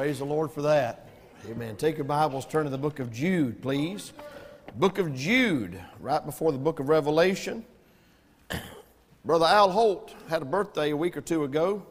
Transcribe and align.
Praise 0.00 0.20
the 0.20 0.24
Lord 0.24 0.50
for 0.50 0.62
that. 0.62 1.10
Amen. 1.50 1.76
Take 1.76 1.98
your 1.98 2.06
Bibles, 2.06 2.46
turn 2.46 2.64
to 2.64 2.70
the 2.70 2.78
book 2.78 3.00
of 3.00 3.12
Jude, 3.12 3.60
please. 3.60 4.14
Book 4.76 4.96
of 4.96 5.14
Jude, 5.14 5.78
right 6.00 6.24
before 6.24 6.52
the 6.52 6.58
book 6.58 6.80
of 6.80 6.88
Revelation. 6.88 7.66
Brother 9.26 9.44
Al 9.44 9.70
Holt 9.70 10.14
had 10.30 10.40
a 10.40 10.46
birthday 10.46 10.92
a 10.92 10.96
week 10.96 11.18
or 11.18 11.20
two 11.20 11.44
ago, 11.44 11.84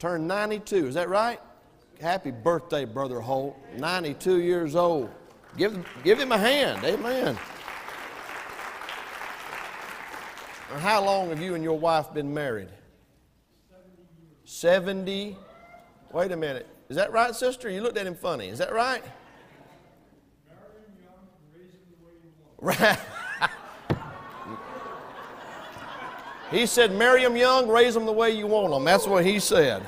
turned 0.00 0.26
92. 0.26 0.88
Is 0.88 0.94
that 0.94 1.08
right? 1.08 1.38
Happy 2.00 2.32
birthday, 2.32 2.84
Brother 2.84 3.20
Holt. 3.20 3.56
92 3.76 4.40
years 4.40 4.74
old. 4.74 5.08
Give, 5.56 5.86
give 6.02 6.18
him 6.18 6.32
a 6.32 6.38
hand. 6.38 6.84
Amen. 6.84 7.38
How 10.78 11.04
long 11.04 11.28
have 11.28 11.40
you 11.40 11.54
and 11.54 11.62
your 11.62 11.78
wife 11.78 12.12
been 12.12 12.34
married? 12.34 12.70
70. 14.46 15.36
Wait 16.12 16.32
a 16.32 16.36
minute. 16.36 16.66
Is 16.90 16.96
that 16.96 17.12
right, 17.12 17.34
sister? 17.36 17.70
You 17.70 17.82
looked 17.82 17.96
at 17.96 18.04
him 18.04 18.16
funny. 18.16 18.48
Is 18.48 18.58
that 18.58 18.72
right? 18.72 19.04
Right. 22.58 22.98
he 26.50 26.66
said, 26.66 26.92
marry 26.92 27.22
them 27.22 27.36
young, 27.36 27.68
raise 27.68 27.94
them 27.94 28.06
the 28.06 28.12
way 28.12 28.32
you 28.32 28.48
want 28.48 28.72
them. 28.72 28.84
That's 28.84 29.06
what 29.06 29.24
he 29.24 29.38
said. 29.38 29.84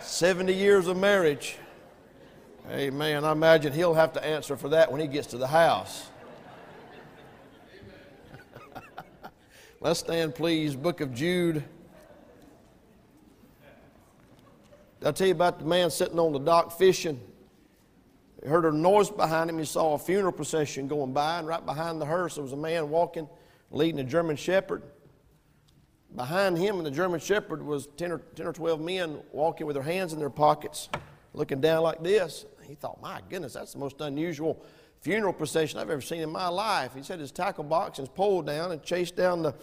70 0.00 0.54
years 0.54 0.86
of 0.86 0.96
marriage. 0.96 1.58
Amen. 2.70 3.22
I 3.22 3.32
imagine 3.32 3.74
he'll 3.74 3.92
have 3.92 4.14
to 4.14 4.24
answer 4.24 4.56
for 4.56 4.70
that 4.70 4.90
when 4.90 5.02
he 5.02 5.06
gets 5.06 5.26
to 5.28 5.36
the 5.36 5.48
house. 5.48 6.08
Let's 9.80 10.00
stand, 10.00 10.34
please. 10.34 10.74
Book 10.74 11.02
of 11.02 11.12
Jude. 11.12 11.56
Did 11.56 11.64
I 15.02 15.12
tell 15.12 15.26
you 15.26 15.32
about 15.32 15.58
the 15.58 15.64
man 15.64 15.90
sitting 15.90 16.18
on 16.18 16.32
the 16.32 16.38
dock 16.38 16.76
fishing? 16.76 17.20
He 18.42 18.48
heard 18.48 18.64
a 18.64 18.72
noise 18.72 19.10
behind 19.10 19.48
him. 19.48 19.58
He 19.58 19.64
saw 19.64 19.94
a 19.94 19.98
funeral 19.98 20.32
procession 20.32 20.88
going 20.88 21.12
by, 21.12 21.38
and 21.38 21.46
right 21.46 21.64
behind 21.64 22.00
the 22.00 22.06
hearse 22.06 22.34
there 22.34 22.44
was 22.44 22.52
a 22.52 22.56
man 22.56 22.90
walking, 22.90 23.28
leading 23.70 24.00
a 24.00 24.04
German 24.04 24.36
shepherd. 24.36 24.82
Behind 26.14 26.58
him 26.58 26.76
and 26.76 26.86
the 26.86 26.90
German 26.90 27.20
shepherd 27.20 27.62
was 27.62 27.86
10 27.96 28.12
or, 28.12 28.18
10 28.18 28.46
or 28.46 28.52
12 28.52 28.80
men 28.80 29.20
walking 29.32 29.66
with 29.66 29.74
their 29.74 29.82
hands 29.82 30.12
in 30.12 30.18
their 30.18 30.30
pockets, 30.30 30.88
looking 31.34 31.60
down 31.60 31.82
like 31.82 32.02
this. 32.02 32.46
He 32.66 32.74
thought, 32.74 33.00
my 33.00 33.20
goodness, 33.28 33.52
that's 33.52 33.72
the 33.72 33.78
most 33.78 34.00
unusual 34.00 34.62
funeral 35.00 35.32
procession 35.32 35.78
I've 35.78 35.90
ever 35.90 36.00
seen 36.00 36.20
in 36.20 36.30
my 36.30 36.48
life. 36.48 36.94
He 36.94 37.02
set 37.02 37.20
his 37.20 37.32
tackle 37.32 37.64
box 37.64 37.98
and 37.98 38.08
his 38.08 38.14
pole 38.14 38.42
down 38.42 38.72
and 38.72 38.82
chased 38.82 39.16
down 39.16 39.42
the, 39.42 39.54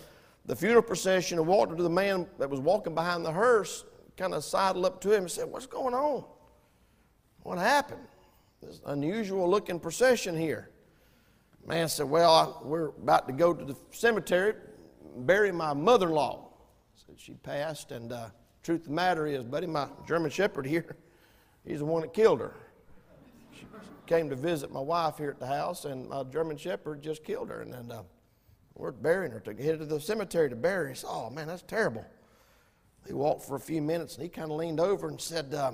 the 0.46 0.56
funeral 0.56 0.82
procession 0.82 1.38
and 1.38 1.48
walked 1.48 1.76
to 1.76 1.84
the 1.84 1.90
man 1.90 2.28
that 2.40 2.50
was 2.50 2.60
walking 2.60 2.96
behind 2.96 3.26
the 3.26 3.32
hearse, 3.32 3.84
kind 4.18 4.34
of 4.34 4.44
sidled 4.44 4.86
up 4.86 5.00
to 5.02 5.12
him 5.14 5.24
and 5.24 5.32
said, 5.32 5.48
What's 5.48 5.68
going 5.68 5.94
on? 5.94 6.26
What 7.44 7.60
happened? 7.60 8.08
This 8.62 8.82
unusual 8.88 9.50
looking 9.50 9.80
procession 9.80 10.36
here. 10.36 10.72
Man 11.66 11.88
said, 11.88 12.10
Well, 12.10 12.32
I, 12.32 12.66
we're 12.68 12.88
about 12.88 13.28
to 13.28 13.34
go 13.34 13.54
to 13.54 13.64
the 13.64 13.76
cemetery, 13.92 14.56
bury 15.18 15.52
my 15.52 15.74
mother 15.74 16.08
in 16.08 16.14
law. 16.14 16.50
Said 17.06 17.16
she 17.20 17.34
passed, 17.34 17.92
and 17.92 18.12
uh, 18.12 18.30
truth 18.64 18.82
of 18.82 18.88
the 18.88 18.94
matter 18.94 19.28
is, 19.28 19.44
buddy, 19.44 19.68
my 19.68 19.88
German 20.08 20.32
shepherd 20.32 20.66
here, 20.66 20.98
he's 21.66 21.80
the 21.80 21.86
one 21.86 22.02
that 22.02 22.14
killed 22.14 22.40
her 22.40 22.56
She 23.54 23.66
came 24.08 24.30
to 24.30 24.36
visit 24.36 24.72
my 24.72 24.80
wife 24.80 25.18
here 25.18 25.30
at 25.30 25.40
the 25.40 25.46
house, 25.46 25.86
and 25.86 26.10
my 26.10 26.24
German 26.24 26.58
Shepherd 26.58 27.04
just 27.04 27.24
killed 27.24 27.50
her. 27.50 27.62
And 27.62 27.72
then 27.72 27.92
uh, 27.92 28.04
we're 28.74 28.92
burying 28.92 29.32
her 29.32 29.40
to 29.42 29.54
head 29.54 29.80
to 29.80 29.86
the 29.86 30.00
cemetery 30.00 30.50
to 30.50 30.56
bury 30.56 30.86
her. 30.86 30.90
He 30.90 30.96
said, 30.96 31.10
"Oh 31.10 31.30
man, 31.30 31.48
that's 31.48 31.62
terrible." 31.62 32.06
He 33.08 33.14
walked 33.14 33.44
for 33.44 33.56
a 33.56 33.60
few 33.60 33.82
minutes, 33.82 34.16
and 34.16 34.24
he 34.24 34.30
kind 34.30 34.52
of 34.52 34.58
leaned 34.58 34.82
over 34.82 35.08
and 35.08 35.20
said, 35.20 35.54
uh, 35.54 35.72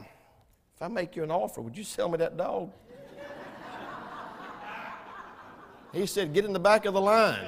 "If 0.75 0.81
I 0.81 0.88
make 0.88 1.16
you 1.16 1.24
an 1.24 1.31
offer, 1.31 1.62
would 1.62 1.75
you 1.75 1.84
sell 1.84 2.08
me 2.08 2.18
that 2.19 2.38
dog?" 2.38 2.72
he 5.91 6.06
said, 6.06 6.31
"Get 6.34 6.46
in 6.46 6.53
the 6.53 6.59
back 6.59 6.85
of 6.85 6.94
the 6.94 7.02
line." 7.02 7.46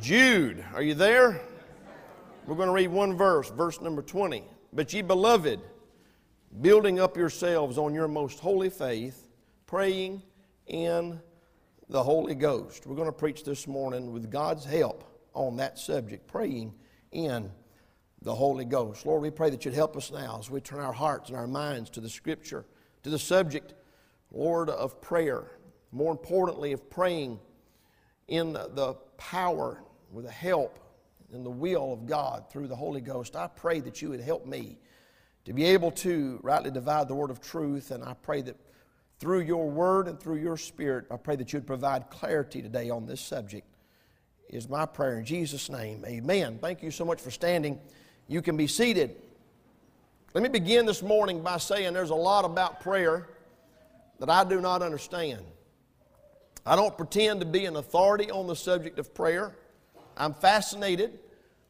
Jude, 0.00 0.64
are 0.74 0.82
you 0.82 0.94
there? 0.94 1.40
We're 2.46 2.56
going 2.56 2.68
to 2.68 2.72
read 2.72 2.88
one 2.88 3.16
verse, 3.16 3.50
verse 3.50 3.80
number 3.80 4.02
20. 4.02 4.42
But 4.72 4.92
ye 4.92 5.02
beloved, 5.02 5.60
building 6.60 6.98
up 6.98 7.16
yourselves 7.16 7.78
on 7.78 7.94
your 7.94 8.08
most 8.08 8.40
holy 8.40 8.70
faith, 8.70 9.21
praying 9.72 10.22
in 10.66 11.18
the 11.88 12.02
Holy 12.02 12.34
Ghost. 12.34 12.86
We're 12.86 12.94
going 12.94 13.08
to 13.08 13.10
preach 13.10 13.42
this 13.42 13.66
morning 13.66 14.12
with 14.12 14.30
God's 14.30 14.66
help 14.66 15.02
on 15.32 15.56
that 15.56 15.78
subject, 15.78 16.26
praying 16.26 16.74
in 17.10 17.50
the 18.20 18.34
Holy 18.34 18.66
Ghost. 18.66 19.06
Lord, 19.06 19.22
we 19.22 19.30
pray 19.30 19.48
that 19.48 19.64
you'd 19.64 19.72
help 19.72 19.96
us 19.96 20.12
now 20.12 20.36
as 20.38 20.50
we 20.50 20.60
turn 20.60 20.80
our 20.80 20.92
hearts 20.92 21.30
and 21.30 21.38
our 21.38 21.46
minds 21.46 21.88
to 21.88 22.02
the 22.02 22.10
Scripture, 22.10 22.66
to 23.02 23.08
the 23.08 23.18
subject, 23.18 23.72
Lord, 24.30 24.68
of 24.68 25.00
prayer. 25.00 25.52
More 25.90 26.12
importantly, 26.12 26.72
of 26.72 26.90
praying 26.90 27.40
in 28.28 28.52
the 28.52 28.98
power, 29.16 29.82
with 30.10 30.26
the 30.26 30.30
help 30.30 30.80
and 31.32 31.46
the 31.46 31.50
will 31.50 31.94
of 31.94 32.04
God 32.04 32.44
through 32.50 32.66
the 32.66 32.76
Holy 32.76 33.00
Ghost, 33.00 33.36
I 33.36 33.46
pray 33.46 33.80
that 33.80 34.02
you 34.02 34.10
would 34.10 34.20
help 34.20 34.44
me 34.44 34.76
to 35.46 35.54
be 35.54 35.64
able 35.64 35.92
to 35.92 36.40
rightly 36.42 36.70
divide 36.70 37.08
the 37.08 37.14
word 37.14 37.30
of 37.30 37.40
truth. 37.40 37.90
And 37.90 38.04
I 38.04 38.12
pray 38.12 38.42
that 38.42 38.56
through 39.22 39.42
your 39.42 39.70
word 39.70 40.08
and 40.08 40.18
through 40.18 40.34
your 40.34 40.56
spirit, 40.56 41.04
I 41.08 41.16
pray 41.16 41.36
that 41.36 41.52
you 41.52 41.60
would 41.60 41.66
provide 41.66 42.10
clarity 42.10 42.60
today 42.60 42.90
on 42.90 43.06
this 43.06 43.20
subject, 43.20 43.64
is 44.48 44.68
my 44.68 44.84
prayer 44.84 45.20
in 45.20 45.24
Jesus' 45.24 45.70
name. 45.70 46.04
Amen. 46.04 46.58
Thank 46.60 46.82
you 46.82 46.90
so 46.90 47.04
much 47.04 47.20
for 47.20 47.30
standing. 47.30 47.78
You 48.26 48.42
can 48.42 48.56
be 48.56 48.66
seated. 48.66 49.14
Let 50.34 50.42
me 50.42 50.48
begin 50.48 50.86
this 50.86 51.04
morning 51.04 51.40
by 51.40 51.58
saying 51.58 51.92
there's 51.92 52.10
a 52.10 52.16
lot 52.16 52.44
about 52.44 52.80
prayer 52.80 53.28
that 54.18 54.28
I 54.28 54.42
do 54.42 54.60
not 54.60 54.82
understand. 54.82 55.44
I 56.66 56.74
don't 56.74 56.96
pretend 56.96 57.38
to 57.42 57.46
be 57.46 57.64
an 57.66 57.76
authority 57.76 58.28
on 58.28 58.48
the 58.48 58.56
subject 58.56 58.98
of 58.98 59.14
prayer. 59.14 59.54
I'm 60.16 60.34
fascinated 60.34 61.20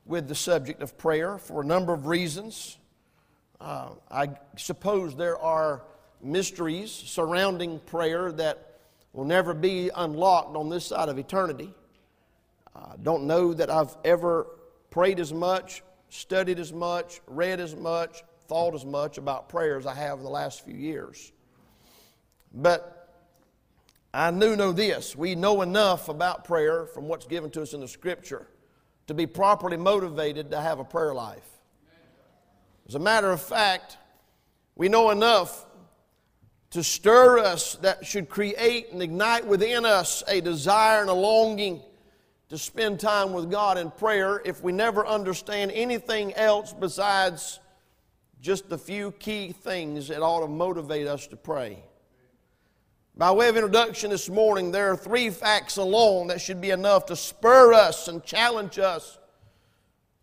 with 0.06 0.26
the 0.26 0.34
subject 0.34 0.80
of 0.80 0.96
prayer 0.96 1.36
for 1.36 1.60
a 1.60 1.66
number 1.66 1.92
of 1.92 2.06
reasons. 2.06 2.78
Uh, 3.60 3.90
I 4.10 4.30
suppose 4.56 5.14
there 5.14 5.38
are 5.38 5.82
mysteries 6.22 6.90
surrounding 6.90 7.78
prayer 7.80 8.32
that 8.32 8.78
will 9.12 9.24
never 9.24 9.54
be 9.54 9.90
unlocked 9.94 10.56
on 10.56 10.68
this 10.68 10.86
side 10.86 11.08
of 11.08 11.18
eternity. 11.18 11.72
I 12.74 12.94
don't 13.02 13.24
know 13.24 13.52
that 13.54 13.70
I've 13.70 13.96
ever 14.04 14.46
prayed 14.90 15.20
as 15.20 15.32
much, 15.32 15.82
studied 16.08 16.58
as 16.58 16.72
much, 16.72 17.20
read 17.26 17.60
as 17.60 17.76
much, 17.76 18.22
thought 18.46 18.74
as 18.74 18.84
much 18.84 19.18
about 19.18 19.48
prayer 19.48 19.76
as 19.76 19.86
I 19.86 19.94
have 19.94 20.18
in 20.18 20.24
the 20.24 20.30
last 20.30 20.64
few 20.64 20.74
years. 20.74 21.32
But 22.54 22.98
I 24.14 24.30
do 24.30 24.56
know 24.56 24.72
this 24.72 25.16
we 25.16 25.34
know 25.34 25.62
enough 25.62 26.08
about 26.08 26.44
prayer 26.44 26.86
from 26.86 27.08
what's 27.08 27.26
given 27.26 27.50
to 27.52 27.62
us 27.62 27.72
in 27.72 27.80
the 27.80 27.88
Scripture 27.88 28.46
to 29.06 29.14
be 29.14 29.26
properly 29.26 29.76
motivated 29.76 30.50
to 30.50 30.60
have 30.60 30.78
a 30.78 30.84
prayer 30.84 31.14
life. 31.14 31.48
As 32.88 32.94
a 32.94 32.98
matter 32.98 33.30
of 33.30 33.40
fact, 33.40 33.96
we 34.76 34.88
know 34.88 35.10
enough 35.10 35.66
to 36.72 36.82
stir 36.82 37.38
us 37.38 37.74
that 37.76 38.04
should 38.04 38.30
create 38.30 38.92
and 38.92 39.02
ignite 39.02 39.46
within 39.46 39.84
us 39.84 40.22
a 40.26 40.40
desire 40.40 41.02
and 41.02 41.10
a 41.10 41.14
longing 41.14 41.82
to 42.48 42.56
spend 42.56 42.98
time 42.98 43.34
with 43.34 43.50
God 43.50 43.76
in 43.76 43.90
prayer 43.90 44.40
if 44.44 44.62
we 44.62 44.72
never 44.72 45.06
understand 45.06 45.70
anything 45.72 46.32
else 46.34 46.72
besides 46.72 47.60
just 48.40 48.70
the 48.70 48.78
few 48.78 49.12
key 49.12 49.52
things 49.52 50.08
that 50.08 50.22
ought 50.22 50.40
to 50.40 50.48
motivate 50.48 51.06
us 51.06 51.26
to 51.26 51.36
pray. 51.36 51.78
By 53.18 53.30
way 53.32 53.50
of 53.50 53.56
introduction 53.56 54.08
this 54.08 54.30
morning, 54.30 54.72
there 54.72 54.90
are 54.90 54.96
three 54.96 55.28
facts 55.28 55.76
alone 55.76 56.28
that 56.28 56.40
should 56.40 56.62
be 56.62 56.70
enough 56.70 57.04
to 57.06 57.16
spur 57.16 57.74
us 57.74 58.08
and 58.08 58.24
challenge 58.24 58.78
us 58.78 59.18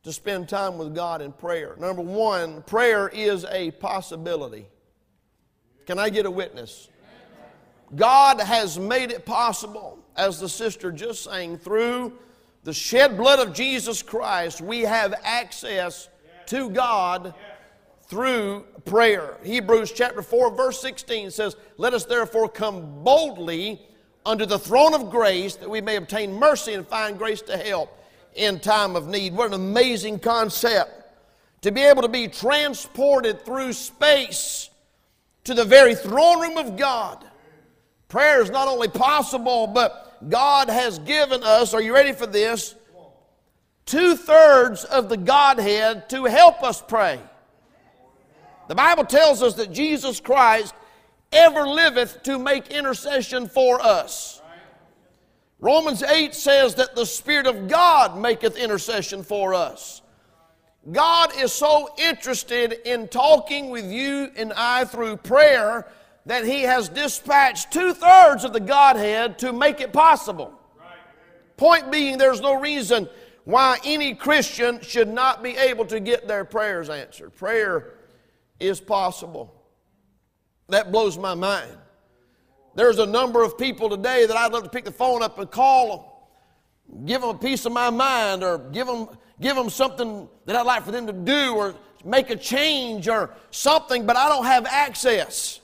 to 0.01 0.11
spend 0.11 0.49
time 0.49 0.79
with 0.79 0.95
God 0.95 1.21
in 1.21 1.31
prayer. 1.31 1.75
Number 1.77 2.01
one, 2.01 2.63
prayer 2.63 3.07
is 3.07 3.45
a 3.51 3.69
possibility. 3.71 4.65
Can 5.89 5.97
I 5.97 6.11
get 6.11 6.27
a 6.27 6.29
witness? 6.29 6.87
God 7.95 8.39
has 8.39 8.77
made 8.77 9.09
it 9.09 9.25
possible, 9.25 9.97
as 10.15 10.39
the 10.39 10.47
sister 10.47 10.91
just 10.91 11.23
sang, 11.23 11.57
through 11.57 12.13
the 12.63 12.75
shed 12.75 13.17
blood 13.17 13.39
of 13.39 13.55
Jesus 13.55 14.03
Christ, 14.03 14.61
we 14.61 14.81
have 14.81 15.15
access 15.23 16.07
to 16.45 16.69
God 16.69 17.33
through 18.03 18.65
prayer. 18.85 19.37
Hebrews 19.43 19.91
chapter 19.91 20.21
4, 20.21 20.55
verse 20.55 20.79
16 20.79 21.31
says, 21.31 21.55
Let 21.77 21.95
us 21.95 22.05
therefore 22.05 22.49
come 22.49 23.03
boldly 23.03 23.81
under 24.27 24.45
the 24.45 24.59
throne 24.59 24.93
of 24.93 25.09
grace 25.09 25.55
that 25.55 25.71
we 25.71 25.81
may 25.81 25.95
obtain 25.95 26.31
mercy 26.31 26.75
and 26.75 26.87
find 26.87 27.17
grace 27.17 27.41
to 27.41 27.57
help 27.57 27.97
in 28.35 28.59
time 28.59 28.95
of 28.95 29.07
need. 29.07 29.33
What 29.33 29.47
an 29.47 29.53
amazing 29.55 30.19
concept 30.19 30.91
to 31.63 31.71
be 31.71 31.81
able 31.81 32.03
to 32.03 32.09
be 32.09 32.27
transported 32.27 33.43
through 33.43 33.73
space 33.73 34.68
to 35.45 35.53
the 35.53 35.65
very 35.65 35.95
throne 35.95 36.41
room 36.41 36.57
of 36.57 36.77
God. 36.77 37.25
Prayer 38.07 38.41
is 38.41 38.49
not 38.49 38.67
only 38.67 38.87
possible, 38.87 39.67
but 39.67 40.17
God 40.29 40.69
has 40.69 40.99
given 40.99 41.43
us, 41.43 41.73
are 41.73 41.81
you 41.81 41.93
ready 41.93 42.11
for 42.11 42.27
this? 42.27 42.75
Two 43.85 44.15
thirds 44.15 44.83
of 44.83 45.09
the 45.09 45.17
Godhead 45.17 46.09
to 46.09 46.25
help 46.25 46.61
us 46.63 46.81
pray. 46.81 47.19
The 48.67 48.75
Bible 48.75 49.05
tells 49.05 49.41
us 49.41 49.55
that 49.55 49.71
Jesus 49.71 50.19
Christ 50.19 50.75
ever 51.31 51.67
liveth 51.67 52.21
to 52.23 52.37
make 52.37 52.67
intercession 52.67 53.47
for 53.47 53.81
us. 53.81 54.41
Romans 55.59 56.03
8 56.03 56.33
says 56.33 56.75
that 56.75 56.95
the 56.95 57.05
Spirit 57.05 57.47
of 57.47 57.67
God 57.67 58.17
maketh 58.17 58.55
intercession 58.57 59.23
for 59.23 59.53
us. 59.53 59.98
God 60.91 61.35
is 61.37 61.51
so 61.51 61.89
interested 61.97 62.73
in 62.85 63.07
talking 63.09 63.69
with 63.69 63.85
you 63.85 64.31
and 64.35 64.53
I 64.53 64.85
through 64.85 65.17
prayer 65.17 65.87
that 66.25 66.45
He 66.45 66.61
has 66.61 66.89
dispatched 66.89 67.71
two 67.71 67.93
thirds 67.93 68.43
of 68.43 68.53
the 68.53 68.59
Godhead 68.59 69.39
to 69.39 69.51
make 69.51 69.81
it 69.81 69.91
possible. 69.91 70.53
Point 71.57 71.91
being, 71.91 72.17
there's 72.17 72.39
no 72.39 72.59
reason 72.59 73.09
why 73.43 73.77
any 73.83 74.15
Christian 74.15 74.79
should 74.81 75.09
not 75.09 75.43
be 75.43 75.57
able 75.57 75.85
to 75.87 75.99
get 75.99 76.27
their 76.27 76.45
prayers 76.45 76.89
answered. 76.89 77.35
Prayer 77.35 77.95
is 78.59 78.79
possible. 78.79 79.53
That 80.69 80.91
blows 80.91 81.17
my 81.17 81.33
mind. 81.33 81.75
There's 82.75 82.99
a 82.99 83.05
number 83.05 83.43
of 83.43 83.57
people 83.57 83.89
today 83.89 84.25
that 84.25 84.37
I'd 84.37 84.53
love 84.53 84.63
to 84.63 84.69
pick 84.69 84.85
the 84.85 84.91
phone 84.91 85.21
up 85.21 85.39
and 85.39 85.49
call 85.49 86.23
them, 86.87 87.05
give 87.05 87.21
them 87.21 87.31
a 87.31 87.37
piece 87.37 87.65
of 87.65 87.73
my 87.73 87.89
mind, 87.89 88.43
or 88.43 88.57
give 88.57 88.87
them, 88.87 89.09
give 89.41 89.55
them 89.55 89.69
something 89.69 90.27
that 90.45 90.55
I'd 90.55 90.65
like 90.65 90.83
for 90.83 90.91
them 90.91 91.07
to 91.07 91.13
do, 91.13 91.55
or 91.55 91.75
make 92.03 92.29
a 92.29 92.35
change, 92.35 93.07
or 93.07 93.31
something, 93.51 94.05
but 94.05 94.15
I 94.15 94.29
don't 94.29 94.45
have 94.45 94.65
access. 94.65 95.59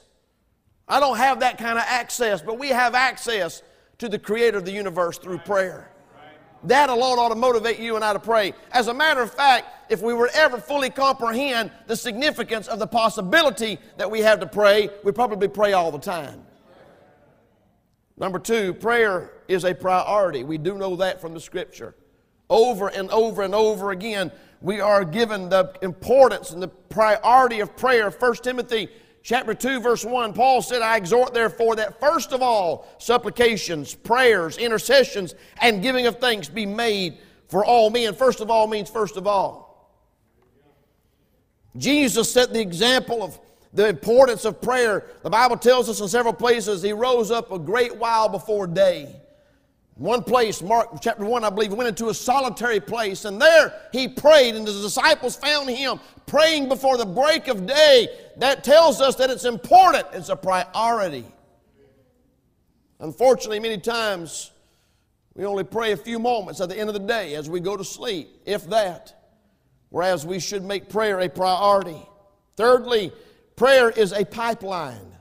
I 0.88 1.00
don't 1.00 1.18
have 1.18 1.40
that 1.40 1.58
kind 1.58 1.78
of 1.78 1.86
access, 1.88 2.42
but 2.42 2.60
we 2.60 2.70
have 2.70 2.94
access 2.96 3.64
to 3.98 4.10
the 4.10 4.20
Creator 4.20 4.60
of 4.60 4.66
the 4.66 4.72
universe 4.72 5.18
through 5.18 5.40
prayer. 5.40 5.92
That 6.66 6.90
alone 6.90 7.20
ought 7.20 7.30
to 7.30 7.36
motivate 7.36 7.80
you 7.80 7.96
and 7.96 8.04
I 8.04 8.14
to 8.14 8.20
pray. 8.20 8.54
As 8.72 8.88
a 8.88 8.94
matter 8.94 9.22
of 9.22 9.32
fact, 9.32 9.92
if 9.92 10.02
we 10.02 10.14
were 10.14 10.30
ever 10.34 10.58
fully 10.58 10.90
comprehend 10.90 11.72
the 11.86 11.96
significance 11.96 12.68
of 12.68 12.80
the 12.80 12.88
possibility 12.88 13.78
that 13.98 14.10
we 14.10 14.20
have 14.22 14.40
to 14.40 14.48
pray, 14.48 14.90
we 15.04 15.12
probably 15.12 15.48
pray 15.48 15.74
all 15.74 15.92
the 15.92 16.00
time. 16.00 16.44
Number 18.18 18.40
two, 18.40 18.74
prayer 18.74 19.32
is 19.48 19.64
a 19.64 19.76
priority. 19.76 20.44
We 20.44 20.58
do 20.58 20.76
know 20.76 20.96
that 20.96 21.22
from 21.22 21.34
the 21.34 21.40
scripture. 21.40 21.96
Over 22.50 22.90
and 22.90 23.10
over 23.12 23.42
and 23.44 23.56
over 23.56 23.92
again, 23.92 24.32
we 24.62 24.80
are 24.80 25.04
given 25.04 25.50
the 25.50 25.74
importance 25.82 26.52
and 26.52 26.62
the 26.62 26.68
priority 26.68 27.60
of 27.60 27.76
prayer. 27.76 28.10
1 28.10 28.36
Timothy 28.36 28.90
chapter 29.24 29.56
2 29.56 29.80
verse 29.80 30.06
1 30.06 30.34
paul 30.34 30.62
said 30.62 30.84
i 30.84 30.96
exhort 30.98 31.34
therefore 31.34 31.76
that 31.76 32.00
first 32.00 32.32
of 32.32 32.44
all 32.44 32.88
supplications 33.00 33.96
prayers 33.96 34.56
intercessions 34.60 35.34
and 35.64 35.82
giving 35.82 36.06
of 36.06 36.20
thanks 36.20 36.48
be 36.48 36.64
made 36.64 37.18
for 37.48 37.64
all 37.64 37.90
men. 37.90 38.14
First 38.14 38.42
of 38.42 38.50
all 38.50 38.68
means 38.68 38.90
first 38.90 39.18
of 39.18 39.28
all. 39.28 39.64
Jesus 41.78 42.32
set 42.32 42.54
the 42.54 42.62
example 42.62 43.22
of 43.22 43.40
the 43.74 43.88
importance 43.88 44.46
of 44.46 44.62
prayer. 44.62 45.06
The 45.24 45.30
bible 45.30 45.58
tells 45.58 45.90
us 45.90 46.00
in 46.00 46.08
several 46.08 46.34
places 46.34 46.82
he 46.82 46.94
rose 46.94 47.32
up 47.32 47.52
a 47.52 47.60
great 47.60 47.98
while 47.98 48.30
before 48.30 48.68
day 48.68 49.22
one 49.96 50.24
place, 50.24 50.62
Mark 50.62 50.90
chapter 51.02 51.24
1, 51.24 51.46
I 51.46 51.50
believe, 51.50 51.72
went 51.74 51.88
into 51.88 52.10
a 52.10 52.14
solitary 52.14 52.82
place, 52.82 53.24
and 53.24 53.42
there 53.42 53.74
he 53.94 54.10
prayed, 54.10 54.56
and 54.56 54.68
his 54.68 54.82
disciples 54.82 55.38
found 55.38 55.70
him 55.70 56.02
praying 56.26 56.68
before 56.68 56.98
the 56.98 57.06
break 57.06 57.48
of 57.48 57.66
day. 57.66 58.10
That 58.38 58.66
tells 58.66 59.00
us 59.00 59.16
that 59.16 59.30
it's 59.30 59.46
important, 59.46 60.06
it's 60.12 60.28
a 60.28 60.36
priority. 60.36 61.26
Unfortunately, 63.00 63.60
many 63.60 63.78
times 63.78 64.52
we 65.34 65.46
only 65.46 65.64
pray 65.64 65.94
a 65.94 65.98
few 65.98 66.20
moments 66.20 66.60
at 66.60 66.68
the 66.68 66.78
end 66.78 66.90
of 66.90 66.94
the 66.94 67.00
day 67.00 67.36
as 67.36 67.50
we 67.50 67.62
go 67.62 67.78
to 67.78 67.84
sleep, 67.86 68.42
if 68.46 68.70
that, 68.70 69.14
whereas 69.90 70.26
we 70.26 70.40
should 70.40 70.64
make 70.64 70.90
prayer 70.90 71.22
a 71.22 71.30
priority. 71.30 72.02
Thirdly, 72.58 73.14
prayer 73.56 73.92
is 73.92 74.12
a 74.12 74.26
pipeline. 74.26 75.16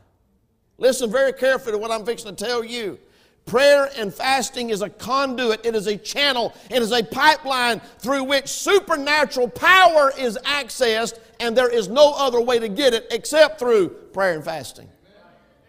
Listen 0.78 1.12
very 1.12 1.32
carefully 1.32 1.72
to 1.72 1.78
what 1.78 1.92
I'm 1.92 2.04
fixing 2.04 2.34
to 2.34 2.44
tell 2.44 2.64
you. 2.64 2.98
Prayer 3.46 3.90
and 3.98 4.12
fasting 4.12 4.70
is 4.70 4.80
a 4.80 4.88
conduit, 4.88 5.66
it 5.66 5.74
is 5.74 5.86
a 5.86 5.98
channel, 5.98 6.54
it 6.70 6.80
is 6.80 6.92
a 6.92 7.02
pipeline 7.02 7.80
through 7.98 8.24
which 8.24 8.48
supernatural 8.48 9.48
power 9.48 10.12
is 10.18 10.38
accessed, 10.44 11.18
and 11.40 11.54
there 11.54 11.68
is 11.68 11.88
no 11.88 12.14
other 12.14 12.40
way 12.40 12.58
to 12.58 12.68
get 12.68 12.94
it 12.94 13.06
except 13.10 13.58
through 13.58 13.88
prayer 13.88 14.34
and 14.34 14.44
fasting. 14.44 14.88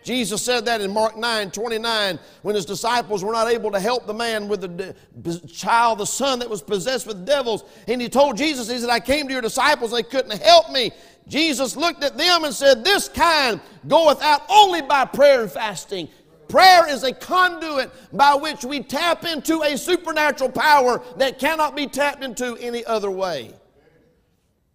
Jesus 0.06 0.44
said 0.44 0.66
that 0.66 0.82
in 0.82 0.94
Mark 0.94 1.18
9 1.18 1.50
29 1.50 2.20
when 2.44 2.56
his 2.56 2.64
disciples 2.64 3.24
were 3.24 3.34
not 3.34 3.48
able 3.48 3.72
to 3.72 3.80
help 3.80 4.06
the 4.06 4.14
man 4.14 4.48
with 4.48 4.62
the 4.62 5.40
child, 5.48 5.98
the 5.98 6.06
son 6.06 6.38
that 6.40 6.50
was 6.50 6.62
possessed 6.62 7.08
with 7.08 7.26
devils. 7.26 7.64
And 7.88 8.00
he 8.00 8.08
told 8.08 8.38
Jesus, 8.38 8.70
He 8.70 8.78
said, 8.78 8.92
I 8.92 9.00
came 9.00 9.26
to 9.26 9.34
your 9.34 9.42
disciples, 9.42 9.92
they 9.92 10.04
couldn't 10.04 10.40
help 10.44 10.72
me. 10.72 10.92
Jesus 11.28 11.76
looked 11.76 12.04
at 12.04 12.18
them 12.18 12.44
and 12.44 12.54
said, 12.54 12.84
This 12.84 13.10
kind 13.10 13.60
goeth 13.88 14.22
out 14.22 14.44
only 14.48 14.84
by 14.84 15.06
prayer 15.06 15.42
and 15.42 15.52
fasting. 15.52 16.08
Prayer 16.48 16.88
is 16.88 17.04
a 17.04 17.14
conduit 17.14 17.92
by 18.16 18.36
which 18.36 18.64
we 18.64 18.82
tap 18.82 19.26
into 19.26 19.62
a 19.64 19.78
supernatural 19.78 20.52
power 20.52 21.02
that 21.18 21.40
cannot 21.40 21.76
be 21.76 21.88
tapped 21.88 22.24
into 22.24 22.56
any 22.58 22.86
other 22.86 23.10
way. 23.10 23.54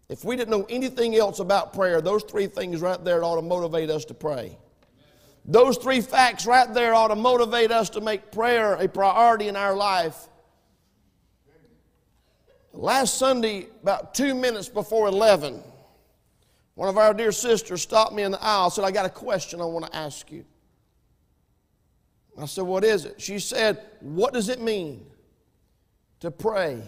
If 0.09 0.25
we 0.25 0.37
didn't 0.37 0.51
know 0.51 0.67
anything 0.69 1.15
else 1.15 1.39
about 1.39 1.73
prayer, 1.73 2.01
those 2.01 2.25
three 2.25 2.49
things 2.49 2.81
right 2.81 3.03
there 3.05 3.23
ought 3.23 3.37
to 3.37 3.43
motivate 3.43 3.91
us 3.91 4.05
to 4.07 4.15
pray. 4.15 4.59
Those 5.45 5.77
three 5.79 6.01
facts 6.01 6.47
right 6.47 6.73
there 6.75 6.95
ought 6.95 7.09
to 7.09 7.17
motivate 7.17 7.71
us 7.71 7.91
to 7.91 8.01
make 8.01 8.33
prayer 8.33 8.75
a 8.75 8.89
priority 8.89 9.49
in 9.49 9.57
our 9.57 9.77
life. 9.77 10.29
Last 12.73 13.19
Sunday, 13.19 13.69
about 13.83 14.15
two 14.15 14.35
minutes 14.35 14.69
before 14.69 15.09
11, 15.09 15.63
one 16.75 16.89
of 16.89 16.99
our 16.99 17.15
dear 17.15 17.33
sisters 17.33 17.83
stopped 17.83 18.13
me 18.13 18.23
in 18.23 18.33
the 18.33 18.43
aisle 18.43 18.65
and 18.65 18.73
said, 18.73 18.85
I 18.85 18.91
got 18.91 19.07
a 19.07 19.11
question 19.11 19.61
I 19.61 19.65
want 19.65 19.87
to 19.87 19.97
ask 19.97 20.31
you. 20.31 20.45
I 22.43 22.47
said, 22.47 22.65
What 22.65 22.85
is 22.85 23.05
it? 23.05 23.21
She 23.21 23.39
said, 23.39 23.83
What 24.01 24.33
does 24.33 24.49
it 24.49 24.61
mean 24.61 25.07
to 26.21 26.31
pray 26.31 26.83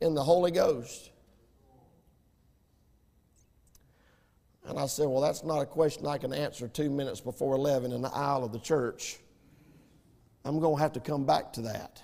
in 0.00 0.14
the 0.14 0.22
Holy 0.22 0.50
Ghost? 0.50 1.10
And 4.66 4.78
I 4.78 4.86
said, 4.86 5.06
Well, 5.06 5.20
that's 5.20 5.44
not 5.44 5.60
a 5.60 5.66
question 5.66 6.06
I 6.06 6.18
can 6.18 6.32
answer 6.32 6.68
two 6.68 6.90
minutes 6.90 7.20
before 7.20 7.54
11 7.54 7.92
in 7.92 8.02
the 8.02 8.12
aisle 8.12 8.44
of 8.44 8.52
the 8.52 8.58
church. 8.58 9.18
I'm 10.44 10.58
going 10.58 10.76
to 10.76 10.82
have 10.82 10.92
to 10.94 11.00
come 11.00 11.24
back 11.24 11.52
to 11.54 11.62
that. 11.62 12.02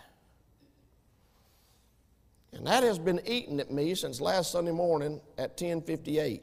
And 2.53 2.67
that 2.67 2.83
has 2.83 2.99
been 2.99 3.21
eating 3.27 3.61
at 3.61 3.71
me 3.71 3.95
since 3.95 4.21
last 4.21 4.53
Sunday 4.53 4.73
morning 4.73 5.21
at 5.37 5.51
1058. 5.61 6.43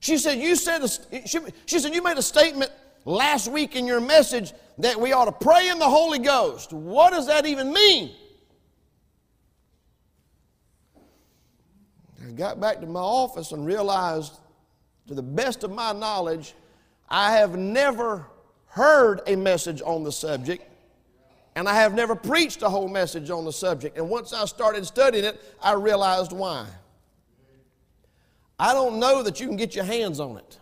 She 0.00 0.18
said, 0.18 0.38
you 0.38 0.54
said, 0.54 0.82
a, 0.82 0.88
she, 1.26 1.38
she 1.64 1.78
said, 1.78 1.94
you 1.94 2.02
made 2.02 2.18
a 2.18 2.22
statement 2.22 2.70
last 3.04 3.50
week 3.50 3.76
in 3.76 3.86
your 3.86 4.00
message 4.00 4.52
that 4.78 5.00
we 5.00 5.12
ought 5.12 5.26
to 5.26 5.32
pray 5.32 5.68
in 5.68 5.78
the 5.78 5.88
Holy 5.88 6.18
Ghost. 6.18 6.72
What 6.72 7.12
does 7.12 7.26
that 7.26 7.46
even 7.46 7.72
mean? 7.72 8.12
I 12.26 12.30
got 12.32 12.60
back 12.60 12.80
to 12.80 12.86
my 12.86 13.00
office 13.00 13.52
and 13.52 13.66
realized, 13.66 14.38
to 15.06 15.14
the 15.14 15.22
best 15.22 15.62
of 15.62 15.70
my 15.70 15.92
knowledge, 15.92 16.54
I 17.08 17.32
have 17.32 17.56
never 17.56 18.26
heard 18.66 19.20
a 19.26 19.36
message 19.36 19.82
on 19.84 20.02
the 20.02 20.10
subject, 20.10 20.64
and 21.54 21.68
I 21.68 21.74
have 21.74 21.94
never 21.94 22.16
preached 22.16 22.62
a 22.62 22.68
whole 22.68 22.88
message 22.88 23.30
on 23.30 23.44
the 23.44 23.52
subject. 23.52 23.98
And 23.98 24.08
once 24.08 24.32
I 24.32 24.46
started 24.46 24.86
studying 24.86 25.24
it, 25.24 25.40
I 25.62 25.74
realized 25.74 26.32
why. 26.32 26.66
I 28.58 28.72
don't 28.72 28.98
know 28.98 29.22
that 29.22 29.38
you 29.38 29.46
can 29.46 29.56
get 29.56 29.74
your 29.74 29.84
hands 29.84 30.18
on 30.18 30.38
it 30.38 30.58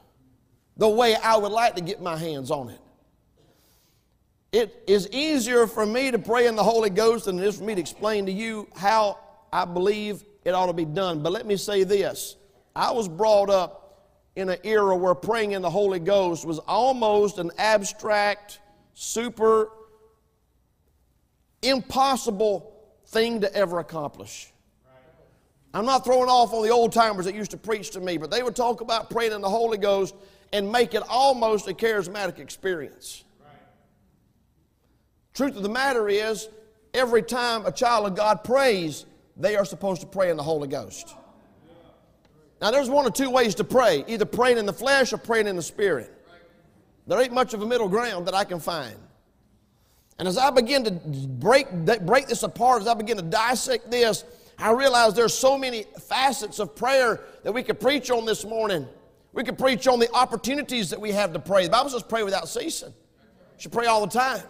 the 0.76 0.88
way 0.88 1.17
I 1.17 1.37
would 1.37 1.52
like 1.52 1.76
to 1.76 1.83
get 1.83 2.00
my 2.00 2.17
hands 2.17 2.50
on 2.50 2.71
it. 2.71 2.81
It 4.52 4.83
is 4.87 5.09
easier 5.09 5.67
for 5.67 5.87
me 5.87 6.11
to 6.11 6.19
pray 6.19 6.47
in 6.47 6.57
the 6.57 6.62
Holy 6.62 6.91
Ghost 6.91 7.25
than 7.25 7.38
it 7.38 7.45
is 7.45 7.59
for 7.59 7.64
me 7.64 7.75
to 7.75 7.81
explain 7.81 8.26
to 8.26 8.33
you 8.33 8.69
how 8.76 9.19
I 9.52 9.64
believe 9.64 10.25
it 10.45 10.50
ought 10.50 10.67
to 10.67 10.73
be 10.73 10.85
done. 10.85 11.23
But 11.23 11.33
let 11.33 11.47
me 11.47 11.57
say 11.57 11.85
this 11.85 12.37
I 12.76 12.91
was 12.91 13.09
brought 13.09 13.49
up 13.49 13.83
in 14.37 14.49
an 14.49 14.59
era 14.62 14.97
where 14.97 15.14
praying 15.14 15.52
in 15.52 15.62
the 15.62 15.71
Holy 15.71 15.99
Ghost 15.99 16.45
was 16.45 16.59
almost 16.61 17.38
an 17.38 17.50
abstract, 17.59 18.61
super 18.95 19.71
impossible 21.62 22.75
thing 23.07 23.41
to 23.43 23.55
ever 23.55 23.79
accomplish. 23.79 24.52
I'm 25.75 25.87
not 25.87 26.05
throwing 26.05 26.29
off 26.29 26.52
on 26.52 26.62
the 26.62 26.71
old 26.71 26.93
timers 26.93 27.25
that 27.25 27.35
used 27.35 27.52
to 27.52 27.57
preach 27.57 27.91
to 27.93 28.00
me, 28.00 28.19
but 28.19 28.31
they 28.31 28.43
would 28.43 28.57
talk 28.57 28.83
about 28.83 29.09
praying 29.09 29.33
in 29.33 29.41
the 29.41 29.49
Holy 29.49 29.79
Ghost 29.79 30.14
and 30.52 30.71
make 30.71 30.94
it 30.94 31.02
almost 31.09 31.68
a 31.68 31.73
charismatic 31.73 32.38
experience. 32.38 33.25
Truth 35.35 35.56
of 35.56 35.62
the 35.62 35.68
matter 35.68 36.09
is, 36.09 36.49
every 36.92 37.23
time 37.23 37.64
a 37.64 37.73
child 37.73 38.06
of 38.06 38.14
God 38.14 38.44
prays, 38.44 39.06
they 39.37 39.56
are 39.56 39.64
supposed 39.64 40.02
to 40.02 40.06
pray 40.06 40.30
in 40.30 40.37
the 40.37 40.42
Holy 40.42 40.68
Ghost. 40.68 41.14
Now, 42.61 42.71
there's 42.71 42.90
one 42.90 43.06
or 43.06 43.11
two 43.11 43.30
ways 43.30 43.56
to 43.56 43.64
pray 43.64 44.04
either 44.06 44.25
praying 44.25 44.59
in 44.59 44.66
the 44.66 44.73
flesh 44.73 45.12
or 45.12 45.16
praying 45.16 45.49
in 45.49 45.56
the 45.56 45.62
spirit. 45.62 46.12
There 47.06 47.21
ain't 47.21 47.32
much 47.32 47.54
of 47.54 47.62
a 47.62 47.66
middle 47.66 47.88
ground 47.88 48.26
that 48.28 48.35
I 48.35 48.44
can 48.44 48.61
find. 48.61 48.94
And 50.18 50.28
as 50.28 50.38
I 50.38 50.50
begin 50.50 50.85
to 50.85 50.90
break, 50.90 51.68
break 51.73 52.28
this 52.28 52.44
apart, 52.44 52.82
as 52.82 52.88
I 52.88 52.94
begin 52.94 53.16
to 53.16 53.23
dissect 53.23 53.90
this, 53.90 54.25
I 54.59 54.71
realize 54.71 55.14
there's 55.14 55.37
so 55.37 55.59
many 55.59 55.87
facets 56.09 56.61
of 56.61 56.76
prayer 56.76 57.21
that 57.42 57.52
we 57.52 57.64
could 57.64 57.80
preach 57.80 58.11
on 58.11 58.25
this 58.26 58.44
morning. 58.44 58.87
We 59.32 59.44
could 59.44 59.58
preach 59.58 59.88
on 59.88 59.98
the 59.98 60.12
opportunities 60.12 60.90
that 60.90 61.00
we 61.00 61.12
have 61.12 61.32
to 61.32 61.38
pray. 61.38 61.64
The 61.64 61.70
Bible 61.70 61.90
says 61.90 62.02
pray 62.02 62.22
without 62.22 62.48
ceasing. 62.48 62.88
You 62.88 63.58
should 63.58 63.72
pray 63.72 63.86
all 63.86 64.04
the 64.04 64.12
time. 64.12 64.42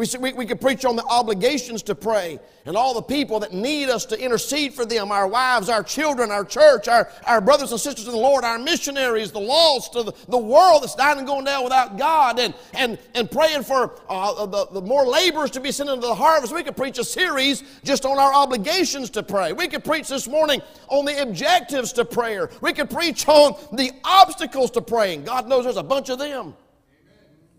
We, 0.00 0.06
we, 0.18 0.32
we 0.32 0.46
could 0.46 0.62
preach 0.62 0.86
on 0.86 0.96
the 0.96 1.04
obligations 1.04 1.82
to 1.82 1.94
pray 1.94 2.40
and 2.64 2.74
all 2.74 2.94
the 2.94 3.02
people 3.02 3.38
that 3.40 3.52
need 3.52 3.90
us 3.90 4.06
to 4.06 4.18
intercede 4.18 4.72
for 4.72 4.86
them 4.86 5.12
our 5.12 5.28
wives, 5.28 5.68
our 5.68 5.82
children, 5.82 6.30
our 6.30 6.42
church, 6.42 6.88
our, 6.88 7.10
our 7.26 7.42
brothers 7.42 7.70
and 7.70 7.78
sisters 7.78 8.06
in 8.06 8.12
the 8.12 8.16
Lord, 8.16 8.42
our 8.42 8.58
missionaries, 8.58 9.30
the 9.30 9.40
lost, 9.40 9.92
the, 9.92 10.10
the 10.30 10.38
world 10.38 10.84
that's 10.84 10.94
dying 10.94 11.18
and 11.18 11.26
going 11.26 11.44
down 11.44 11.64
without 11.64 11.98
God, 11.98 12.38
and, 12.38 12.54
and, 12.72 12.98
and 13.14 13.30
praying 13.30 13.62
for 13.62 13.94
uh, 14.08 14.46
the, 14.46 14.68
the 14.72 14.80
more 14.80 15.04
laborers 15.04 15.50
to 15.50 15.60
be 15.60 15.70
sent 15.70 15.90
into 15.90 16.06
the 16.06 16.14
harvest. 16.14 16.54
We 16.54 16.62
could 16.62 16.78
preach 16.78 16.98
a 16.98 17.04
series 17.04 17.62
just 17.84 18.06
on 18.06 18.18
our 18.18 18.32
obligations 18.32 19.10
to 19.10 19.22
pray. 19.22 19.52
We 19.52 19.68
could 19.68 19.84
preach 19.84 20.08
this 20.08 20.26
morning 20.26 20.62
on 20.88 21.04
the 21.04 21.20
objectives 21.20 21.92
to 21.92 22.06
prayer. 22.06 22.48
We 22.62 22.72
could 22.72 22.88
preach 22.88 23.28
on 23.28 23.52
the 23.76 23.92
obstacles 24.02 24.70
to 24.70 24.80
praying. 24.80 25.24
God 25.24 25.46
knows 25.46 25.64
there's 25.64 25.76
a 25.76 25.82
bunch 25.82 26.08
of 26.08 26.18
them. 26.18 26.54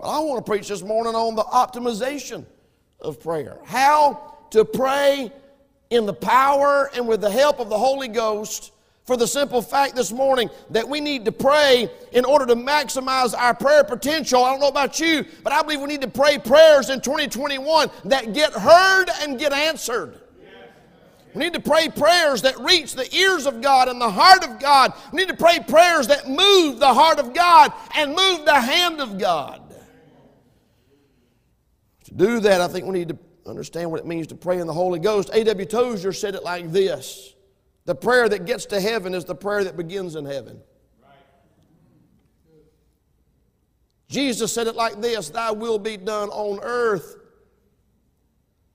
I 0.02 0.20
want 0.20 0.44
to 0.44 0.50
preach 0.50 0.68
this 0.68 0.82
morning 0.82 1.14
on 1.14 1.36
the 1.36 1.44
optimization 1.44 2.46
of 3.00 3.20
prayer. 3.20 3.58
How 3.66 4.36
to 4.52 4.66
pray 4.66 5.32
in 5.92 6.06
the 6.06 6.14
power 6.14 6.90
and 6.96 7.08
with 7.08 7.22
the 7.22 7.30
help 7.30 7.60
of 7.60 7.70
the 7.70 7.78
Holy 7.78 8.08
Ghost 8.08 8.72
for 9.06 9.18
the 9.18 9.28
simple 9.28 9.62
fact 9.62 9.96
this 9.96 10.12
morning 10.12 10.50
that 10.70 10.88
we 10.88 11.02
need 11.02 11.26
to 11.26 11.32
pray 11.32 11.90
in 12.14 12.26
order 12.26 12.46
to 12.46 12.56
maximize 12.56 13.38
our 13.38 13.54
prayer 13.54 13.84
potential. 13.84 14.44
I 14.44 14.52
don't 14.52 14.60
know 14.60 14.68
about 14.70 15.00
you, 15.00 15.26
but 15.44 15.54
I 15.54 15.62
believe 15.62 15.82
we 15.82 15.88
need 15.88 16.02
to 16.02 16.08
pray 16.08 16.38
prayers 16.38 16.90
in 16.90 17.02
2021 17.02 17.90
that 18.06 18.34
get 18.34 18.54
heard 18.54 19.10
and 19.22 19.38
get 19.38 19.54
answered. 19.54 20.20
We 21.34 21.44
need 21.44 21.54
to 21.54 21.62
pray 21.62 21.88
prayers 21.90 22.42
that 22.42 22.60
reach 22.60 22.94
the 22.94 23.14
ears 23.16 23.46
of 23.46 23.62
God 23.62 23.88
and 23.88 24.02
the 24.02 24.10
heart 24.10 24.44
of 24.44 24.60
God. 24.60 24.94
We 25.14 25.20
need 25.20 25.30
to 25.30 25.36
pray 25.36 25.60
prayers 25.60 26.08
that 26.08 26.28
move 26.28 26.80
the 26.80 26.94
heart 26.94 27.20
of 27.20 27.34
God 27.34 27.72
and 27.96 28.14
move 28.14 28.46
the 28.46 28.60
hand 28.60 29.00
of 29.00 29.18
God. 29.18 29.61
To 32.12 32.18
do 32.18 32.40
that, 32.42 32.62
I 32.62 32.68
think 32.68 32.86
we 32.86 32.92
need 32.92 33.10
to 33.10 33.18
understand 33.46 33.90
what 33.90 34.00
it 34.00 34.06
means 34.06 34.28
to 34.28 34.36
pray 34.36 34.60
in 34.60 34.68
the 34.68 34.74
Holy 34.74 35.00
Ghost. 35.00 35.30
A.W. 35.34 35.66
Tozer 35.66 36.14
said 36.14 36.36
it 36.36 36.44
like 36.44 36.72
this 36.72 37.34
The 37.86 37.96
prayer 37.96 38.28
that 38.28 38.46
gets 38.46 38.66
to 38.68 38.82
heaven 38.82 39.14
is 39.14 39.26
the 39.26 39.36
prayer 39.36 39.64
that 39.64 39.78
begins 39.78 40.16
in 40.16 40.26
heaven. 40.26 40.62
Jesus 44.10 44.52
said 44.52 44.68
it 44.68 44.76
like 44.76 45.02
this 45.02 45.30
Thy 45.30 45.52
will 45.52 45.80
be 45.80 45.98
done 45.98 46.30
on 46.30 46.60
earth 46.62 47.18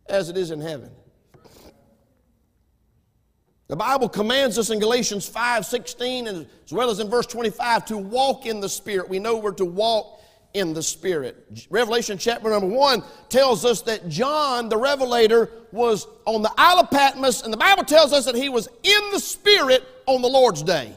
as 0.08 0.30
it 0.30 0.36
is 0.36 0.50
in 0.50 0.60
heaven. 0.60 0.90
The 3.68 3.76
Bible 3.76 4.08
commands 4.08 4.58
us 4.58 4.70
in 4.70 4.78
Galatians 4.78 5.28
5 5.28 5.66
16, 5.66 6.28
and 6.28 6.46
as 6.64 6.72
well 6.72 6.88
as 6.88 7.00
in 7.00 7.10
verse 7.10 7.26
25, 7.26 7.84
to 7.86 7.98
walk 7.98 8.46
in 8.46 8.60
the 8.60 8.68
Spirit. 8.68 9.08
We 9.08 9.18
know 9.18 9.36
we're 9.36 9.52
to 9.52 9.64
walk 9.64 10.15
in 10.56 10.72
the 10.72 10.82
Spirit. 10.82 11.66
Revelation 11.70 12.16
chapter 12.16 12.48
number 12.48 12.66
one 12.66 13.02
tells 13.28 13.64
us 13.64 13.82
that 13.82 14.08
John, 14.08 14.68
the 14.68 14.76
Revelator, 14.76 15.50
was 15.70 16.08
on 16.24 16.42
the 16.42 16.52
Isle 16.56 16.80
of 16.80 16.90
Patmos, 16.90 17.42
and 17.42 17.52
the 17.52 17.58
Bible 17.58 17.84
tells 17.84 18.12
us 18.12 18.24
that 18.24 18.34
he 18.34 18.48
was 18.48 18.68
in 18.82 19.10
the 19.12 19.20
Spirit 19.20 19.86
on 20.06 20.22
the 20.22 20.28
Lord's 20.28 20.62
day. 20.62 20.96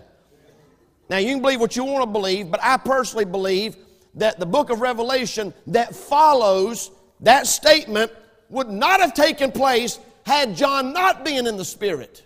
Now, 1.09 1.17
you 1.17 1.27
can 1.33 1.41
believe 1.41 1.59
what 1.59 1.75
you 1.75 1.83
want 1.83 2.03
to 2.03 2.09
believe, 2.09 2.49
but 2.49 2.61
I 2.63 2.77
personally 2.77 3.25
believe 3.25 3.75
that 4.15 4.39
the 4.39 4.45
book 4.45 4.69
of 4.69 4.79
Revelation 4.79 5.53
that 5.67 5.95
follows 5.95 6.91
that 7.21 7.45
statement 7.45 8.11
would 8.49 8.69
not 8.69 9.01
have 9.01 9.13
taken 9.13 9.51
place 9.51 9.99
had 10.25 10.55
John 10.55 10.93
not 10.93 11.25
been 11.25 11.47
in 11.47 11.57
the 11.57 11.65
Spirit. 11.65 12.23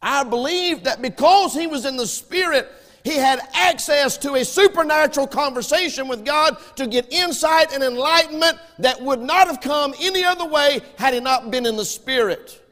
I 0.00 0.22
believe 0.22 0.84
that 0.84 1.02
because 1.02 1.54
he 1.54 1.66
was 1.66 1.84
in 1.84 1.96
the 1.96 2.06
Spirit, 2.06 2.70
he 3.04 3.16
had 3.16 3.40
access 3.52 4.16
to 4.16 4.34
a 4.34 4.44
supernatural 4.44 5.26
conversation 5.26 6.08
with 6.08 6.24
God 6.24 6.56
to 6.76 6.86
get 6.86 7.12
insight 7.12 7.70
and 7.70 7.82
enlightenment 7.82 8.58
that 8.78 9.00
would 9.02 9.20
not 9.20 9.46
have 9.46 9.60
come 9.60 9.94
any 10.00 10.24
other 10.24 10.46
way 10.46 10.80
had 10.96 11.12
he 11.12 11.20
not 11.20 11.50
been 11.50 11.66
in 11.66 11.76
the 11.76 11.84
Spirit. 11.84 12.62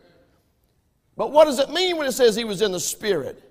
But 1.19 1.33
what 1.33 1.45
does 1.45 1.59
it 1.59 1.69
mean 1.69 1.99
when 1.99 2.07
it 2.07 2.13
says 2.13 2.35
he 2.35 2.45
was 2.45 2.63
in 2.63 2.73
the 2.73 2.81
Spirit? 2.81 3.47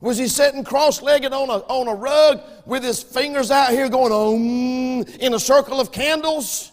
Was 0.00 0.18
he 0.18 0.26
sitting 0.26 0.64
cross 0.64 1.00
legged 1.00 1.32
on 1.32 1.48
a, 1.48 1.58
on 1.68 1.86
a 1.86 1.94
rug 1.94 2.42
with 2.66 2.82
his 2.82 3.00
fingers 3.00 3.52
out 3.52 3.70
here 3.70 3.88
going, 3.88 4.12
um, 4.12 5.14
in 5.20 5.34
a 5.34 5.38
circle 5.38 5.80
of 5.80 5.92
candles? 5.92 6.72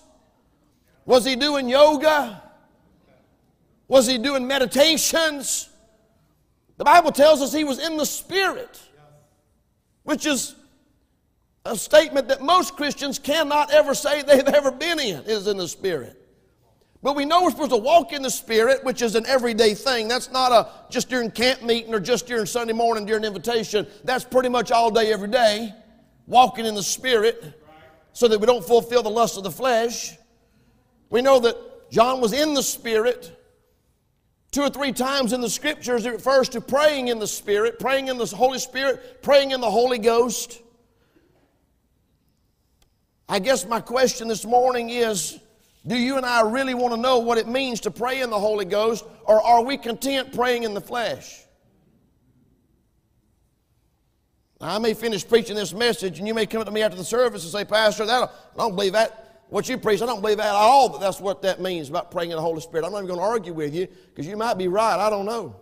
Was 1.05 1.23
he 1.23 1.35
doing 1.35 1.69
yoga? 1.69 2.41
Was 3.87 4.07
he 4.07 4.17
doing 4.17 4.47
meditations? 4.47 5.69
The 6.77 6.83
Bible 6.83 7.11
tells 7.11 7.43
us 7.43 7.53
he 7.53 7.63
was 7.63 7.77
in 7.77 7.95
the 7.95 8.05
Spirit 8.07 8.88
which 10.09 10.25
is 10.25 10.55
a 11.65 11.77
statement 11.77 12.29
that 12.29 12.41
most 12.41 12.75
Christians 12.75 13.19
cannot 13.19 13.71
ever 13.71 13.93
say 13.93 14.21
they've 14.27 14.47
ever 14.47 14.71
been 14.71 14.99
in, 14.99 15.21
is 15.25 15.45
in 15.45 15.55
the 15.55 15.67
Spirit. 15.67 16.15
But 17.03 17.15
we 17.15 17.25
know 17.25 17.43
we're 17.43 17.51
supposed 17.51 17.69
to 17.69 17.77
walk 17.77 18.11
in 18.11 18.23
the 18.23 18.29
Spirit, 18.31 18.83
which 18.83 19.03
is 19.03 19.13
an 19.13 19.27
everyday 19.27 19.75
thing. 19.75 20.07
That's 20.07 20.31
not 20.31 20.51
a 20.51 20.67
just 20.89 21.09
during 21.09 21.29
camp 21.29 21.61
meeting 21.61 21.93
or 21.93 21.99
just 21.99 22.25
during 22.25 22.47
Sunday 22.47 22.73
morning 22.73 23.05
during 23.05 23.23
invitation. 23.23 23.85
That's 24.03 24.25
pretty 24.25 24.49
much 24.49 24.71
all 24.71 24.89
day, 24.89 25.13
every 25.13 25.27
day, 25.27 25.75
walking 26.25 26.65
in 26.65 26.73
the 26.73 26.81
Spirit 26.81 27.61
so 28.11 28.27
that 28.27 28.39
we 28.39 28.47
don't 28.47 28.65
fulfill 28.65 29.03
the 29.03 29.11
lust 29.11 29.37
of 29.37 29.43
the 29.43 29.51
flesh. 29.51 30.17
We 31.11 31.21
know 31.21 31.39
that 31.39 31.91
John 31.91 32.19
was 32.19 32.33
in 32.33 32.55
the 32.55 32.63
Spirit 32.63 33.38
Two 34.51 34.61
or 34.61 34.69
three 34.69 34.91
times 34.91 35.31
in 35.31 35.41
the 35.41 35.49
scriptures, 35.49 36.05
it 36.05 36.11
refers 36.11 36.49
to 36.49 36.61
praying 36.61 37.09
in 37.09 37.19
the 37.19 37.27
Spirit, 37.27 37.77
praying 37.77 38.07
in 38.07 38.17
the 38.17 38.25
Holy 38.25 38.57
Spirit, 38.57 39.21
praying 39.21 39.51
in 39.51 39.61
the 39.61 39.69
Holy 39.69 39.99
Ghost. 39.99 40.61
I 43.27 43.37
guess 43.37 43.65
my 43.67 43.79
question 43.79 44.27
this 44.27 44.45
morning 44.45 44.89
is 44.89 45.39
do 45.85 45.95
you 45.95 46.17
and 46.17 46.25
I 46.25 46.41
really 46.41 46.73
want 46.73 46.93
to 46.93 46.99
know 46.99 47.19
what 47.19 47.37
it 47.37 47.47
means 47.47 47.79
to 47.81 47.91
pray 47.91 48.21
in 48.21 48.29
the 48.29 48.39
Holy 48.39 48.65
Ghost, 48.65 49.05
or 49.25 49.41
are 49.41 49.63
we 49.63 49.77
content 49.77 50.33
praying 50.33 50.63
in 50.63 50.73
the 50.73 50.81
flesh? 50.81 51.43
Now, 54.59 54.75
I 54.75 54.79
may 54.79 54.93
finish 54.93 55.25
preaching 55.25 55.55
this 55.55 55.73
message, 55.73 56.19
and 56.19 56.27
you 56.27 56.33
may 56.33 56.45
come 56.45 56.59
up 56.59 56.67
to 56.67 56.73
me 56.73 56.81
after 56.81 56.97
the 56.97 57.05
service 57.05 57.43
and 57.43 57.51
say, 57.51 57.63
Pastor, 57.63 58.05
that, 58.05 58.23
I 58.23 58.57
don't 58.57 58.75
believe 58.75 58.93
that 58.93 59.28
what 59.49 59.67
you 59.67 59.77
preach, 59.77 60.01
I 60.01 60.05
don't 60.05 60.21
believe 60.21 60.39
at 60.39 60.47
all 60.47 60.89
that 60.89 61.01
that's 61.01 61.19
what 61.19 61.41
that 61.41 61.59
means 61.59 61.89
about 61.89 62.11
praying 62.11 62.31
in 62.31 62.35
the 62.35 62.41
Holy 62.41 62.61
Spirit. 62.61 62.85
I'm 62.85 62.91
not 62.91 62.99
even 62.99 63.07
going 63.07 63.19
to 63.19 63.25
argue 63.25 63.53
with 63.53 63.73
you 63.73 63.87
because 64.09 64.27
you 64.27 64.37
might 64.37 64.57
be 64.57 64.67
right. 64.67 64.99
I 64.99 65.09
don't 65.09 65.25
know. 65.25 65.55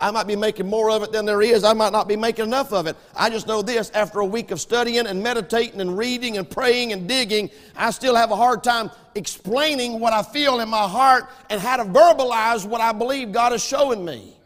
I 0.00 0.10
might 0.10 0.26
be 0.26 0.34
making 0.34 0.66
more 0.66 0.90
of 0.90 1.02
it 1.02 1.12
than 1.12 1.26
there 1.26 1.42
is. 1.42 1.62
I 1.62 1.74
might 1.74 1.92
not 1.92 2.08
be 2.08 2.16
making 2.16 2.46
enough 2.46 2.72
of 2.72 2.86
it. 2.86 2.96
I 3.14 3.28
just 3.28 3.46
know 3.46 3.60
this 3.60 3.90
after 3.90 4.20
a 4.20 4.24
week 4.24 4.50
of 4.50 4.58
studying 4.60 5.06
and 5.06 5.22
meditating 5.22 5.80
and 5.80 5.96
reading 5.96 6.38
and 6.38 6.48
praying 6.48 6.92
and 6.92 7.06
digging, 7.06 7.50
I 7.76 7.90
still 7.90 8.16
have 8.16 8.30
a 8.30 8.36
hard 8.36 8.64
time 8.64 8.90
explaining 9.14 10.00
what 10.00 10.14
I 10.14 10.22
feel 10.22 10.60
in 10.60 10.70
my 10.70 10.88
heart 10.88 11.28
and 11.50 11.60
how 11.60 11.76
to 11.76 11.84
verbalize 11.84 12.66
what 12.66 12.80
I 12.80 12.92
believe 12.92 13.30
God 13.30 13.52
is 13.52 13.62
showing 13.62 14.04
me. 14.04 14.38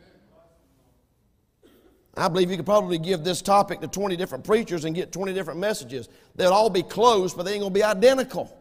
I 2.17 2.29
believe 2.29 2.50
you 2.50 2.57
could 2.57 2.67
probably 2.67 2.99
give 2.99 3.25
this 3.25 3.41
topic 3.41 3.81
to 3.81 3.88
20 3.88 4.17
different 4.17 4.45
preachers 4.45 4.85
and 4.85 4.95
get 4.95 5.12
20 5.12 5.33
different 5.33 5.61
messages. 5.61 6.09
They'll 6.35 6.53
all 6.53 6.71
be 6.71 6.83
close, 6.83 7.33
but 7.33 7.45
they 7.45 7.53
ain't 7.53 7.61
going 7.61 7.73
to 7.73 7.79
be 7.79 7.83
identical. 7.83 8.57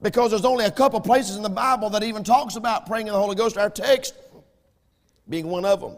Because 0.00 0.30
there's 0.30 0.44
only 0.44 0.64
a 0.64 0.70
couple 0.70 1.00
places 1.00 1.36
in 1.36 1.42
the 1.42 1.48
Bible 1.48 1.90
that 1.90 2.02
even 2.02 2.22
talks 2.22 2.56
about 2.56 2.86
praying 2.86 3.08
in 3.08 3.12
the 3.12 3.18
Holy 3.18 3.34
Ghost, 3.34 3.58
our 3.58 3.70
text 3.70 4.14
being 5.28 5.48
one 5.48 5.64
of 5.64 5.80
them. 5.80 5.96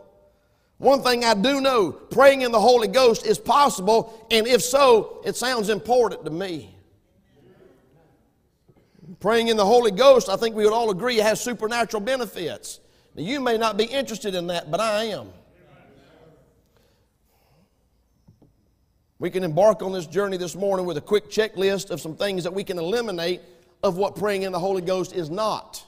One 0.79 1.03
thing 1.03 1.25
I 1.25 1.35
do 1.35 1.61
know 1.61 1.93
praying 1.93 2.41
in 2.41 2.53
the 2.53 2.61
Holy 2.61 2.89
Ghost 2.89 3.27
is 3.27 3.39
possible, 3.39 4.27
and 4.31 4.47
if 4.47 4.63
so, 4.63 5.21
it 5.27 5.37
sounds 5.37 5.69
important 5.69 6.25
to 6.25 6.31
me. 6.31 6.75
Praying 9.21 9.49
in 9.49 9.59
the 9.59 9.67
Holy 9.67 9.91
Ghost, 9.91 10.31
I 10.31 10.37
think 10.37 10.57
we 10.57 10.65
would 10.65 10.73
all 10.73 10.91
agree, 10.91 11.19
has 11.19 11.39
supernatural 11.39 12.03
benefits. 12.03 12.81
Now, 13.15 13.23
you 13.23 13.41
may 13.41 13.59
not 13.59 13.77
be 13.77 13.85
interested 13.85 14.35
in 14.35 14.47
that, 14.47 14.71
but 14.71 14.81
I 14.81 15.05
am. 15.05 15.29
We 19.19 19.29
can 19.29 19.45
embark 19.45 19.83
on 19.83 19.93
this 19.93 20.07
journey 20.07 20.39
this 20.39 20.55
morning 20.55 20.87
with 20.87 20.97
a 20.97 21.03
quick 21.03 21.29
checklist 21.29 21.91
of 21.91 22.01
some 22.01 22.17
things 22.17 22.43
that 22.45 22.55
we 22.55 22.65
can 22.65 22.79
eliminate 22.79 23.43
of 23.83 23.97
what 23.97 24.17
praying 24.17 24.43
in 24.43 24.53
the 24.53 24.59
Holy 24.59 24.83
Ghost 24.83 25.15
is 25.15 25.31
not. 25.31 25.85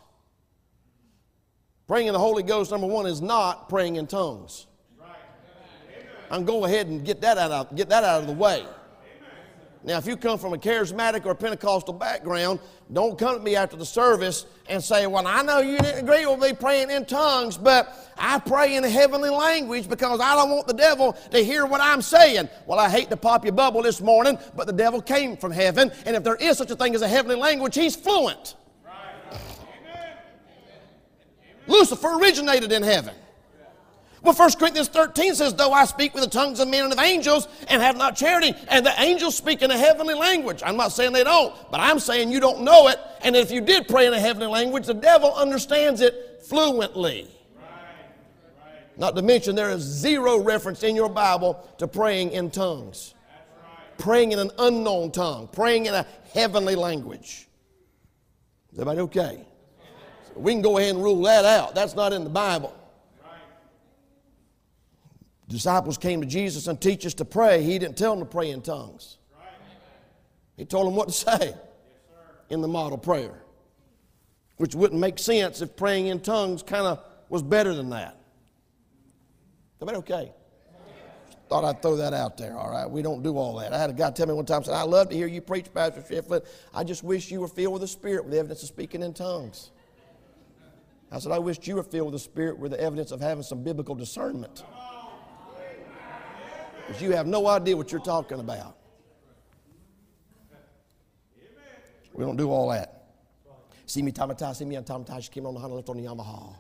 Praying 1.87 2.07
in 2.07 2.13
the 2.13 2.19
Holy 2.19 2.43
Ghost, 2.43 2.71
number 2.71 2.87
one, 2.87 3.07
is 3.07 3.21
not 3.21 3.69
praying 3.69 3.97
in 3.97 4.07
tongues. 4.07 4.67
I'm 6.31 6.47
going 6.47 6.65
ahead 6.65 6.87
and 6.87 7.05
get 7.05 7.21
that 7.21 7.37
out 7.37 7.51
of, 7.51 7.77
get 7.77 7.91
that 7.91 8.05
out 8.05 8.23
of 8.23 8.27
the 8.27 8.33
way. 8.33 8.65
Now, 9.85 9.99
if 9.99 10.07
you 10.07 10.17
come 10.17 10.39
from 10.39 10.53
a 10.53 10.59
charismatic 10.59 11.27
or 11.27 11.33
a 11.33 11.35
Pentecostal 11.35 11.95
background, 11.95 12.61
don't 12.93 13.19
come 13.19 13.37
to 13.37 13.43
me 13.43 13.57
after 13.57 13.77
the 13.77 13.85
service 13.85 14.47
and 14.69 14.83
say, 14.83 15.09
Well, 15.09 15.27
I 15.27 15.43
know 15.43 15.59
you 15.59 15.77
didn't 15.79 16.05
agree 16.05 16.25
with 16.25 16.39
me 16.39 16.53
praying 16.53 16.91
in 16.91 17.05
tongues, 17.05 17.57
but 17.57 18.13
I 18.17 18.39
pray 18.39 18.77
in 18.77 18.85
a 18.85 18.89
heavenly 18.89 19.31
language 19.31 19.89
because 19.89 20.21
I 20.21 20.37
don't 20.37 20.51
want 20.51 20.69
the 20.69 20.75
devil 20.75 21.15
to 21.33 21.39
hear 21.39 21.67
what 21.67 21.81
I'm 21.81 22.01
saying. 22.01 22.49
Well, 22.67 22.79
I 22.79 22.89
hate 22.89 23.11
to 23.11 23.17
pop 23.17 23.45
your 23.45 23.55
bubble 23.55 23.83
this 23.83 24.01
morning, 24.01 24.39
but 24.55 24.69
the 24.69 24.73
devil 24.73 25.03
came 25.03 25.37
from 25.37 25.51
heaven, 25.51 25.91
and 26.07 26.15
if 26.15 26.23
there 26.23 26.37
is 26.37 26.59
such 26.59 26.71
a 26.71 26.77
thing 26.77 26.95
as 26.95 27.03
a 27.03 27.09
heavenly 27.09 27.37
language, 27.37 27.75
he's 27.75 27.97
fluent. 27.97 28.55
Lucifer 31.67 32.19
originated 32.19 32.71
in 32.71 32.83
heaven. 32.83 33.15
Well, 34.23 34.35
1 34.35 34.53
Corinthians 34.53 34.87
13 34.89 35.35
says, 35.35 35.55
Though 35.55 35.73
I 35.73 35.85
speak 35.85 36.15
with 36.15 36.23
the 36.23 36.31
tongues 36.31 36.61
of 36.61 36.69
men 36.69 36.85
and 36.85 36.93
of 36.93 36.99
angels 37.01 37.49
and 37.69 37.83
have 37.83 37.97
not 37.97 38.15
charity, 38.15 38.55
and 38.69 38.87
the 38.87 38.95
angels 39.01 39.37
speak 39.37 39.63
in 39.63 39.71
a 39.73 39.77
heavenly 39.77 40.15
language. 40.15 40.63
I'm 40.65 40.77
not 40.77 40.93
saying 40.93 41.13
they 41.13 41.25
don't, 41.25 41.53
but 41.73 41.81
I'm 41.81 41.99
saying 41.99 42.31
you 42.31 42.39
don't 42.39 42.61
know 42.63 42.87
it. 42.87 43.01
And 43.23 43.35
if 43.35 43.51
you 43.51 43.61
did 43.61 43.89
pray 43.89 44.07
in 44.07 44.13
a 44.13 44.21
heavenly 44.21 44.47
language, 44.47 44.87
the 44.87 44.95
devil 44.95 45.35
understands 45.35 46.01
it 46.01 46.45
fluently. 46.47 47.29
Not 48.97 49.17
to 49.17 49.23
mention, 49.23 49.57
there 49.57 49.71
is 49.71 49.83
zero 49.83 50.39
reference 50.39 50.85
in 50.85 50.95
your 50.95 51.09
Bible 51.09 51.69
to 51.79 51.89
praying 51.89 52.31
in 52.31 52.51
tongues, 52.51 53.15
praying 53.99 54.31
in 54.31 54.39
an 54.39 54.51
unknown 54.59 55.11
tongue, 55.11 55.49
praying 55.49 55.87
in 55.87 55.95
a 55.95 56.07
heavenly 56.33 56.77
language. 56.77 57.49
Is 58.71 58.79
everybody 58.79 59.01
okay? 59.01 59.47
So 60.29 60.35
we 60.39 60.53
can 60.53 60.63
go 60.63 60.79
ahead 60.79 60.95
and 60.95 61.03
rule 61.03 61.23
that 61.23 61.45
out. 61.45 61.75
That's 61.75 61.97
not 61.97 62.13
in 62.13 62.23
the 62.23 62.31
Bible 62.31 62.73
disciples 65.53 65.99
came 65.99 66.21
to 66.21 66.27
Jesus 66.27 66.67
and 66.67 66.81
teach 66.81 67.07
us 67.07 67.15
to 67.15 67.25
pray, 67.25 67.63
he 67.63 67.79
didn't 67.79 67.97
tell 67.97 68.17
them 68.17 68.25
to 68.25 68.31
pray 68.31 68.51
in 68.51 68.63
tongues. 68.63 69.19
He 70.57 70.65
told 70.65 70.87
them 70.87 70.97
what 70.97 71.09
to 71.09 71.15
say 71.15 71.55
in 72.51 72.61
the 72.61 72.69
model 72.69 72.99
prayer, 72.99 73.43
which 74.57 74.75
wouldn't 74.75 75.01
make 75.01 75.19
sense 75.19 75.61
if 75.61 75.77
praying 75.77 76.07
in 76.07 76.21
tongues 76.21 76.63
kind 76.63 76.87
of 76.87 77.03
was 77.29 77.43
better 77.43 77.75
than 77.75 77.91
that. 77.91 78.17
Everybody 79.81 79.99
okay? 79.99 80.33
Thought 81.49 81.65
I'd 81.65 81.83
throw 81.83 81.97
that 81.97 82.15
out 82.15 82.37
there, 82.37 82.57
all 82.57 82.71
right? 82.71 82.89
We 82.89 83.03
don't 83.03 83.23
do 83.23 83.37
all 83.37 83.57
that. 83.57 83.73
I 83.73 83.79
had 83.79 83.91
a 83.91 83.93
guy 83.93 84.11
tell 84.11 84.27
me 84.27 84.33
one 84.35 84.47
time, 84.47 84.65
said, 84.65 84.75
I 84.75 84.83
love 84.83 85.09
to 85.11 85.17
hear 85.17 85.27
you 85.27 85.41
preach, 85.41 85.73
Pastor 85.75 86.01
Shiflett. 86.01 86.47
I 86.73 86.85
just 86.85 87.03
wish 87.03 87.31
you 87.31 87.41
were 87.41 87.49
filled 87.49 87.75
with 87.75 87.83
the 87.83 87.89
Spirit 87.89 88.25
with 88.25 88.33
the 88.33 88.39
evidence 88.39 88.63
of 88.63 88.69
speaking 88.69 89.03
in 89.03 89.13
tongues. 89.13 89.71
I 91.11 91.19
said, 91.19 91.33
I 91.33 91.39
wish 91.39 91.59
you 91.67 91.77
were 91.77 91.83
filled 91.83 92.13
with 92.13 92.23
the 92.23 92.25
Spirit 92.25 92.59
with 92.59 92.71
the 92.71 92.81
evidence 92.81 93.11
of 93.11 93.21
having 93.21 93.43
some 93.43 93.63
biblical 93.63 93.95
discernment 93.95 94.63
you 97.01 97.13
have 97.13 97.27
no 97.27 97.47
idea 97.47 97.77
what 97.77 97.93
you're 97.93 98.01
talking 98.01 98.41
about. 98.41 98.77
We 102.13 102.25
don't 102.25 102.37
do 102.37 102.51
all 102.51 102.69
that. 102.71 103.05
See 103.87 104.03
me 104.03 104.13
tamata, 104.13 104.55
see 104.55 104.65
me 104.65 104.77
on 104.77 104.85
tamata. 104.85 105.23
She 105.23 105.31
came 105.31 105.47
on 105.47 105.55
the 105.55 105.61
Honda, 105.61 105.77
left 105.77 105.89
on 105.89 105.97
the 105.97 106.05
Yamaha. 106.05 106.55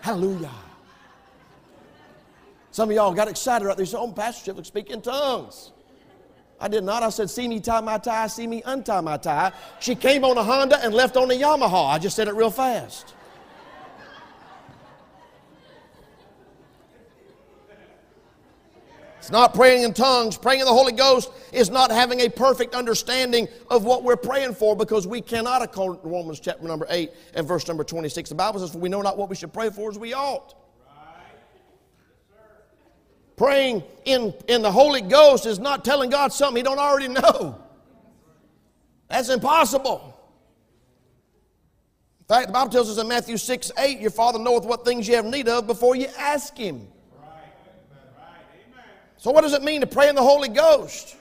Hallelujah. 0.00 0.50
Some 2.70 2.90
of 2.90 2.94
y'all 2.94 3.14
got 3.14 3.28
excited 3.28 3.64
right 3.64 3.76
there. 3.76 3.86
Said, 3.86 3.98
"Oh, 3.98 4.12
Pastor 4.12 4.52
Chip, 4.54 4.66
speak 4.66 4.90
in 4.90 5.00
tongues." 5.00 5.72
I 6.60 6.68
did 6.68 6.84
not. 6.84 7.02
I 7.02 7.08
said, 7.08 7.30
"See 7.30 7.48
me 7.48 7.60
tie 7.60 7.80
my 7.80 7.98
tie, 7.98 8.26
see 8.26 8.46
me 8.46 8.62
untie 8.64 9.00
my 9.00 9.16
tie." 9.16 9.52
She 9.80 9.94
came 9.94 10.24
on 10.24 10.36
a 10.36 10.44
Honda 10.44 10.82
and 10.84 10.92
left 10.94 11.16
on 11.16 11.30
a 11.30 11.34
Yamaha. 11.34 11.94
I 11.94 11.98
just 11.98 12.16
said 12.16 12.28
it 12.28 12.34
real 12.34 12.50
fast. 12.50 13.14
It's 19.26 19.32
not 19.32 19.54
praying 19.54 19.82
in 19.82 19.92
tongues. 19.92 20.38
Praying 20.38 20.60
in 20.60 20.66
the 20.66 20.72
Holy 20.72 20.92
Ghost 20.92 21.32
is 21.52 21.68
not 21.68 21.90
having 21.90 22.20
a 22.20 22.28
perfect 22.28 22.76
understanding 22.76 23.48
of 23.68 23.82
what 23.82 24.04
we're 24.04 24.14
praying 24.14 24.54
for 24.54 24.76
because 24.76 25.04
we 25.04 25.20
cannot, 25.20 25.62
according 25.62 26.00
to 26.02 26.08
Romans 26.08 26.38
chapter 26.38 26.64
number 26.64 26.86
8 26.88 27.10
and 27.34 27.44
verse 27.44 27.66
number 27.66 27.82
26. 27.82 28.28
The 28.28 28.36
Bible 28.36 28.60
says, 28.60 28.70
For 28.70 28.78
we 28.78 28.88
know 28.88 29.02
not 29.02 29.18
what 29.18 29.28
we 29.28 29.34
should 29.34 29.52
pray 29.52 29.70
for 29.70 29.90
as 29.90 29.98
we 29.98 30.14
ought. 30.14 30.54
Praying 33.34 33.82
in, 34.04 34.32
in 34.46 34.62
the 34.62 34.70
Holy 34.70 35.00
Ghost 35.00 35.44
is 35.44 35.58
not 35.58 35.84
telling 35.84 36.08
God 36.08 36.32
something 36.32 36.58
He 36.58 36.62
don't 36.62 36.78
already 36.78 37.08
know. 37.08 37.60
That's 39.08 39.28
impossible. 39.28 40.16
In 42.20 42.26
fact, 42.26 42.46
the 42.46 42.52
Bible 42.52 42.70
tells 42.70 42.88
us 42.88 42.98
in 42.98 43.08
Matthew 43.08 43.38
6 43.38 43.72
8, 43.76 43.98
your 43.98 44.12
Father 44.12 44.38
knoweth 44.38 44.66
what 44.66 44.84
things 44.84 45.08
you 45.08 45.16
have 45.16 45.24
need 45.24 45.48
of 45.48 45.66
before 45.66 45.96
you 45.96 46.06
ask 46.16 46.56
Him. 46.56 46.86
So, 49.26 49.32
what 49.32 49.40
does 49.40 49.54
it 49.54 49.64
mean 49.64 49.80
to 49.80 49.88
pray 49.88 50.08
in 50.08 50.14
the 50.14 50.22
Holy 50.22 50.48
Ghost? 50.48 51.16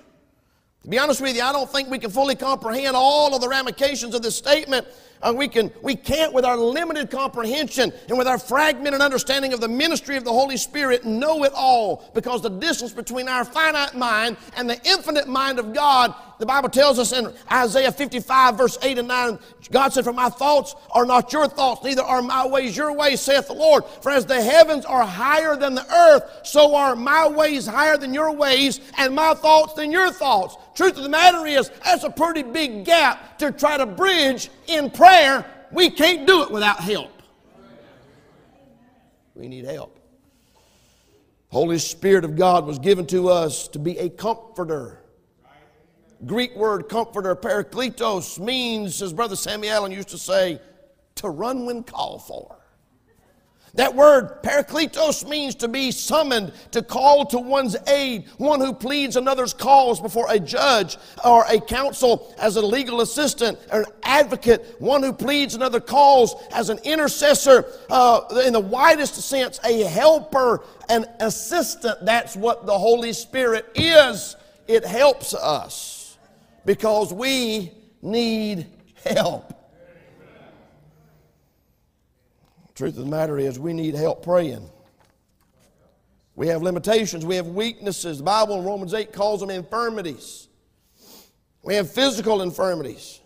To 0.83 0.87
be 0.87 0.99
honest 0.99 1.21
with 1.21 1.35
you, 1.35 1.41
I 1.41 1.51
don't 1.51 1.67
think 1.67 1.89
we 1.89 1.97
can 1.97 2.11
fully 2.11 2.35
comprehend 2.35 2.95
all 2.95 3.33
of 3.33 3.41
the 3.41 3.49
ramifications 3.49 4.13
of 4.13 4.21
this 4.21 4.37
statement. 4.37 4.85
Uh, 5.23 5.33
we, 5.35 5.47
can, 5.47 5.71
we 5.81 5.95
can't, 5.95 6.31
with 6.31 6.45
our 6.45 6.55
limited 6.55 7.09
comprehension 7.09 7.91
and 8.07 8.15
with 8.15 8.27
our 8.27 8.37
fragmented 8.37 9.01
understanding 9.01 9.53
of 9.53 9.59
the 9.59 9.67
ministry 9.67 10.17
of 10.17 10.23
the 10.23 10.31
Holy 10.31 10.55
Spirit, 10.55 11.03
know 11.03 11.45
it 11.45 11.51
all 11.55 12.11
because 12.13 12.43
the 12.43 12.49
distance 12.49 12.93
between 12.93 13.27
our 13.27 13.43
finite 13.43 13.95
mind 13.95 14.37
and 14.55 14.69
the 14.69 14.79
infinite 14.87 15.27
mind 15.27 15.57
of 15.57 15.73
God, 15.73 16.13
the 16.37 16.45
Bible 16.45 16.69
tells 16.69 16.99
us 16.99 17.13
in 17.13 17.33
Isaiah 17.51 17.91
55, 17.91 18.57
verse 18.57 18.77
8 18.81 18.99
and 18.99 19.07
9, 19.07 19.39
God 19.71 19.93
said, 19.93 20.03
For 20.03 20.11
my 20.11 20.29
thoughts 20.29 20.75
are 20.91 21.05
not 21.05 21.31
your 21.31 21.47
thoughts, 21.47 21.83
neither 21.83 22.01
are 22.01 22.21
my 22.21 22.45
ways 22.45 22.75
your 22.75 22.91
ways, 22.91 23.21
saith 23.21 23.47
the 23.47 23.53
Lord. 23.53 23.85
For 24.01 24.11
as 24.11 24.25
the 24.25 24.41
heavens 24.41 24.85
are 24.85 25.05
higher 25.05 25.55
than 25.55 25.75
the 25.75 25.89
earth, 25.93 26.41
so 26.43 26.75
are 26.75 26.95
my 26.95 27.27
ways 27.27 27.65
higher 27.65 27.97
than 27.97 28.13
your 28.13 28.33
ways, 28.33 28.81
and 28.97 29.15
my 29.15 29.33
thoughts 29.33 29.73
than 29.73 29.91
your 29.91 30.11
thoughts. 30.11 30.57
Truth 30.75 30.97
of 30.97 31.03
the 31.03 31.09
matter 31.09 31.45
is, 31.45 31.71
that's 31.83 32.03
a 32.03 32.09
pretty 32.09 32.43
big 32.43 32.83
gap 32.83 33.37
to 33.39 33.51
try 33.51 33.77
to 33.77 33.85
bridge 33.85 34.49
in 34.67 34.89
prayer. 34.91 35.45
We 35.71 35.89
can't 35.89 36.27
do 36.27 36.43
it 36.43 36.51
without 36.51 36.79
help. 36.79 37.11
We 39.35 39.47
need 39.47 39.65
help. 39.65 39.99
Holy 41.49 41.77
Spirit 41.77 42.25
of 42.25 42.35
God 42.35 42.65
was 42.65 42.79
given 42.79 43.05
to 43.07 43.29
us 43.29 43.69
to 43.69 43.79
be 43.79 43.97
a 43.97 44.09
comforter. 44.09 44.99
Greek 46.25 46.55
word 46.55 46.87
comforter, 46.89 47.35
parakletos, 47.35 48.39
means, 48.39 49.01
as 49.01 49.13
Brother 49.13 49.35
Sammy 49.35 49.69
Allen 49.69 49.91
used 49.91 50.09
to 50.09 50.17
say, 50.17 50.59
to 51.15 51.29
run 51.29 51.65
when 51.65 51.83
called 51.83 52.25
for. 52.25 52.57
That 53.75 53.93
word 53.93 54.41
parakletos 54.41 55.27
means 55.27 55.53
to 55.55 55.67
be 55.67 55.91
summoned, 55.91 56.53
to 56.71 56.81
call 56.81 57.25
to 57.25 57.37
one's 57.37 57.75
aid, 57.87 58.29
one 58.37 58.61
who 58.61 58.73
pleads 58.73 59.17
another's 59.17 59.53
cause 59.53 59.99
before 59.99 60.27
a 60.29 60.39
judge 60.39 60.97
or 61.25 61.43
a 61.49 61.59
counsel 61.59 62.33
as 62.39 62.55
a 62.55 62.61
legal 62.61 63.01
assistant 63.01 63.59
or 63.73 63.81
an 63.81 63.85
advocate, 64.03 64.75
one 64.79 65.03
who 65.03 65.11
pleads 65.11 65.55
another 65.55 65.81
cause 65.81 66.35
as 66.53 66.69
an 66.69 66.79
intercessor, 66.85 67.65
uh, 67.89 68.21
in 68.45 68.53
the 68.53 68.59
widest 68.61 69.15
sense, 69.15 69.59
a 69.65 69.83
helper, 69.83 70.63
an 70.87 71.05
assistant. 71.19 71.97
That's 72.05 72.37
what 72.37 72.65
the 72.65 72.77
Holy 72.77 73.11
Spirit 73.11 73.65
is. 73.75 74.37
It 74.69 74.85
helps 74.85 75.33
us 75.33 75.94
because 76.65 77.13
we 77.13 77.71
need 78.01 78.67
help. 79.03 79.53
Truth 82.73 82.97
of 82.97 83.05
the 83.05 83.11
matter 83.11 83.37
is, 83.37 83.57
we 83.57 83.71
need 83.71 83.95
help 83.95 84.23
praying. 84.23 84.69
We 86.35 86.47
have 86.47 86.61
limitations, 86.61 87.25
we 87.25 87.37
have 87.37 87.47
weaknesses. 87.47 88.17
The 88.17 88.25
Bible 88.25 88.59
in 88.59 88.65
Romans 88.65 88.93
8 88.93 89.13
calls 89.13 89.39
them 89.39 89.49
infirmities. 89.49 90.49
We 91.63 91.75
have 91.75 91.89
physical 91.89 92.41
infirmities. 92.41 93.21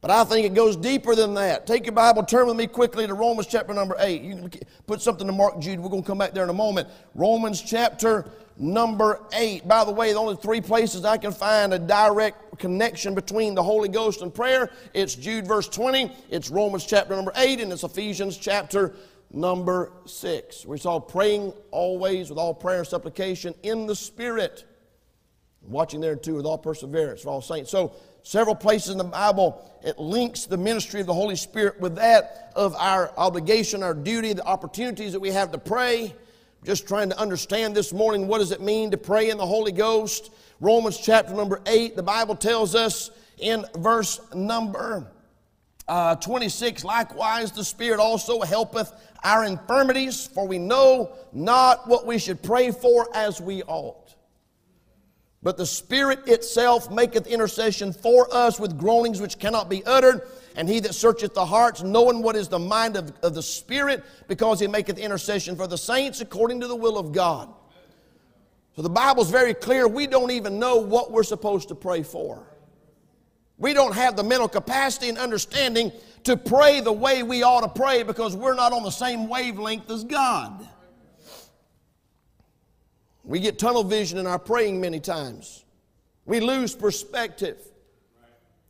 But 0.00 0.10
I 0.12 0.22
think 0.22 0.46
it 0.46 0.54
goes 0.54 0.76
deeper 0.76 1.16
than 1.16 1.34
that. 1.34 1.66
Take 1.66 1.86
your 1.86 1.92
Bible, 1.92 2.22
turn 2.22 2.46
with 2.46 2.56
me 2.56 2.68
quickly 2.68 3.08
to 3.08 3.14
Romans 3.14 3.48
chapter 3.48 3.74
number 3.74 3.96
8. 3.98 4.22
You 4.22 4.36
can 4.36 4.60
put 4.86 5.00
something 5.00 5.26
to 5.26 5.32
Mark 5.32 5.58
Jude. 5.58 5.80
We're 5.80 5.88
going 5.88 6.02
to 6.02 6.06
come 6.06 6.18
back 6.18 6.32
there 6.32 6.44
in 6.44 6.50
a 6.50 6.54
moment. 6.54 6.88
Romans 7.14 7.60
chapter 7.60 8.30
number 8.56 9.20
8. 9.32 9.66
By 9.66 9.84
the 9.84 9.92
way, 9.92 10.12
the 10.12 10.18
only 10.18 10.36
three 10.36 10.60
places 10.60 11.04
I 11.04 11.18
can 11.18 11.32
find 11.32 11.74
a 11.74 11.78
direct 11.78 12.58
connection 12.58 13.14
between 13.14 13.54
the 13.54 13.62
Holy 13.62 13.88
Ghost 13.88 14.22
and 14.22 14.34
prayer 14.34 14.70
it's 14.94 15.14
Jude 15.14 15.46
verse 15.46 15.68
20, 15.68 16.10
it's 16.30 16.50
Romans 16.50 16.86
chapter 16.86 17.14
number 17.14 17.32
8, 17.36 17.60
and 17.60 17.72
it's 17.72 17.84
Ephesians 17.84 18.36
chapter 18.36 18.94
number 19.30 19.92
6. 20.06 20.66
We 20.66 20.78
saw 20.78 20.98
praying 20.98 21.52
always 21.70 22.30
with 22.30 22.38
all 22.38 22.54
prayer 22.54 22.78
and 22.78 22.86
supplication 22.86 23.54
in 23.62 23.86
the 23.86 23.94
Spirit. 23.94 24.64
Watching 25.62 26.00
there 26.00 26.16
too 26.16 26.36
with 26.36 26.46
all 26.46 26.58
perseverance 26.58 27.22
for 27.22 27.30
all 27.30 27.42
saints. 27.42 27.70
So, 27.70 27.92
several 28.22 28.54
places 28.54 28.90
in 28.90 28.98
the 28.98 29.04
Bible, 29.04 29.70
it 29.84 29.98
links 29.98 30.46
the 30.46 30.56
ministry 30.56 31.00
of 31.00 31.06
the 31.06 31.14
Holy 31.14 31.36
Spirit 31.36 31.80
with 31.80 31.96
that 31.96 32.52
of 32.54 32.74
our 32.76 33.12
obligation, 33.16 33.82
our 33.82 33.94
duty, 33.94 34.32
the 34.32 34.44
opportunities 34.44 35.12
that 35.12 35.20
we 35.20 35.30
have 35.30 35.50
to 35.52 35.58
pray 35.58 36.14
just 36.66 36.88
trying 36.88 37.08
to 37.08 37.16
understand 37.16 37.76
this 37.76 37.92
morning 37.92 38.26
what 38.26 38.38
does 38.38 38.50
it 38.50 38.60
mean 38.60 38.90
to 38.90 38.96
pray 38.96 39.30
in 39.30 39.36
the 39.38 39.46
Holy 39.46 39.70
Ghost. 39.70 40.32
Romans 40.60 40.98
chapter 40.98 41.32
number 41.32 41.62
8, 41.64 41.94
the 41.94 42.02
Bible 42.02 42.34
tells 42.34 42.74
us 42.74 43.12
in 43.38 43.64
verse 43.76 44.20
number 44.34 45.06
uh, 45.86 46.16
26 46.16 46.82
likewise 46.82 47.52
the 47.52 47.62
Spirit 47.62 48.00
also 48.00 48.40
helpeth 48.40 48.92
our 49.22 49.44
infirmities, 49.44 50.26
for 50.26 50.48
we 50.48 50.58
know 50.58 51.12
not 51.32 51.86
what 51.86 52.04
we 52.04 52.18
should 52.18 52.42
pray 52.42 52.72
for 52.72 53.08
as 53.14 53.40
we 53.40 53.62
ought. 53.62 54.16
But 55.44 55.56
the 55.56 55.66
Spirit 55.66 56.26
itself 56.26 56.90
maketh 56.90 57.28
intercession 57.28 57.92
for 57.92 58.26
us 58.34 58.58
with 58.58 58.76
groanings 58.76 59.20
which 59.20 59.38
cannot 59.38 59.68
be 59.68 59.84
uttered. 59.86 60.22
And 60.56 60.68
he 60.68 60.80
that 60.80 60.94
searcheth 60.94 61.34
the 61.34 61.44
hearts, 61.44 61.82
knowing 61.82 62.22
what 62.22 62.34
is 62.34 62.48
the 62.48 62.58
mind 62.58 62.96
of, 62.96 63.12
of 63.22 63.34
the 63.34 63.42
Spirit, 63.42 64.02
because 64.26 64.58
he 64.58 64.66
maketh 64.66 64.98
intercession 64.98 65.54
for 65.54 65.66
the 65.66 65.76
saints 65.76 66.22
according 66.22 66.60
to 66.62 66.66
the 66.66 66.74
will 66.74 66.96
of 66.96 67.12
God. 67.12 67.52
So 68.74 68.82
the 68.82 68.90
Bible's 68.90 69.30
very 69.30 69.54
clear. 69.54 69.86
We 69.86 70.06
don't 70.06 70.30
even 70.30 70.58
know 70.58 70.76
what 70.76 71.12
we're 71.12 71.22
supposed 71.22 71.68
to 71.68 71.74
pray 71.74 72.02
for. 72.02 72.46
We 73.58 73.74
don't 73.74 73.94
have 73.94 74.16
the 74.16 74.22
mental 74.22 74.48
capacity 74.48 75.08
and 75.08 75.18
understanding 75.18 75.92
to 76.24 76.36
pray 76.36 76.80
the 76.80 76.92
way 76.92 77.22
we 77.22 77.42
ought 77.42 77.62
to 77.62 77.68
pray 77.68 78.02
because 78.02 78.34
we're 78.36 78.54
not 78.54 78.72
on 78.72 78.82
the 78.82 78.90
same 78.90 79.28
wavelength 79.28 79.90
as 79.90 80.04
God. 80.04 80.66
We 83.24 83.40
get 83.40 83.58
tunnel 83.58 83.84
vision 83.84 84.18
in 84.18 84.26
our 84.26 84.38
praying 84.38 84.80
many 84.80 85.00
times. 85.00 85.64
We 86.26 86.40
lose 86.40 86.74
perspective. 86.74 87.58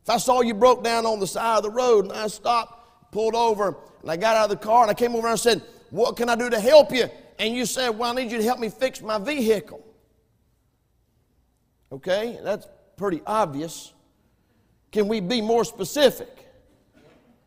If 0.07 0.11
I 0.11 0.17
saw 0.19 0.39
you 0.39 0.53
broke 0.53 0.85
down 0.85 1.05
on 1.05 1.19
the 1.19 1.27
side 1.27 1.57
of 1.57 1.63
the 1.63 1.69
road 1.69 2.05
and 2.05 2.13
I 2.13 2.27
stopped, 2.27 3.11
pulled 3.11 3.35
over, 3.35 3.75
and 4.01 4.09
I 4.09 4.15
got 4.15 4.37
out 4.37 4.45
of 4.45 4.49
the 4.51 4.65
car 4.65 4.83
and 4.83 4.89
I 4.89 4.93
came 4.93 5.13
over 5.13 5.27
and 5.27 5.33
I 5.33 5.35
said, 5.35 5.61
What 5.89 6.15
can 6.15 6.29
I 6.29 6.35
do 6.35 6.49
to 6.49 6.61
help 6.61 6.93
you? 6.93 7.09
And 7.39 7.53
you 7.53 7.65
said, 7.65 7.89
Well, 7.89 8.09
I 8.09 8.15
need 8.15 8.31
you 8.31 8.37
to 8.37 8.43
help 8.45 8.57
me 8.57 8.69
fix 8.69 9.01
my 9.01 9.17
vehicle. 9.17 9.85
Okay, 11.91 12.39
that's 12.41 12.69
pretty 12.95 13.21
obvious. 13.27 13.91
Can 14.93 15.09
we 15.09 15.19
be 15.19 15.41
more 15.41 15.65
specific? 15.65 16.47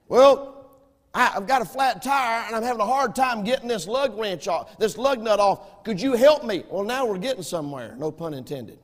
Well, 0.08 0.70
I, 1.14 1.28
have 1.28 1.46
got 1.46 1.62
a 1.62 1.64
flat 1.64 2.02
tire 2.02 2.44
and 2.46 2.54
I'm 2.54 2.62
having 2.62 2.82
a 2.82 2.86
hard 2.86 3.16
time 3.16 3.42
getting 3.42 3.68
this 3.68 3.86
lug 3.86 4.18
wrench 4.18 4.48
off, 4.48 4.76
this 4.76 4.98
lug 4.98 5.22
nut 5.22 5.40
off. 5.40 5.82
Could 5.82 5.98
you 5.98 6.12
help 6.12 6.44
me? 6.44 6.64
Well, 6.68 6.84
now 6.84 7.06
we're 7.06 7.16
getting 7.16 7.42
somewhere. 7.42 7.94
No 7.96 8.12
pun 8.12 8.34
intended. 8.34 8.80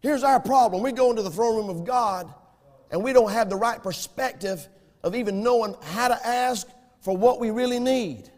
Here's 0.00 0.22
our 0.22 0.40
problem. 0.40 0.82
We 0.82 0.92
go 0.92 1.10
into 1.10 1.22
the 1.22 1.30
throne 1.30 1.56
room 1.56 1.68
of 1.68 1.84
God 1.84 2.32
and 2.90 3.02
we 3.04 3.12
don't 3.12 3.30
have 3.30 3.50
the 3.50 3.56
right 3.56 3.82
perspective 3.82 4.66
of 5.02 5.14
even 5.14 5.42
knowing 5.42 5.74
how 5.82 6.08
to 6.08 6.26
ask 6.26 6.66
for 7.00 7.16
what 7.16 7.40
we 7.40 7.50
really 7.50 7.78
need. 7.78 8.30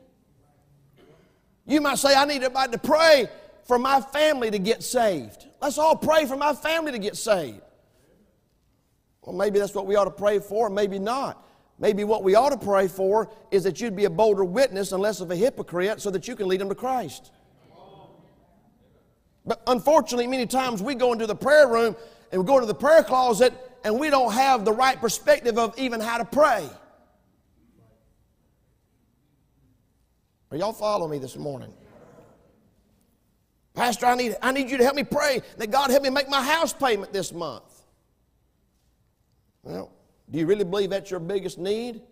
You 1.67 1.81
might 1.81 1.99
say, 1.99 2.15
I 2.15 2.25
need 2.25 2.43
everybody 2.43 2.73
to 2.73 2.79
pray 2.79 3.29
for 3.65 3.79
my 3.79 4.01
family 4.01 4.51
to 4.51 4.59
get 4.59 4.83
saved. 4.83 5.47
Let's 5.61 5.79
all 5.79 5.97
pray 5.97 6.27
for 6.27 6.37
my 6.37 6.53
family 6.55 6.93
to 6.93 6.99
get 6.99 7.17
saved. 7.17 7.61
Well, 9.23 9.37
maybe 9.37 9.61
that's 9.61 9.75
what 9.75 9.87
we 9.87 9.95
ought 9.95 10.05
to 10.05 10.11
pray 10.11 10.41
for, 10.41 10.69
maybe 10.69 10.99
not. 10.99 11.47
Maybe 11.79 12.05
what 12.05 12.25
we 12.25 12.35
ought 12.35 12.51
to 12.51 12.57
pray 12.57 12.89
for 12.89 13.31
is 13.51 13.65
that 13.65 13.81
you'd 13.81 13.97
be 13.97 14.05
a 14.05 14.11
bolder 14.11 14.45
witness 14.45 14.93
and 14.93 15.01
less 15.01 15.21
of 15.21 15.31
a 15.31 15.37
hypocrite 15.37 16.01
so 16.01 16.11
that 16.11 16.27
you 16.27 16.37
can 16.37 16.49
lead 16.49 16.61
them 16.61 16.69
to 16.69 16.75
Christ. 16.75 17.31
But 19.45 19.63
unfortunately, 19.67 20.27
many 20.27 20.47
times 20.47 20.83
we 20.83 20.95
go 20.95 21.13
into 21.13 21.27
the 21.27 21.35
prayer 21.35 21.69
room 21.69 21.97
and 22.31 22.41
we 22.41 22.47
go 22.47 22.55
into 22.55 22.67
the 22.67 22.75
prayer 22.75 23.03
closet 23.03 23.53
and 23.85 23.99
we 23.99 24.11
don't 24.11 24.33
have 24.33 24.65
the 24.65 24.73
right 24.73 25.01
perspective 25.01 25.59
of 25.59 25.77
even 25.79 26.01
how 26.01 26.19
to 26.19 26.25
pray. 26.25 26.69
Are 30.51 30.57
y'all 30.57 30.73
following 30.73 31.11
me 31.11 31.19
this 31.19 31.37
morning? 31.37 31.73
Pastor, 33.75 34.07
I 34.07 34.15
need, 34.15 34.37
I 34.43 34.53
need 34.53 34.71
you 34.71 34.77
to 34.77 34.85
help 34.85 34.95
me 34.95 35.03
pray 35.03 35.41
that 35.57 35.71
God 35.71 35.91
help 35.91 36.03
me 36.03 36.11
make 36.11 36.29
my 36.29 36.43
house 36.43 36.73
payment 36.73 37.13
this 37.13 37.33
month. 37.33 37.65
Well, 39.63 39.91
do 40.31 40.39
you 40.39 40.47
really 40.47 40.65
believe 40.65 40.91
that's 40.91 41.11
your 41.11 41.21
biggest 41.21 41.59
need? 41.59 42.03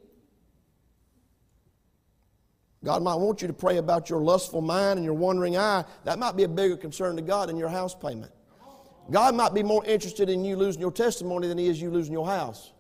God 2.82 3.02
might 3.02 3.16
want 3.16 3.42
you 3.42 3.48
to 3.48 3.54
pray 3.54 3.76
about 3.76 4.08
your 4.08 4.20
lustful 4.20 4.62
mind 4.62 4.98
and 4.98 5.04
your 5.04 5.14
wandering 5.14 5.56
eye. 5.56 5.84
That 6.04 6.18
might 6.18 6.36
be 6.36 6.44
a 6.44 6.48
bigger 6.48 6.76
concern 6.76 7.16
to 7.16 7.22
God 7.22 7.48
than 7.48 7.58
your 7.58 7.68
house 7.68 7.94
payment. 7.94 8.32
God 9.10 9.34
might 9.34 9.52
be 9.52 9.62
more 9.62 9.84
interested 9.84 10.30
in 10.30 10.44
you 10.44 10.56
losing 10.56 10.80
your 10.80 10.92
testimony 10.92 11.48
than 11.48 11.58
He 11.58 11.66
is 11.66 11.80
you 11.80 11.90
losing 11.90 12.12
your 12.12 12.26
house. 12.26 12.72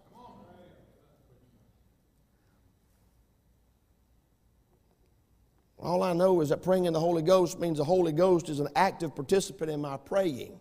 All 5.78 6.02
I 6.02 6.12
know 6.12 6.40
is 6.40 6.50
that 6.50 6.62
praying 6.62 6.84
in 6.84 6.92
the 6.92 7.00
Holy 7.00 7.22
Ghost 7.22 7.58
means 7.58 7.78
the 7.78 7.84
Holy 7.84 8.12
Ghost 8.12 8.48
is 8.48 8.60
an 8.60 8.68
active 8.76 9.14
participant 9.14 9.70
in 9.70 9.80
my 9.80 9.96
praying 9.96 10.60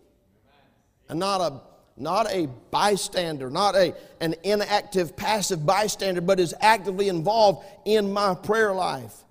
and 1.10 1.18
not 1.18 1.40
a, 1.40 1.60
not 1.96 2.30
a 2.30 2.48
bystander, 2.70 3.50
not 3.50 3.74
a, 3.74 3.94
an 4.20 4.34
inactive, 4.44 5.16
passive 5.16 5.66
bystander, 5.66 6.22
but 6.22 6.40
is 6.40 6.54
actively 6.60 7.08
involved 7.08 7.66
in 7.84 8.10
my 8.12 8.34
prayer 8.34 8.72
life. 8.72 9.24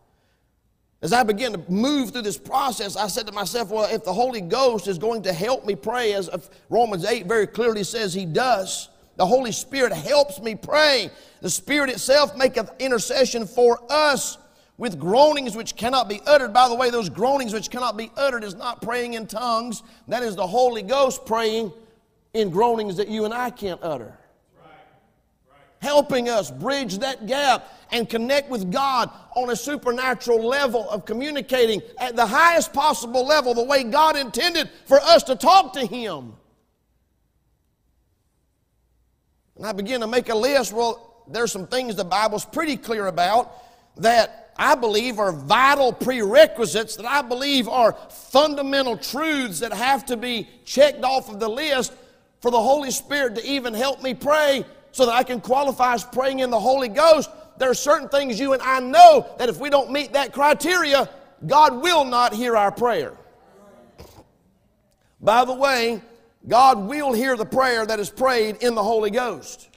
As 1.01 1.13
I 1.13 1.23
began 1.23 1.53
to 1.53 1.71
move 1.71 2.11
through 2.11 2.23
this 2.23 2.37
process, 2.37 2.97
I 2.97 3.07
said 3.07 3.25
to 3.27 3.33
myself, 3.33 3.71
well, 3.71 3.89
if 3.89 4.03
the 4.03 4.13
Holy 4.13 4.41
Ghost 4.41 4.87
is 4.87 4.97
going 4.97 5.21
to 5.23 5.31
help 5.31 5.65
me 5.65 5.75
pray, 5.75 6.13
as 6.13 6.29
Romans 6.69 7.05
8 7.05 7.25
very 7.25 7.47
clearly 7.47 7.85
says 7.85 8.13
he 8.13 8.25
does, 8.25 8.89
the 9.15 9.25
Holy 9.25 9.53
Spirit 9.53 9.93
helps 9.93 10.41
me 10.41 10.55
pray. 10.55 11.09
The 11.41 11.49
Spirit 11.49 11.89
itself 11.89 12.35
maketh 12.35 12.69
intercession 12.79 13.47
for 13.47 13.79
us 13.89 14.37
with 14.77 14.99
groanings 14.99 15.55
which 15.55 15.77
cannot 15.77 16.09
be 16.09 16.21
uttered. 16.25 16.53
By 16.53 16.67
the 16.67 16.75
way, 16.75 16.89
those 16.89 17.09
groanings 17.09 17.53
which 17.53 17.69
cannot 17.69 17.95
be 17.95 18.11
uttered 18.17 18.43
is 18.43 18.55
not 18.55 18.81
praying 18.81 19.13
in 19.13 19.25
tongues. 19.25 19.83
That 20.09 20.23
is 20.23 20.35
the 20.35 20.47
Holy 20.47 20.81
Ghost 20.81 21.25
praying 21.25 21.71
in 22.33 22.49
groanings 22.49 22.97
that 22.97 23.07
you 23.07 23.23
and 23.23 23.33
I 23.33 23.51
can't 23.51 23.79
utter. 23.81 24.18
Helping 25.81 26.27
us 26.27 26.51
bridge 26.51 26.97
that 26.99 27.25
gap 27.25 27.65
and 27.91 28.09
connect 28.09 28.49
with 28.49 28.71
God 28.71 29.09
on 29.35 29.49
a 29.49 29.55
supernatural 29.55 30.45
level 30.45 30.89
of 30.89 31.05
communicating 31.05 31.81
at 31.97 32.15
the 32.15 32.25
highest 32.25 32.73
possible 32.73 33.25
level, 33.25 33.53
the 33.53 33.63
way 33.63 33.83
God 33.83 34.17
intended 34.17 34.69
for 34.85 34.99
us 34.99 35.23
to 35.23 35.35
talk 35.35 35.73
to 35.73 35.85
Him. 35.85 36.33
And 39.55 39.65
I 39.65 39.71
begin 39.71 40.01
to 40.01 40.07
make 40.07 40.29
a 40.29 40.35
list. 40.35 40.73
Well, 40.73 41.23
there's 41.27 41.51
some 41.51 41.67
things 41.67 41.95
the 41.95 42.03
Bible's 42.03 42.45
pretty 42.45 42.77
clear 42.77 43.07
about 43.07 43.51
that 43.97 44.53
I 44.57 44.75
believe 44.75 45.19
are 45.19 45.31
vital 45.31 45.93
prerequisites, 45.93 46.97
that 46.97 47.05
I 47.05 47.21
believe 47.21 47.69
are 47.69 47.93
fundamental 48.09 48.97
truths 48.97 49.59
that 49.61 49.71
have 49.71 50.05
to 50.07 50.17
be 50.17 50.49
checked 50.65 51.03
off 51.03 51.29
of 51.29 51.39
the 51.39 51.47
list 51.47 51.93
for 52.41 52.51
the 52.51 52.61
Holy 52.61 52.91
Spirit 52.91 53.35
to 53.35 53.45
even 53.45 53.73
help 53.73 54.03
me 54.03 54.13
pray 54.13 54.65
so 54.91 55.05
that 55.05 55.13
I 55.13 55.23
can 55.23 55.41
qualify 55.41 55.93
as 55.93 56.03
praying 56.03 56.39
in 56.39 56.49
the 56.49 56.59
Holy 56.59 56.89
Ghost. 56.89 57.29
There 57.57 57.69
are 57.69 57.75
certain 57.75 58.09
things 58.09 58.39
you 58.39 58.53
and 58.53 58.61
I 58.61 58.79
know 58.79 59.27
that 59.37 59.49
if 59.49 59.59
we 59.59 59.69
don't 59.69 59.91
meet 59.91 60.13
that 60.13 60.33
criteria, 60.33 61.09
God 61.45 61.81
will 61.81 62.05
not 62.05 62.33
hear 62.33 62.57
our 62.57 62.71
prayer. 62.71 63.13
By 65.21 65.45
the 65.45 65.53
way, 65.53 66.01
God 66.47 66.79
will 66.79 67.13
hear 67.13 67.35
the 67.35 67.45
prayer 67.45 67.85
that 67.85 67.99
is 67.99 68.09
prayed 68.09 68.57
in 68.57 68.75
the 68.75 68.83
Holy 68.83 69.11
Ghost. 69.11 69.68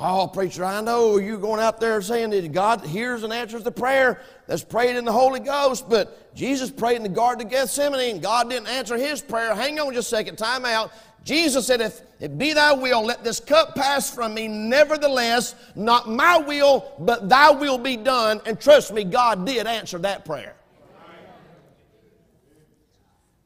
Oh, 0.00 0.28
preacher, 0.28 0.64
I 0.64 0.80
know 0.80 1.16
you're 1.16 1.38
going 1.38 1.60
out 1.60 1.80
there 1.80 2.00
saying 2.00 2.30
that 2.30 2.52
God 2.52 2.84
hears 2.84 3.24
and 3.24 3.32
answers 3.32 3.64
the 3.64 3.72
prayer 3.72 4.20
that's 4.46 4.62
prayed 4.62 4.94
in 4.94 5.04
the 5.04 5.10
Holy 5.10 5.40
Ghost, 5.40 5.88
but 5.88 6.32
Jesus 6.36 6.70
prayed 6.70 6.96
in 6.96 7.02
the 7.02 7.08
Garden 7.08 7.44
of 7.44 7.50
Gethsemane 7.50 8.12
and 8.12 8.22
God 8.22 8.48
didn't 8.48 8.68
answer 8.68 8.96
his 8.96 9.20
prayer. 9.20 9.56
Hang 9.56 9.80
on 9.80 9.92
just 9.92 10.12
a 10.12 10.16
second, 10.16 10.36
time 10.36 10.64
out. 10.64 10.92
Jesus 11.24 11.66
said, 11.66 11.80
If 11.80 12.00
it 12.20 12.38
be 12.38 12.52
thy 12.52 12.72
will, 12.72 13.04
let 13.04 13.24
this 13.24 13.40
cup 13.40 13.74
pass 13.74 14.08
from 14.08 14.34
me. 14.34 14.46
Nevertheless, 14.46 15.56
not 15.74 16.08
my 16.08 16.38
will, 16.38 16.92
but 17.00 17.28
thy 17.28 17.50
will 17.50 17.76
be 17.76 17.96
done. 17.96 18.40
And 18.46 18.60
trust 18.60 18.92
me, 18.92 19.02
God 19.02 19.44
did 19.44 19.66
answer 19.66 19.98
that 19.98 20.24
prayer. 20.24 20.54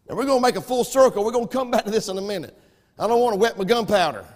Now 0.06 0.16
we're 0.16 0.26
going 0.26 0.38
to 0.38 0.46
make 0.46 0.56
a 0.56 0.60
full 0.60 0.84
circle. 0.84 1.24
We're 1.24 1.32
going 1.32 1.48
to 1.48 1.52
come 1.52 1.70
back 1.70 1.84
to 1.84 1.90
this 1.90 2.08
in 2.08 2.18
a 2.18 2.22
minute. 2.22 2.58
I 2.98 3.06
don't 3.06 3.20
want 3.20 3.32
to 3.32 3.38
wet 3.38 3.56
my 3.56 3.64
gunpowder. 3.64 4.26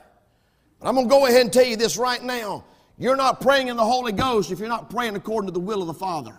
I'm 0.82 0.94
going 0.94 1.08
to 1.08 1.10
go 1.10 1.26
ahead 1.26 1.40
and 1.42 1.52
tell 1.52 1.64
you 1.64 1.76
this 1.76 1.96
right 1.96 2.22
now. 2.22 2.64
You're 2.98 3.16
not 3.16 3.40
praying 3.40 3.68
in 3.68 3.76
the 3.76 3.84
Holy 3.84 4.12
Ghost 4.12 4.50
if 4.50 4.58
you're 4.58 4.68
not 4.68 4.90
praying 4.90 5.16
according 5.16 5.48
to 5.48 5.52
the 5.52 5.60
will 5.60 5.80
of 5.80 5.86
the 5.86 5.94
Father. 5.94 6.34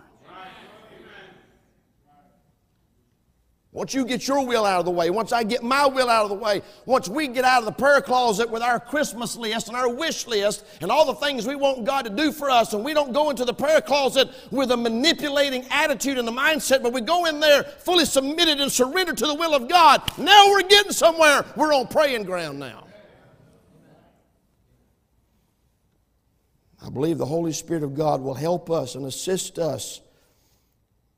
Once 3.78 3.94
you 3.94 4.06
get 4.06 4.28
your 4.28 4.44
will 4.44 4.66
out 4.66 4.80
of 4.80 4.86
the 4.86 4.92
way, 4.92 5.12
once 5.12 5.32
I 5.32 5.44
get 5.44 5.62
my 5.62 5.86
will 5.86 6.10
out 6.10 6.24
of 6.24 6.30
the 6.30 6.36
way, 6.36 6.64
once 6.88 7.08
we 7.08 7.28
get 7.28 7.46
out 7.46 7.60
of 7.60 7.66
the 7.66 7.72
prayer 7.72 8.02
closet 8.02 8.50
with 8.50 8.64
our 8.64 8.80
Christmas 8.80 9.36
list 9.36 9.68
and 9.68 9.78
our 9.78 9.88
wish 9.88 10.26
list 10.26 10.66
and 10.82 10.90
all 10.90 11.06
the 11.06 11.14
things 11.14 11.46
we 11.46 11.56
want 11.56 11.86
God 11.86 12.06
to 12.06 12.10
do 12.10 12.32
for 12.32 12.50
us, 12.50 12.74
and 12.74 12.84
we 12.84 12.96
don't 12.96 13.14
go 13.14 13.30
into 13.30 13.46
the 13.46 13.54
prayer 13.54 13.80
closet 13.80 14.30
with 14.50 14.72
a 14.72 14.78
manipulating 14.78 15.64
attitude 15.70 16.18
and 16.18 16.28
the 16.28 16.32
mindset, 16.32 16.82
but 16.82 16.92
we 16.92 17.02
go 17.02 17.26
in 17.26 17.40
there 17.40 17.66
fully 17.66 18.06
submitted 18.06 18.60
and 18.60 18.72
surrendered 18.72 19.18
to 19.18 19.28
the 19.28 19.36
will 19.36 19.54
of 19.54 19.68
God, 19.68 20.02
now 20.18 20.48
we're 20.48 20.64
getting 20.64 20.92
somewhere. 20.92 21.46
We're 21.56 21.72
on 21.72 21.86
praying 21.86 22.24
ground 22.24 22.58
now. 22.58 22.87
I 26.88 26.90
believe 26.90 27.18
the 27.18 27.26
Holy 27.26 27.52
Spirit 27.52 27.84
of 27.84 27.96
God 27.96 28.22
will 28.22 28.34
help 28.34 28.72
us 28.72 28.96
and 28.96 29.06
assist 29.06 29.60
us 29.60 30.00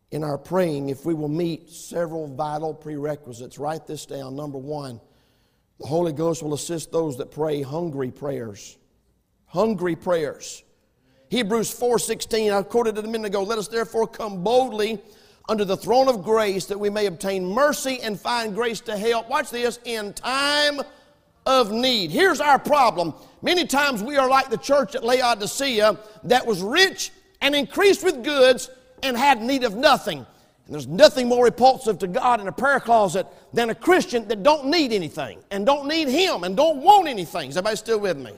in 0.09 0.23
our 0.23 0.39
praying 0.39 0.89
if 0.89 1.05
we 1.05 1.13
will 1.13 1.27
meet 1.27 1.69
several 1.69 2.25
vital 2.25 2.73
prerequisites. 2.73 3.59
Write 3.59 3.85
this 3.85 4.07
down. 4.07 4.35
Number 4.35 4.57
one, 4.57 4.99
the 5.79 5.85
Holy 5.85 6.11
Ghost 6.11 6.41
will 6.41 6.55
assist 6.55 6.91
those 6.91 7.17
that 7.17 7.29
pray 7.29 7.61
hungry 7.61 8.09
prayers. 8.09 8.79
Hungry 9.45 9.95
prayers. 9.95 10.63
Hebrews 11.29 11.71
4:16, 11.71 12.51
I 12.51 12.63
quoted 12.63 12.97
it 12.97 13.05
a 13.05 13.07
minute 13.07 13.27
ago. 13.27 13.43
Let 13.43 13.59
us 13.59 13.67
therefore 13.67 14.07
come 14.07 14.43
boldly 14.43 14.99
under 15.47 15.65
the 15.65 15.77
throne 15.77 16.07
of 16.07 16.23
grace 16.23 16.65
that 16.65 16.79
we 16.79 16.89
may 16.89 17.05
obtain 17.05 17.45
mercy 17.45 18.01
and 18.01 18.19
find 18.19 18.55
grace 18.55 18.81
to 18.81 18.97
help. 18.97 19.29
Watch 19.29 19.51
this 19.51 19.77
in 19.85 20.13
time 20.13 20.81
of 21.49 21.71
need. 21.71 22.11
Here's 22.11 22.39
our 22.39 22.59
problem. 22.59 23.11
Many 23.41 23.65
times 23.65 24.03
we 24.03 24.17
are 24.17 24.29
like 24.29 24.51
the 24.51 24.57
church 24.57 24.93
at 24.93 25.03
Laodicea 25.03 25.97
that 26.25 26.45
was 26.45 26.61
rich 26.61 27.11
and 27.41 27.55
increased 27.55 28.03
with 28.03 28.23
goods 28.23 28.69
and 29.01 29.17
had 29.17 29.41
need 29.41 29.63
of 29.63 29.75
nothing. 29.75 30.19
And 30.19 30.75
there's 30.75 30.85
nothing 30.85 31.27
more 31.27 31.45
repulsive 31.45 31.97
to 31.99 32.07
God 32.07 32.39
in 32.39 32.47
a 32.47 32.51
prayer 32.51 32.79
closet 32.79 33.25
than 33.51 33.71
a 33.71 33.75
Christian 33.75 34.27
that 34.27 34.43
don't 34.43 34.67
need 34.67 34.93
anything 34.93 35.39
and 35.49 35.65
don't 35.65 35.87
need 35.87 36.07
Him 36.07 36.43
and 36.43 36.55
don't 36.55 36.83
want 36.83 37.07
anything. 37.07 37.49
Is 37.49 37.57
everybody 37.57 37.77
still 37.77 37.99
with 37.99 38.17
me? 38.17 38.33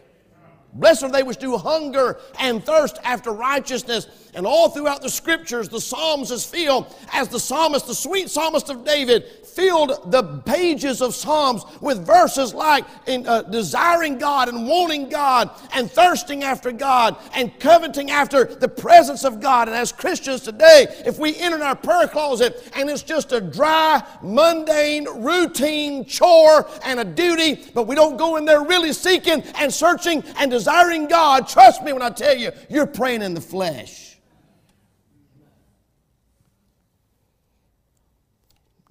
Blessed 0.73 1.03
are 1.03 1.11
they 1.11 1.23
which 1.23 1.37
do 1.37 1.57
hunger 1.57 2.17
and 2.39 2.63
thirst 2.63 2.97
after 3.03 3.31
righteousness. 3.31 4.07
And 4.33 4.47
all 4.47 4.69
throughout 4.69 5.01
the 5.01 5.09
scriptures, 5.09 5.67
the 5.67 5.81
Psalms 5.81 6.31
is 6.31 6.45
filled 6.45 6.95
as 7.11 7.27
the 7.27 7.41
psalmist, 7.41 7.87
the 7.87 7.95
sweet 7.95 8.29
psalmist 8.29 8.69
of 8.69 8.85
David, 8.85 9.25
filled 9.55 10.11
the 10.11 10.23
pages 10.45 11.01
of 11.01 11.15
Psalms 11.15 11.63
with 11.81 12.05
verses 12.05 12.53
like 12.53 12.85
in, 13.07 13.27
uh, 13.27 13.43
desiring 13.43 14.17
God 14.17 14.49
and 14.49 14.67
wanting 14.67 15.09
God 15.09 15.49
and 15.73 15.91
thirsting 15.91 16.43
after 16.43 16.71
God 16.71 17.15
and 17.35 17.57
coveting 17.59 18.11
after 18.11 18.45
the 18.45 18.67
presence 18.67 19.23
of 19.23 19.39
God. 19.39 19.67
And 19.67 19.75
as 19.75 19.91
Christians 19.91 20.41
today, 20.41 20.87
if 21.05 21.19
we 21.19 21.35
enter 21.37 21.61
our 21.63 21.75
prayer 21.75 22.07
closet 22.07 22.71
and 22.75 22.89
it's 22.89 23.03
just 23.03 23.31
a 23.31 23.41
dry, 23.41 24.03
mundane, 24.21 25.07
routine 25.21 26.05
chore 26.05 26.67
and 26.83 26.99
a 26.99 27.05
duty, 27.05 27.63
but 27.73 27.87
we 27.87 27.95
don't 27.95 28.17
go 28.17 28.37
in 28.37 28.45
there 28.45 28.63
really 28.63 28.93
seeking 28.93 29.41
and 29.55 29.73
searching 29.73 30.23
and 30.37 30.51
desiring 30.51 31.07
God, 31.07 31.47
trust 31.47 31.83
me 31.83 31.93
when 31.93 32.01
I 32.01 32.09
tell 32.09 32.35
you, 32.35 32.51
you're 32.69 32.87
praying 32.87 33.21
in 33.21 33.33
the 33.33 33.41
flesh. 33.41 34.10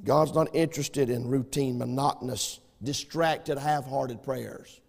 God's 0.05 0.35
not 0.35 0.55
interested 0.55 1.11
in 1.11 1.29
routine, 1.29 1.79
monotonous, 1.79 2.61
distracted, 2.83 3.59
half 3.59 3.87
hearted 3.87 4.23
prayers. 4.23 4.81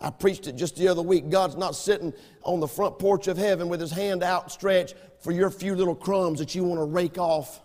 I 0.00 0.10
preached 0.10 0.46
it 0.46 0.56
just 0.56 0.76
the 0.76 0.88
other 0.88 1.02
week. 1.02 1.30
God's 1.30 1.56
not 1.56 1.76
sitting 1.76 2.12
on 2.42 2.60
the 2.60 2.68
front 2.68 2.98
porch 2.98 3.28
of 3.28 3.36
heaven 3.36 3.68
with 3.68 3.80
his 3.80 3.90
hand 3.90 4.22
outstretched 4.22 4.96
for 5.20 5.32
your 5.32 5.50
few 5.50 5.74
little 5.74 5.94
crumbs 5.94 6.38
that 6.40 6.54
you 6.54 6.64
want 6.64 6.80
to 6.80 6.84
rake 6.84 7.18
off 7.18 7.60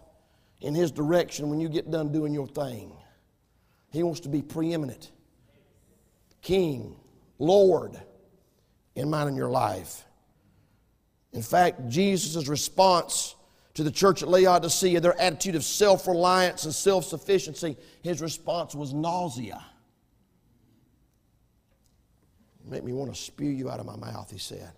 in 0.61 0.75
his 0.75 0.91
direction 0.91 1.49
when 1.49 1.59
you 1.59 1.69
get 1.69 1.89
done 1.89 2.11
doing 2.11 2.33
your 2.33 2.47
thing. 2.47 2.91
He 3.91 4.03
wants 4.03 4.19
to 4.21 4.29
be 4.29 4.41
preeminent, 4.41 5.11
king, 6.41 6.95
Lord 7.39 7.99
in 8.99 9.09
mine 9.09 9.27
and 9.27 9.37
your 9.37 9.49
life. 9.49 10.05
In 11.31 11.41
fact, 11.41 11.87
Jesus' 11.87 12.47
response 12.47 13.35
to 13.75 13.83
the 13.83 13.91
church 13.91 14.23
at 14.23 14.29
Laodicea, 14.29 14.99
their 14.99 15.19
attitude 15.19 15.55
of 15.55 15.63
self 15.63 16.07
reliance 16.07 16.65
and 16.65 16.73
self 16.73 17.05
sufficiency, 17.05 17.77
his 18.01 18.21
response 18.21 18.75
was 18.75 18.93
nausea. 18.93 19.63
Make 22.65 22.83
me 22.83 22.93
want 22.93 23.13
to 23.13 23.19
spew 23.19 23.49
you 23.49 23.69
out 23.69 23.79
of 23.79 23.85
my 23.85 23.95
mouth, 23.95 24.29
he 24.29 24.37
said. 24.37 24.71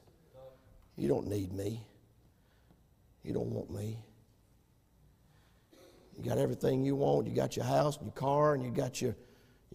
You 0.98 1.08
don't 1.08 1.28
need 1.28 1.52
me. 1.52 1.84
You 3.24 3.34
don't 3.34 3.52
want 3.52 3.70
me. 3.72 3.98
You 6.18 6.24
got 6.24 6.38
everything 6.38 6.86
you 6.86 6.96
want. 6.96 7.28
You 7.28 7.36
got 7.36 7.56
your 7.56 7.66
house 7.66 7.98
and 7.98 8.06
your 8.06 8.14
car, 8.14 8.54
and 8.54 8.64
you 8.64 8.72
got 8.72 9.02
your, 9.02 9.16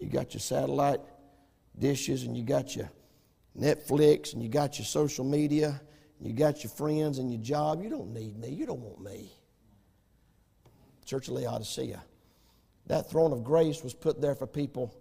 you 0.00 0.08
got 0.08 0.34
your 0.34 0.40
satellite 0.40 1.00
dishes 1.78 2.22
and 2.22 2.36
you 2.36 2.42
got 2.42 2.74
your 2.74 2.90
Netflix 3.58 4.32
and 4.32 4.42
you 4.42 4.48
got 4.48 4.78
your 4.78 4.86
social 4.86 5.24
media, 5.24 5.80
you 6.20 6.32
got 6.32 6.64
your 6.64 6.70
friends 6.70 7.18
and 7.18 7.30
your 7.30 7.42
job. 7.42 7.82
You 7.82 7.90
don't 7.90 8.12
need 8.12 8.38
me. 8.38 8.48
You 8.48 8.66
don't 8.66 8.80
want 8.80 9.00
me. 9.00 9.32
Church 11.04 11.28
of 11.28 11.34
Laodicea. 11.34 12.02
That 12.86 13.10
throne 13.10 13.32
of 13.32 13.44
grace 13.44 13.82
was 13.82 13.94
put 13.94 14.20
there 14.20 14.34
for 14.34 14.46
people 14.46 14.94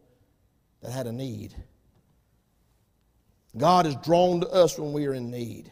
that 0.81 0.91
had 0.91 1.07
a 1.07 1.11
need. 1.11 1.55
God 3.57 3.85
is 3.85 3.95
drawn 3.97 4.41
to 4.41 4.47
us 4.49 4.77
when 4.77 4.91
we 4.91 5.05
are 5.05 5.13
in 5.13 5.31
need. 5.31 5.71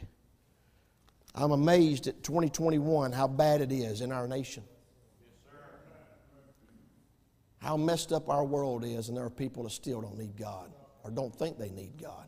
I'm 1.35 1.51
amazed 1.51 2.07
at 2.07 2.23
2021 2.23 3.11
how 3.11 3.27
bad 3.27 3.61
it 3.61 3.71
is 3.71 4.01
in 4.01 4.11
our 4.11 4.27
nation. 4.27 4.63
How 7.57 7.77
messed 7.77 8.11
up 8.11 8.29
our 8.29 8.43
world 8.43 8.83
is, 8.83 9.07
and 9.07 9.17
there 9.17 9.25
are 9.25 9.29
people 9.29 9.63
that 9.63 9.71
still 9.71 10.01
don't 10.01 10.17
need 10.17 10.37
God 10.37 10.71
or 11.03 11.11
don't 11.11 11.33
think 11.33 11.57
they 11.57 11.69
need 11.69 11.93
God. 12.01 12.27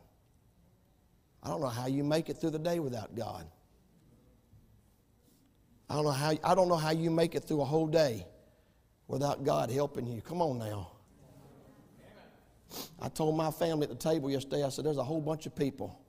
I 1.45 1.49
don't 1.49 1.61
know 1.61 1.67
how 1.67 1.85
you 1.85 2.03
make 2.03 2.29
it 2.29 2.37
through 2.37 2.49
the 2.49 2.59
day 2.59 2.79
without 2.79 3.15
God. 3.15 3.45
I 5.87 5.93
don't 5.93 6.05
know 6.05 6.11
how, 6.11 6.33
I 6.43 6.55
don't 6.55 6.67
know 6.67 6.75
how 6.75 6.89
you 6.89 7.11
make 7.11 7.35
it 7.35 7.43
through 7.43 7.61
a 7.61 7.65
whole 7.65 7.85
day 7.85 8.25
without 9.07 9.43
God 9.43 9.69
helping 9.69 10.07
you. 10.07 10.21
Come 10.21 10.41
on 10.41 10.57
now. 10.57 10.91
I 12.99 13.09
told 13.09 13.37
my 13.37 13.51
family 13.51 13.83
at 13.83 13.89
the 13.89 13.95
table 13.95 14.31
yesterday, 14.31 14.63
I 14.63 14.69
said, 14.69 14.85
there's 14.85 14.97
a 14.97 15.03
whole 15.03 15.21
bunch 15.21 15.45
of 15.45 15.55
people 15.55 15.99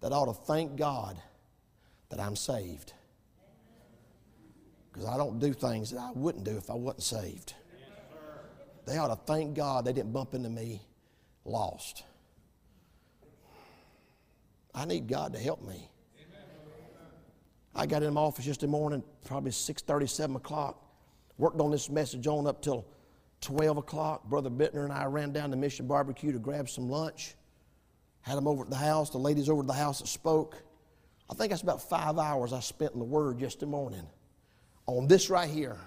that 0.00 0.12
ought 0.12 0.26
to 0.26 0.32
thank 0.32 0.76
God 0.76 1.20
that 2.10 2.20
I'm 2.20 2.36
saved. 2.36 2.92
Because 4.92 5.08
I 5.08 5.16
don't 5.16 5.40
do 5.40 5.52
things 5.52 5.90
that 5.90 5.98
I 5.98 6.12
wouldn't 6.14 6.44
do 6.44 6.56
if 6.56 6.70
I 6.70 6.74
wasn't 6.74 7.02
saved. 7.02 7.54
They 8.86 8.98
ought 8.98 9.08
to 9.08 9.16
thank 9.26 9.54
God 9.54 9.84
they 9.84 9.92
didn't 9.92 10.12
bump 10.12 10.32
into 10.32 10.48
me 10.48 10.80
lost. 11.44 12.04
I 14.76 14.84
need 14.84 15.08
God 15.08 15.32
to 15.32 15.38
help 15.38 15.66
me. 15.66 15.88
I 17.74 17.86
got 17.86 18.02
in 18.02 18.12
my 18.12 18.20
office 18.20 18.46
yesterday 18.46 18.70
morning, 18.70 19.02
probably 19.24 19.50
6.30, 19.50 20.08
7 20.08 20.36
o'clock. 20.36 20.82
Worked 21.38 21.60
on 21.60 21.70
this 21.70 21.88
message 21.88 22.26
on 22.26 22.46
up 22.46 22.60
till 22.62 22.86
12 23.40 23.78
o'clock. 23.78 24.24
Brother 24.24 24.50
Bittner 24.50 24.84
and 24.84 24.92
I 24.92 25.06
ran 25.06 25.32
down 25.32 25.50
to 25.50 25.56
Mission 25.56 25.86
Barbecue 25.86 26.30
to 26.30 26.38
grab 26.38 26.68
some 26.68 26.88
lunch. 26.90 27.34
Had 28.20 28.36
them 28.36 28.46
over 28.46 28.64
at 28.64 28.70
the 28.70 28.76
house. 28.76 29.10
The 29.10 29.18
ladies 29.18 29.48
over 29.48 29.62
at 29.62 29.66
the 29.66 29.72
house 29.72 30.00
that 30.00 30.08
spoke. 30.08 30.62
I 31.30 31.34
think 31.34 31.50
that's 31.50 31.62
about 31.62 31.88
five 31.88 32.18
hours 32.18 32.52
I 32.52 32.60
spent 32.60 32.92
in 32.92 32.98
the 32.98 33.04
Word 33.04 33.40
yesterday 33.40 33.70
morning 33.70 34.06
on 34.86 35.06
this 35.06 35.30
right 35.30 35.48
here. 35.48 35.78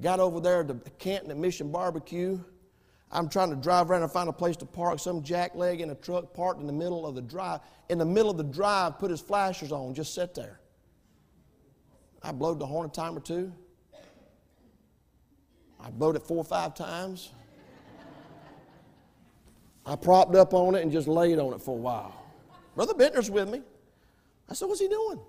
Got 0.00 0.20
over 0.20 0.40
there 0.40 0.64
to 0.64 0.74
Canton 0.98 1.30
at 1.30 1.36
Mission 1.36 1.70
Barbecue 1.70 2.38
I'm 3.10 3.28
trying 3.28 3.50
to 3.50 3.56
drive 3.56 3.90
around 3.90 4.02
and 4.02 4.10
find 4.10 4.28
a 4.28 4.32
place 4.32 4.56
to 4.56 4.66
park. 4.66 4.98
Some 4.98 5.22
jackleg 5.22 5.80
in 5.80 5.90
a 5.90 5.94
truck 5.94 6.34
parked 6.34 6.60
in 6.60 6.66
the 6.66 6.72
middle 6.72 7.06
of 7.06 7.14
the 7.14 7.22
drive. 7.22 7.60
In 7.88 7.98
the 7.98 8.04
middle 8.04 8.30
of 8.30 8.36
the 8.36 8.44
drive, 8.44 8.98
put 8.98 9.10
his 9.10 9.20
flashers 9.20 9.70
on, 9.72 9.94
just 9.94 10.14
sit 10.14 10.34
there. 10.34 10.60
I 12.22 12.32
blowed 12.32 12.58
the 12.58 12.66
horn 12.66 12.86
a 12.86 12.92
time 12.92 13.16
or 13.16 13.20
two. 13.20 13.52
I 15.78 15.90
blowed 15.90 16.16
it 16.16 16.22
four 16.22 16.38
or 16.38 16.44
five 16.44 16.74
times. 16.74 17.30
I 19.84 19.94
propped 19.94 20.34
up 20.34 20.52
on 20.52 20.74
it 20.74 20.82
and 20.82 20.90
just 20.90 21.06
laid 21.06 21.38
on 21.38 21.52
it 21.52 21.60
for 21.60 21.76
a 21.76 21.80
while. 21.80 22.24
Brother 22.74 22.94
Bittner's 22.94 23.30
with 23.30 23.48
me. 23.48 23.62
I 24.48 24.54
said, 24.54 24.66
What's 24.66 24.80
he 24.80 24.88
doing? 24.88 25.20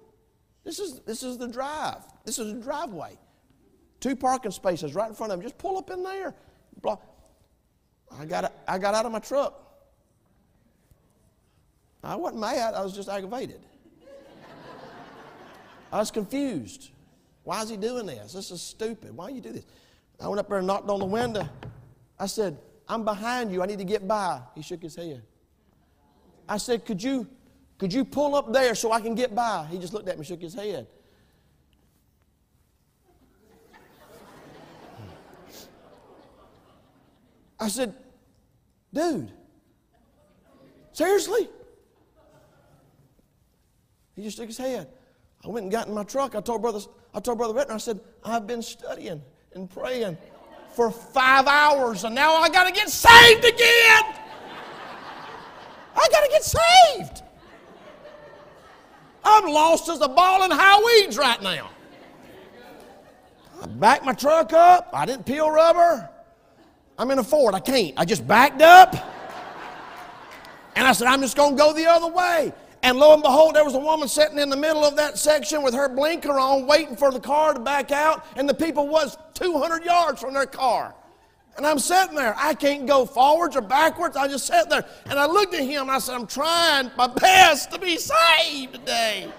This 0.63 0.80
is, 0.80 1.00
this 1.02 1.22
is 1.22 1.38
the 1.38 1.48
drive. 1.48 2.04
This 2.26 2.40
is 2.40 2.54
the 2.54 2.60
driveway. 2.60 3.18
Two 4.00 4.16
parking 4.16 4.52
spaces 4.52 4.96
right 4.96 5.08
in 5.08 5.16
front 5.16 5.32
of 5.32 5.40
him. 5.40 5.44
Just 5.44 5.58
pull 5.58 5.78
up 5.78 5.92
in 5.92 6.04
there. 6.04 6.34
I 8.12 8.26
got, 8.26 8.54
I 8.67 8.78
got 8.78 8.93
out 8.93 9.06
of 9.06 9.12
my 9.12 9.20
truck. 9.20 9.63
I 12.04 12.15
wasn't 12.15 12.41
mad, 12.41 12.74
I 12.74 12.84
was 12.84 12.93
just 12.93 13.10
aggravated. 13.10 13.62
I 15.91 16.00
was 16.00 16.12
confused. 16.12 16.91
Why 17.43 17.62
is 17.62 17.70
he 17.70 17.78
doing 17.78 18.06
this? 18.06 18.34
This 18.34 18.52
is 18.52 18.62
stupid. 18.62 19.15
Why 19.15 19.30
do 19.30 19.36
you 19.36 19.41
do 19.41 19.52
this? 19.52 19.65
I 20.20 20.28
went 20.28 20.39
up 20.39 20.50
there 20.50 20.58
and 20.58 20.67
knocked 20.67 20.89
on 20.89 21.00
the 21.00 21.06
window. 21.06 21.48
I 22.20 22.26
said, 22.26 22.58
I'm 22.89 23.04
behind 23.06 23.52
you. 23.52 23.62
I 23.62 23.65
need 23.65 23.78
to 23.80 23.86
get 23.86 24.08
by. 24.08 24.41
He 24.56 24.62
shook 24.62 24.82
his 24.82 24.96
head. 24.96 25.22
I 26.50 26.58
said, 26.58 26.86
Could 26.86 27.02
you, 27.02 27.28
could 27.78 27.93
you 27.93 28.04
pull 28.04 28.36
up 28.36 28.52
there 28.52 28.74
so 28.76 28.91
I 28.91 29.00
can 29.00 29.15
get 29.15 29.36
by? 29.36 29.67
He 29.70 29.78
just 29.78 29.93
looked 29.93 30.08
at 30.08 30.15
me, 30.15 30.20
and 30.20 30.28
shook 30.28 30.41
his 30.41 30.54
head. 30.54 30.88
I 37.60 37.67
said, 37.70 37.93
dude, 38.93 39.32
seriously? 40.93 41.50
He 44.15 44.24
just 44.24 44.38
shook 44.38 44.48
his 44.48 44.58
head. 44.58 44.88
I 45.46 45.50
went 45.50 45.63
and 45.63 45.72
got 45.72 45.88
in 45.88 45.93
my 45.93 46.04
truck. 46.04 46.36
I 46.36 46.41
told 46.41 46.62
brother, 46.62 46.80
I 47.13 47.20
told 47.20 47.38
brother 47.38 47.54
Bittner, 47.54 47.76
I 47.76 47.78
said, 47.78 48.00
I've 48.24 48.48
been 48.48 48.62
studying 48.62 49.22
and 49.54 49.70
praying 49.70 50.17
for 50.74 50.91
five 50.91 51.48
hours, 51.48 52.04
and 52.04 52.13
now 52.13 52.36
I 52.36 52.50
got 52.50 52.65
to 52.65 52.72
get 52.72 52.89
saved 52.89 53.46
again. 53.46 54.04
I 55.96 56.08
got 56.12 56.24
to 56.24 56.30
get 56.30 56.43
saved. 56.43 57.24
I'm 59.24 59.52
lost 59.52 59.89
as 59.89 60.02
a 60.02 60.08
ball 60.08 60.43
in 60.43 60.52
high 60.52 60.82
weeds 60.84 61.17
right 61.17 61.41
now. 61.41 61.70
I 63.62 63.65
backed 63.65 64.06
my 64.06 64.13
truck 64.13 64.54
up. 64.54 64.89
I 64.93 65.06
didn't 65.06 65.26
peel 65.26 65.50
rubber. 65.50 66.10
I'm 66.98 67.12
in 67.12 67.20
a 67.20 67.24
Ford. 67.24 67.54
I 67.54 67.60
can't. 67.60 67.94
I 67.98 68.06
just 68.06 68.28
backed 68.28 68.62
up. 68.62 68.96
And 70.76 70.88
I 70.88 70.92
said, 70.94 71.08
I'm 71.08 71.22
just 71.22 71.36
going 71.36 71.56
to 71.56 71.58
go 71.58 71.74
the 71.74 71.86
other 71.86 72.08
way. 72.08 72.54
And 72.84 72.98
lo 73.00 73.14
and 73.14 73.24
behold, 73.24 73.56
there 73.56 73.66
was 73.66 73.74
a 73.74 73.80
woman 73.80 74.08
sitting 74.08 74.38
in 74.38 74.50
the 74.50 74.56
middle 74.56 74.86
of 74.86 74.96
that 74.98 75.18
section 75.18 75.64
with 75.64 75.74
her 75.74 75.90
blinker 75.90 76.38
on, 76.40 76.68
waiting 76.68 76.96
for 76.96 77.12
the 77.12 77.20
car 77.20 77.54
to 77.54 77.60
back 77.60 77.92
out, 77.92 78.26
and 78.36 78.48
the 78.48 78.54
people 78.54 78.88
was 78.88 79.18
200 79.34 79.84
yards 79.84 80.22
from 80.22 80.34
their 80.34 80.46
car. 80.46 80.96
And 81.58 81.66
I'm 81.66 81.80
sitting 81.80 82.16
there. 82.16 82.36
I 82.38 82.54
can't 82.54 82.86
go 82.86 83.06
forwards 83.08 83.56
or 83.56 83.62
backwards. 83.62 84.16
I 84.16 84.28
just 84.28 84.46
sat 84.46 84.70
there. 84.70 84.86
And 85.08 85.18
I 85.18 85.26
looked 85.26 85.56
at 85.56 85.62
him 85.62 85.82
and 85.82 85.92
I 85.92 85.98
said, 85.98 86.14
I'm 86.14 86.28
trying 86.28 86.92
my 86.96 87.08
best 87.08 87.72
to 87.72 87.80
be 87.80 87.98
saved 87.98 88.76
today. 88.76 89.32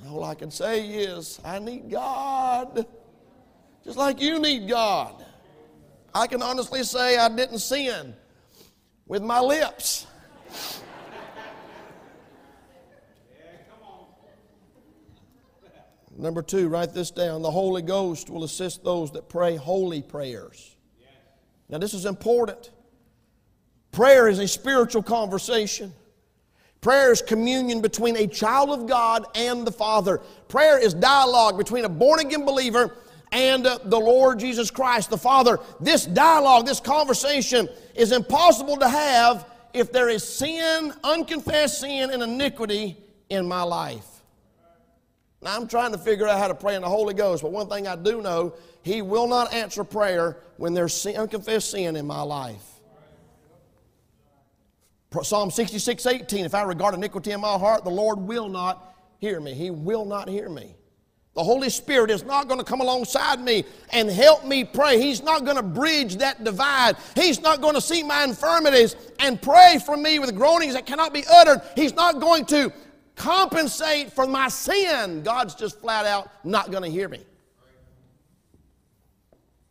And 0.00 0.10
all 0.10 0.24
I 0.24 0.34
can 0.34 0.50
say 0.50 0.88
is, 0.88 1.40
I 1.44 1.60
need 1.60 1.88
God. 1.88 2.84
Just 3.84 3.96
like 3.96 4.20
you 4.20 4.40
need 4.40 4.68
God. 4.68 5.24
I 6.14 6.26
can 6.26 6.42
honestly 6.42 6.82
say 6.82 7.16
I 7.16 7.28
didn't 7.28 7.58
sin 7.58 8.14
with 9.06 9.22
my 9.22 9.40
lips. 9.40 10.06
Number 16.16 16.42
two, 16.42 16.68
write 16.68 16.92
this 16.92 17.10
down. 17.10 17.40
The 17.40 17.50
Holy 17.50 17.80
Ghost 17.80 18.28
will 18.28 18.44
assist 18.44 18.84
those 18.84 19.10
that 19.12 19.28
pray 19.28 19.56
holy 19.56 20.02
prayers. 20.02 20.76
Now, 21.70 21.78
this 21.78 21.94
is 21.94 22.04
important. 22.04 22.70
Prayer 23.92 24.28
is 24.28 24.38
a 24.38 24.46
spiritual 24.46 25.02
conversation. 25.02 25.92
Prayer 26.80 27.12
is 27.12 27.22
communion 27.22 27.80
between 27.80 28.16
a 28.16 28.26
child 28.26 28.70
of 28.70 28.86
God 28.86 29.24
and 29.34 29.66
the 29.66 29.72
Father. 29.72 30.18
Prayer 30.48 30.78
is 30.78 30.92
dialogue 30.94 31.56
between 31.56 31.84
a 31.84 31.88
born 31.88 32.20
again 32.20 32.44
believer 32.44 32.96
and 33.32 33.64
the 33.64 33.98
Lord 33.98 34.38
Jesus 34.38 34.70
Christ, 34.70 35.10
the 35.10 35.18
Father. 35.18 35.58
This 35.80 36.06
dialogue, 36.06 36.66
this 36.66 36.80
conversation 36.80 37.68
is 37.94 38.12
impossible 38.12 38.76
to 38.78 38.88
have 38.88 39.46
if 39.72 39.92
there 39.92 40.08
is 40.08 40.26
sin, 40.26 40.92
unconfessed 41.04 41.80
sin, 41.80 42.10
and 42.10 42.22
iniquity 42.22 42.96
in 43.28 43.46
my 43.46 43.62
life. 43.62 44.06
Now, 45.42 45.56
I'm 45.56 45.68
trying 45.68 45.92
to 45.92 45.98
figure 45.98 46.26
out 46.26 46.38
how 46.38 46.48
to 46.48 46.54
pray 46.54 46.74
in 46.74 46.82
the 46.82 46.88
Holy 46.88 47.14
Ghost, 47.14 47.42
but 47.42 47.52
one 47.52 47.68
thing 47.68 47.86
I 47.86 47.96
do 47.96 48.20
know, 48.20 48.54
He 48.82 49.00
will 49.00 49.26
not 49.26 49.54
answer 49.54 49.84
prayer 49.84 50.38
when 50.56 50.74
there's 50.74 50.92
sin, 50.92 51.16
unconfessed 51.16 51.70
sin 51.70 51.96
in 51.96 52.06
my 52.06 52.22
life. 52.22 52.66
Psalm 55.22 55.50
66, 55.50 56.06
18, 56.06 56.44
if 56.44 56.54
I 56.54 56.62
regard 56.62 56.94
iniquity 56.94 57.32
in 57.32 57.40
my 57.40 57.58
heart, 57.58 57.84
the 57.84 57.90
Lord 57.90 58.18
will 58.18 58.48
not 58.48 58.94
hear 59.18 59.40
me. 59.40 59.54
He 59.54 59.70
will 59.70 60.04
not 60.04 60.28
hear 60.28 60.48
me. 60.48 60.76
The 61.34 61.44
Holy 61.44 61.70
Spirit 61.70 62.10
is 62.10 62.24
not 62.24 62.48
going 62.48 62.58
to 62.58 62.64
come 62.64 62.80
alongside 62.80 63.40
me 63.40 63.64
and 63.90 64.10
help 64.10 64.44
me 64.44 64.64
pray. 64.64 65.00
He's 65.00 65.22
not 65.22 65.44
going 65.44 65.56
to 65.56 65.62
bridge 65.62 66.16
that 66.16 66.42
divide. 66.42 66.96
He's 67.14 67.40
not 67.40 67.60
going 67.60 67.74
to 67.74 67.80
see 67.80 68.02
my 68.02 68.24
infirmities 68.24 68.96
and 69.20 69.40
pray 69.40 69.78
for 69.84 69.96
me 69.96 70.18
with 70.18 70.34
groanings 70.34 70.74
that 70.74 70.86
cannot 70.86 71.14
be 71.14 71.24
uttered. 71.32 71.62
He's 71.76 71.94
not 71.94 72.20
going 72.20 72.46
to 72.46 72.72
compensate 73.14 74.12
for 74.12 74.26
my 74.26 74.48
sin. 74.48 75.22
God's 75.22 75.54
just 75.54 75.80
flat 75.80 76.04
out 76.04 76.30
not 76.44 76.72
going 76.72 76.82
to 76.82 76.90
hear 76.90 77.08
me. 77.08 77.24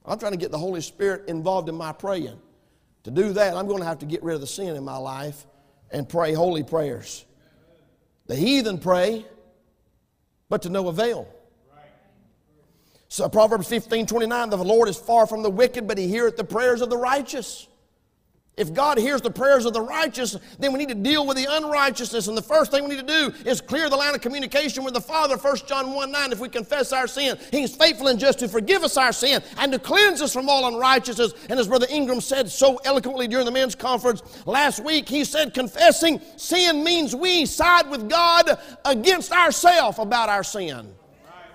I'm 0.06 0.18
trying 0.18 0.32
to 0.32 0.38
get 0.38 0.52
the 0.52 0.58
Holy 0.58 0.82
Spirit 0.82 1.28
involved 1.28 1.68
in 1.68 1.76
my 1.76 1.92
praying. 1.92 2.40
To 3.04 3.12
do 3.12 3.34
that, 3.34 3.56
I'm 3.56 3.68
going 3.68 3.80
to 3.80 3.86
have 3.86 4.00
to 4.00 4.06
get 4.06 4.24
rid 4.24 4.36
of 4.36 4.42
the 4.42 4.48
sin 4.48 4.76
in 4.76 4.84
my 4.84 4.98
life 4.98 5.46
and 5.92 6.08
pray 6.08 6.34
holy 6.34 6.64
prayers. 6.64 7.26
The 8.28 8.36
heathen 8.36 8.78
pray, 8.78 9.26
but 10.48 10.62
to 10.62 10.70
no 10.70 10.88
avail. 10.88 11.28
So 13.10 13.28
Proverbs 13.28 13.68
15, 13.68 14.06
29, 14.06 14.50
the 14.52 14.58
Lord 14.58 14.88
is 14.88 14.96
far 14.96 15.26
from 15.26 15.42
the 15.42 15.50
wicked, 15.50 15.88
but 15.88 15.98
he 15.98 16.08
heareth 16.08 16.38
the 16.38 16.44
prayers 16.44 16.80
of 16.82 16.92
the 16.92 16.98
righteous. 16.98 17.68
If 18.56 18.74
God 18.74 18.98
hears 18.98 19.22
the 19.22 19.32
prayers 19.32 19.66
of 19.66 19.74
the 19.74 19.82
righteous, 19.82 20.36
then 20.60 20.74
we 20.74 20.80
need 20.80 20.90
to 20.90 20.96
deal 20.96 21.26
with 21.26 21.38
the 21.38 21.48
unrighteousness. 21.50 22.28
And 22.28 22.38
the 22.38 22.42
first 22.42 22.72
thing 22.72 22.84
we 22.84 22.90
need 22.96 23.08
to 23.08 23.32
do 23.32 23.50
is 23.50 23.62
clear 23.62 23.90
the 23.90 23.96
line 23.96 24.14
of 24.14 24.22
communication 24.22 24.84
with 24.84 24.94
the 24.94 25.02
Father. 25.02 25.38
1 25.38 25.58
John 25.66 25.94
1 25.94 26.12
9, 26.12 26.32
if 26.34 26.40
we 26.40 26.50
confess 26.50 26.92
our 26.92 27.08
sin, 27.08 27.40
He's 27.52 27.74
faithful 27.74 28.10
and 28.10 28.20
just 28.20 28.40
to 28.40 28.50
forgive 28.50 28.84
us 28.84 28.98
our 28.98 29.14
sin 29.14 29.42
and 29.58 29.72
to 29.72 29.80
cleanse 29.80 30.22
us 30.22 30.34
from 30.34 30.50
all 30.50 30.68
unrighteousness. 30.68 31.34
And 31.50 31.58
as 31.58 31.70
Brother 31.70 31.88
Ingram 31.90 32.20
said 32.20 32.50
so 32.50 32.82
eloquently 32.84 33.30
during 33.30 33.46
the 33.46 33.52
men's 33.52 33.76
conference 33.76 34.22
last 34.46 34.84
week, 34.84 35.08
he 35.08 35.24
said, 35.24 35.54
confessing 35.54 36.22
sin 36.36 36.84
means 36.84 37.16
we 37.16 37.46
side 37.46 37.90
with 37.90 38.10
God 38.10 38.60
against 38.84 39.32
ourselves 39.32 39.98
about 39.98 40.28
our 40.28 40.44
sin. 40.44 40.94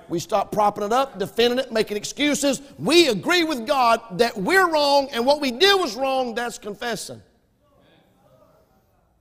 We 0.08 0.18
stop 0.18 0.52
propping 0.52 0.84
it 0.84 0.92
up, 0.92 1.18
defending 1.18 1.58
it, 1.58 1.72
making 1.72 1.96
excuses. 1.96 2.60
We 2.78 3.08
agree 3.08 3.44
with 3.44 3.66
God 3.66 4.00
that 4.18 4.36
we're 4.36 4.70
wrong 4.70 5.08
and 5.12 5.24
what 5.24 5.40
we 5.40 5.50
did 5.50 5.80
was 5.80 5.96
wrong. 5.96 6.34
That's 6.34 6.58
confessing. 6.58 7.22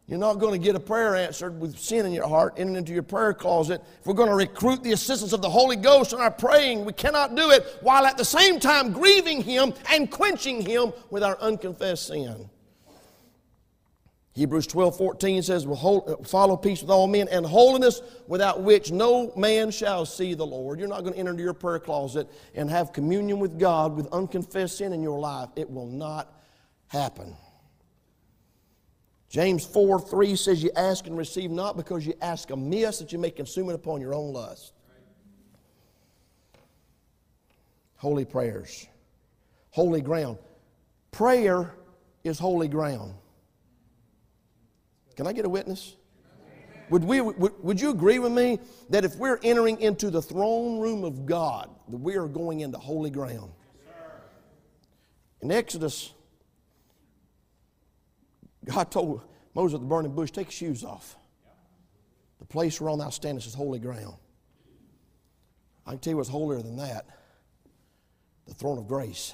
You're 0.08 0.20
not 0.20 0.38
going 0.38 0.52
to 0.52 0.64
get 0.64 0.76
a 0.76 0.80
prayer 0.80 1.16
answered 1.16 1.60
with 1.60 1.80
sin 1.80 2.06
in 2.06 2.12
your 2.12 2.28
heart, 2.28 2.56
entering 2.58 2.76
into 2.76 2.92
your 2.92 3.04
prayer 3.04 3.34
closet. 3.34 3.82
If 4.02 4.06
we're 4.06 4.14
going 4.14 4.30
to 4.30 4.36
recruit 4.36 4.84
the 4.84 4.92
assistance 4.92 5.32
of 5.32 5.42
the 5.42 5.50
Holy 5.50 5.78
Ghost 5.78 6.12
in 6.12 6.20
our 6.20 6.30
praying, 6.30 6.84
we 6.84 6.92
cannot 6.92 7.36
do 7.36 7.52
it 7.52 7.64
while 7.82 8.06
at 8.06 8.18
the 8.18 8.26
same 8.26 8.60
time 8.60 8.92
grieving 8.92 9.42
Him 9.42 9.74
and 9.90 10.12
quenching 10.12 10.62
Him 10.62 10.92
with 11.10 11.24
our 11.24 11.38
unconfessed 11.40 12.08
sin. 12.08 12.50
Hebrews 14.34 14.66
12, 14.66 14.98
14 14.98 15.44
says, 15.44 15.68
uh, 15.68 16.00
Follow 16.24 16.58
peace 16.58 16.82
with 16.82 16.90
all 16.90 17.06
men 17.06 17.28
and 17.30 17.46
holiness 17.46 18.02
without 18.28 18.64
which 18.64 18.92
no 18.92 19.32
man 19.36 19.70
shall 19.70 20.06
see 20.06 20.34
the 20.34 20.46
Lord. 20.46 20.80
You're 20.80 20.88
not 20.88 21.02
going 21.02 21.14
to 21.14 21.20
enter 21.20 21.32
into 21.32 21.44
your 21.44 21.54
prayer 21.54 21.80
closet 21.80 22.28
and 22.56 22.68
have 22.70 22.94
communion 22.94 23.38
with 23.38 23.60
God 23.60 23.96
with 23.96 24.08
unconfessed 24.12 24.80
sin 24.80 24.92
in 24.92 25.04
your 25.04 25.20
life. 25.20 25.50
It 25.56 25.70
will 25.70 25.86
not 25.86 26.34
happen. 26.88 27.36
James 29.30 29.66
4, 29.66 30.00
3 30.00 30.36
says, 30.36 30.64
You 30.64 30.72
ask 30.76 31.06
and 31.06 31.16
receive 31.16 31.52
not 31.52 31.78
because 31.78 32.06
you 32.06 32.16
ask 32.20 32.50
amiss 32.50 33.00
that 33.00 33.12
you 33.12 33.20
may 33.20 33.32
consume 33.32 33.70
it 33.70 33.76
upon 33.76 34.02
your 34.02 34.16
own 34.16 34.34
lust. 34.34 34.74
Holy 37.98 38.26
prayers, 38.26 38.88
holy 39.70 40.02
ground. 40.02 40.38
Prayer 41.12 41.76
is 42.24 42.40
holy 42.40 42.68
ground. 42.68 43.14
Can 45.16 45.28
I 45.28 45.34
get 45.34 45.46
a 45.46 45.50
witness? 45.50 45.96
Would, 46.90 47.04
we, 47.04 47.22
would, 47.22 47.64
would 47.64 47.82
you 47.82 47.92
agree 47.92 48.20
with 48.20 48.32
me 48.32 48.60
that 48.90 49.06
if 49.06 49.16
we're 49.16 49.40
entering 49.42 49.80
into 49.80 50.10
the 50.10 50.22
throne 50.22 50.80
room 50.80 51.04
of 51.04 51.26
God, 51.26 51.70
that 51.88 51.98
we 51.98 52.16
are 52.16 52.28
going 52.28 52.60
into 52.60 52.78
holy 52.78 53.10
ground? 53.10 53.52
In 55.42 55.52
Exodus, 55.52 56.14
God 58.66 58.92
told 58.92 59.22
Moses 59.54 59.76
at 59.76 59.82
the 59.82 59.88
burning 59.88 60.14
bush, 60.14 60.32
take 60.32 60.48
your 60.48 60.70
shoes 60.70 60.84
off. 60.84 61.18
The 62.40 62.46
place 62.46 62.80
whereon 62.80 63.00
thou 63.00 63.10
standest 63.10 63.48
is 63.48 63.54
holy 63.54 63.80
ground. 63.80 64.16
I 65.86 65.92
can 65.92 66.00
tell 66.00 66.12
you 66.12 66.18
what's 66.18 66.30
holier 66.30 66.62
than 66.62 66.78
that 66.78 67.06
the 68.48 68.54
throne 68.54 68.78
of 68.78 68.88
grace. 68.88 69.34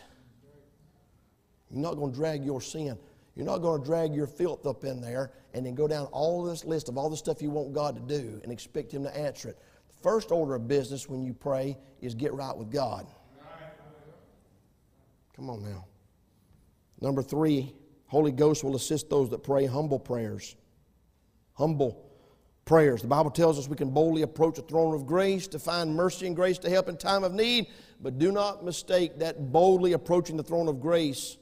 You're 1.72 1.82
not 1.82 1.96
going 1.96 2.12
to 2.12 2.18
drag 2.18 2.46
your 2.46 2.62
sin. 2.62 2.98
You're 3.40 3.46
not 3.46 3.60
going 3.60 3.80
to 3.80 3.86
drag 3.86 4.14
your 4.14 4.28
filth 4.28 4.68
up 4.68 4.84
in 4.84 5.00
there 5.00 5.32
and 5.54 5.66
then 5.66 5.74
go 5.74 5.88
down 5.88 6.08
all 6.08 6.44
this 6.44 6.66
list 6.66 6.90
of 6.90 6.98
all 6.98 7.10
the 7.10 7.16
stuff 7.16 7.42
you 7.42 7.50
want 7.50 7.72
God 7.72 7.96
to 7.96 8.02
do 8.02 8.42
and 8.44 8.52
expect 8.52 8.92
Him 8.92 9.02
to 9.04 9.18
answer 9.18 9.48
it. 9.48 9.60
The 9.88 10.04
first 10.04 10.30
order 10.30 10.56
of 10.56 10.68
business 10.68 11.08
when 11.08 11.24
you 11.24 11.34
pray 11.34 11.78
is 12.02 12.14
get 12.14 12.34
right 12.34 12.54
with 12.54 12.70
God. 12.70 13.08
Come 15.38 15.50
on 15.50 15.64
now. 15.64 15.86
Number 17.00 17.24
three, 17.24 17.74
Holy 18.08 18.34
Ghost 18.34 18.62
will 18.62 18.76
assist 18.76 19.10
those 19.10 19.30
that 19.30 19.42
pray 19.42 19.66
humble 19.66 20.00
prayers. 20.00 20.58
Humble 21.54 22.12
prayers. 22.66 23.02
The 23.02 23.08
Bible 23.08 23.32
tells 23.32 23.58
us 23.58 23.70
we 23.70 23.78
can 23.78 23.92
boldly 23.92 24.24
approach 24.24 24.58
the 24.58 24.64
throne 24.64 24.94
of 24.94 25.08
grace 25.08 25.48
to 25.48 25.60
find 25.60 25.96
mercy 25.96 26.28
and 26.28 26.36
grace 26.36 26.58
to 26.58 26.70
help 26.70 26.90
in 26.90 26.98
time 26.98 27.24
of 27.24 27.34
need, 27.34 27.68
but 28.02 28.20
do 28.20 28.34
not 28.34 28.66
mistake 28.66 29.18
that 29.20 29.54
boldly 29.54 29.94
approaching 29.94 30.36
the 30.36 30.44
throne 30.44 30.68
of 30.68 30.82
grace 30.82 31.38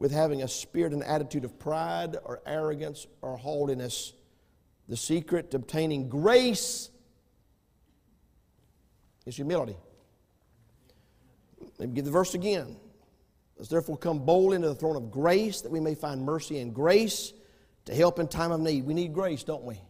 with 0.00 0.10
having 0.10 0.42
a 0.42 0.48
spirit 0.48 0.94
and 0.94 1.04
attitude 1.04 1.44
of 1.44 1.58
pride 1.58 2.16
or 2.24 2.40
arrogance 2.46 3.06
or 3.20 3.36
haughtiness. 3.36 4.14
The 4.88 4.96
secret 4.96 5.50
to 5.50 5.58
obtaining 5.58 6.08
grace 6.08 6.88
is 9.26 9.36
humility. 9.36 9.76
Let 11.78 11.90
me 11.90 11.94
give 11.94 12.06
the 12.06 12.10
verse 12.10 12.32
again. 12.32 12.76
Let's 13.58 13.68
therefore 13.68 13.98
come 13.98 14.20
boldly 14.20 14.56
into 14.56 14.68
the 14.68 14.74
throne 14.74 14.96
of 14.96 15.10
grace 15.10 15.60
that 15.60 15.70
we 15.70 15.80
may 15.80 15.94
find 15.94 16.22
mercy 16.22 16.60
and 16.60 16.74
grace 16.74 17.34
to 17.84 17.94
help 17.94 18.18
in 18.18 18.26
time 18.26 18.52
of 18.52 18.60
need. 18.60 18.86
We 18.86 18.94
need 18.94 19.12
grace, 19.12 19.44
don't 19.44 19.64
we? 19.64 19.82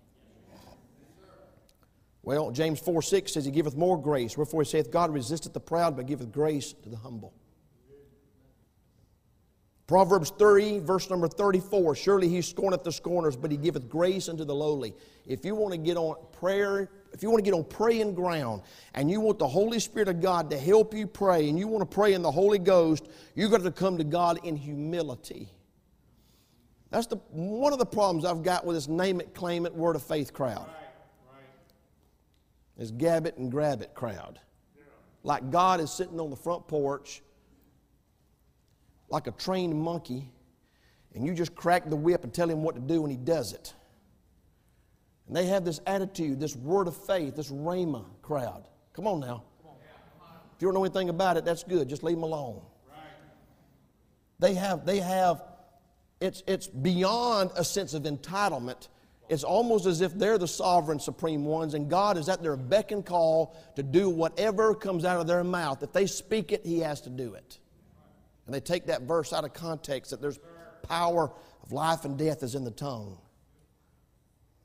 Well, 2.24 2.50
James 2.50 2.80
4 2.80 3.00
6 3.00 3.32
says, 3.32 3.44
He 3.44 3.52
giveth 3.52 3.76
more 3.76 3.96
grace. 3.96 4.36
Wherefore 4.36 4.62
he 4.62 4.68
saith, 4.68 4.90
God 4.90 5.14
resisteth 5.14 5.52
the 5.52 5.60
proud, 5.60 5.96
but 5.96 6.06
giveth 6.06 6.32
grace 6.32 6.72
to 6.82 6.88
the 6.88 6.96
humble. 6.96 7.32
Proverbs 9.90 10.30
30, 10.38 10.78
verse 10.78 11.10
number 11.10 11.26
34 11.26 11.96
Surely 11.96 12.28
he 12.28 12.42
scorneth 12.42 12.84
the 12.84 12.92
scorners, 12.92 13.34
but 13.34 13.50
he 13.50 13.56
giveth 13.56 13.88
grace 13.88 14.28
unto 14.28 14.44
the 14.44 14.54
lowly. 14.54 14.94
If 15.26 15.44
you 15.44 15.56
want 15.56 15.72
to 15.72 15.78
get 15.78 15.96
on 15.96 16.14
prayer, 16.30 16.88
if 17.12 17.24
you 17.24 17.28
want 17.28 17.44
to 17.44 17.50
get 17.50 17.56
on 17.56 17.64
praying 17.64 18.14
ground 18.14 18.62
and 18.94 19.10
you 19.10 19.20
want 19.20 19.40
the 19.40 19.48
Holy 19.48 19.80
Spirit 19.80 20.06
of 20.06 20.20
God 20.20 20.48
to 20.50 20.56
help 20.56 20.94
you 20.94 21.08
pray 21.08 21.48
and 21.48 21.58
you 21.58 21.66
want 21.66 21.82
to 21.82 21.92
pray 21.92 22.14
in 22.14 22.22
the 22.22 22.30
Holy 22.30 22.60
Ghost, 22.60 23.08
you've 23.34 23.50
got 23.50 23.64
to 23.64 23.72
come 23.72 23.98
to 23.98 24.04
God 24.04 24.38
in 24.44 24.54
humility. 24.54 25.48
That's 26.90 27.08
the, 27.08 27.16
one 27.32 27.72
of 27.72 27.80
the 27.80 27.84
problems 27.84 28.24
I've 28.24 28.44
got 28.44 28.64
with 28.64 28.76
this 28.76 28.86
name 28.86 29.20
it, 29.20 29.34
claim 29.34 29.66
it, 29.66 29.74
word 29.74 29.96
of 29.96 30.04
faith 30.04 30.32
crowd. 30.32 30.70
Is 32.78 32.92
gab 32.92 33.26
it 33.26 33.38
and 33.38 33.50
grab 33.50 33.82
it 33.82 33.92
crowd. 33.96 34.38
Like 35.24 35.50
God 35.50 35.80
is 35.80 35.90
sitting 35.90 36.20
on 36.20 36.30
the 36.30 36.36
front 36.36 36.68
porch 36.68 37.22
like 39.10 39.26
a 39.26 39.32
trained 39.32 39.74
monkey, 39.74 40.30
and 41.14 41.26
you 41.26 41.34
just 41.34 41.54
crack 41.54 41.88
the 41.88 41.96
whip 41.96 42.24
and 42.24 42.32
tell 42.32 42.48
him 42.48 42.62
what 42.62 42.76
to 42.76 42.80
do, 42.80 43.02
and 43.02 43.10
he 43.10 43.16
does 43.16 43.52
it. 43.52 43.74
And 45.26 45.36
they 45.36 45.46
have 45.46 45.64
this 45.64 45.80
attitude, 45.86 46.40
this 46.40 46.56
word 46.56 46.88
of 46.88 46.96
faith, 46.96 47.36
this 47.36 47.50
Rhema 47.50 48.04
crowd. 48.22 48.66
Come 48.92 49.06
on 49.06 49.20
now. 49.20 49.44
If 50.56 50.62
you 50.62 50.68
don't 50.68 50.74
know 50.74 50.84
anything 50.84 51.08
about 51.08 51.36
it, 51.36 51.44
that's 51.44 51.62
good. 51.62 51.88
Just 51.88 52.02
leave 52.02 52.16
them 52.16 52.24
alone. 52.24 52.60
They 54.38 54.54
have, 54.54 54.86
they 54.86 54.98
have, 54.98 55.42
it's, 56.20 56.42
it's 56.46 56.66
beyond 56.66 57.50
a 57.56 57.64
sense 57.64 57.94
of 57.94 58.04
entitlement. 58.04 58.88
It's 59.28 59.44
almost 59.44 59.86
as 59.86 60.00
if 60.00 60.12
they're 60.18 60.38
the 60.38 60.48
sovereign 60.48 60.98
supreme 60.98 61.44
ones, 61.44 61.74
and 61.74 61.88
God 61.88 62.18
is 62.18 62.28
at 62.28 62.42
their 62.42 62.56
beck 62.56 62.90
and 62.90 63.06
call 63.06 63.56
to 63.76 63.82
do 63.82 64.10
whatever 64.10 64.74
comes 64.74 65.04
out 65.04 65.20
of 65.20 65.26
their 65.26 65.44
mouth. 65.44 65.82
If 65.82 65.92
they 65.92 66.06
speak 66.06 66.52
it, 66.52 66.66
He 66.66 66.80
has 66.80 67.00
to 67.02 67.10
do 67.10 67.34
it. 67.34 67.58
And 68.46 68.54
they 68.54 68.60
take 68.60 68.86
that 68.86 69.02
verse 69.02 69.32
out 69.32 69.44
of 69.44 69.52
context 69.52 70.10
that 70.10 70.20
there's 70.20 70.38
power 70.82 71.30
of 71.62 71.72
life 71.72 72.04
and 72.04 72.18
death 72.18 72.42
is 72.42 72.54
in 72.54 72.64
the 72.64 72.70
tongue. 72.70 73.16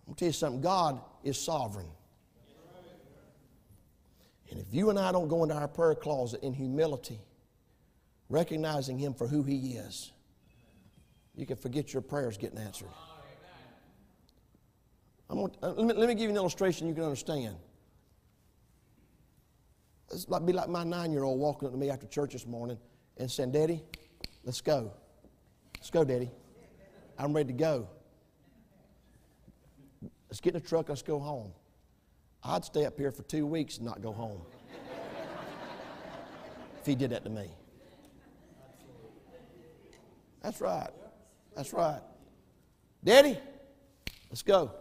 I'm 0.02 0.14
going 0.14 0.16
to 0.16 0.20
tell 0.20 0.28
you 0.28 0.34
something 0.34 0.62
God 0.62 1.02
is 1.24 1.38
sovereign. 1.40 1.88
And 4.52 4.60
if 4.60 4.74
you 4.74 4.90
and 4.90 5.00
I 5.00 5.12
don't 5.12 5.28
go 5.28 5.44
into 5.44 5.56
our 5.56 5.68
prayer 5.68 5.96
closet 5.96 6.42
in 6.44 6.54
humility, 6.54 7.20
recognizing 8.30 8.98
Him 8.98 9.14
for 9.14 9.28
who 9.28 9.44
He 9.44 9.74
is, 9.74 10.12
you 11.36 11.46
can 11.46 11.58
forget 11.58 11.94
your 11.94 12.02
prayers 12.02 12.38
getting 12.38 12.60
answered. 12.60 12.90
Gonna, 15.28 15.52
uh, 15.62 15.72
let, 15.72 15.88
me, 15.88 15.94
let 15.94 16.08
me 16.08 16.14
give 16.14 16.26
you 16.26 16.30
an 16.30 16.36
illustration 16.36 16.88
you 16.88 16.94
can 16.94 17.04
understand. 17.04 17.56
It's 20.12 20.30
like, 20.30 20.46
be 20.46 20.54
like 20.54 20.70
my 20.70 20.84
nine 20.84 21.12
year 21.12 21.24
old 21.24 21.40
walking 21.40 21.68
up 21.68 21.74
to 21.74 21.80
me 21.80 21.90
after 21.90 22.06
church 22.06 22.34
this 22.34 22.46
morning 22.46 22.78
and 23.18 23.30
saying, 23.30 23.52
Daddy, 23.52 23.82
let's 24.44 24.62
go. 24.62 24.92
Let's 25.78 25.90
go, 25.90 26.04
Daddy. 26.04 26.30
I'm 27.18 27.34
ready 27.34 27.48
to 27.48 27.58
go. 27.58 27.88
Let's 30.30 30.42
get 30.42 30.56
in 30.56 30.62
the 30.62 30.68
truck, 30.68 30.90
let's 30.90 31.02
go 31.02 31.20
home. 31.20 31.52
I'd 32.44 32.66
stay 32.66 32.86
up 32.86 32.98
here 32.98 33.12
for 33.12 33.24
two 33.24 33.46
weeks 33.46 33.78
and 33.78 33.86
not 33.86 34.02
go 34.02 34.12
home 34.12 34.42
if 36.80 36.86
he 36.86 36.96
did 36.96 37.12
that 37.12 37.24
to 37.24 37.30
me. 37.30 37.48
That's 40.42 40.62
right. 40.62 40.90
That's 41.56 41.74
right. 41.74 42.02
Daddy, 43.04 43.40
let's 44.30 44.44
go. 44.44 44.72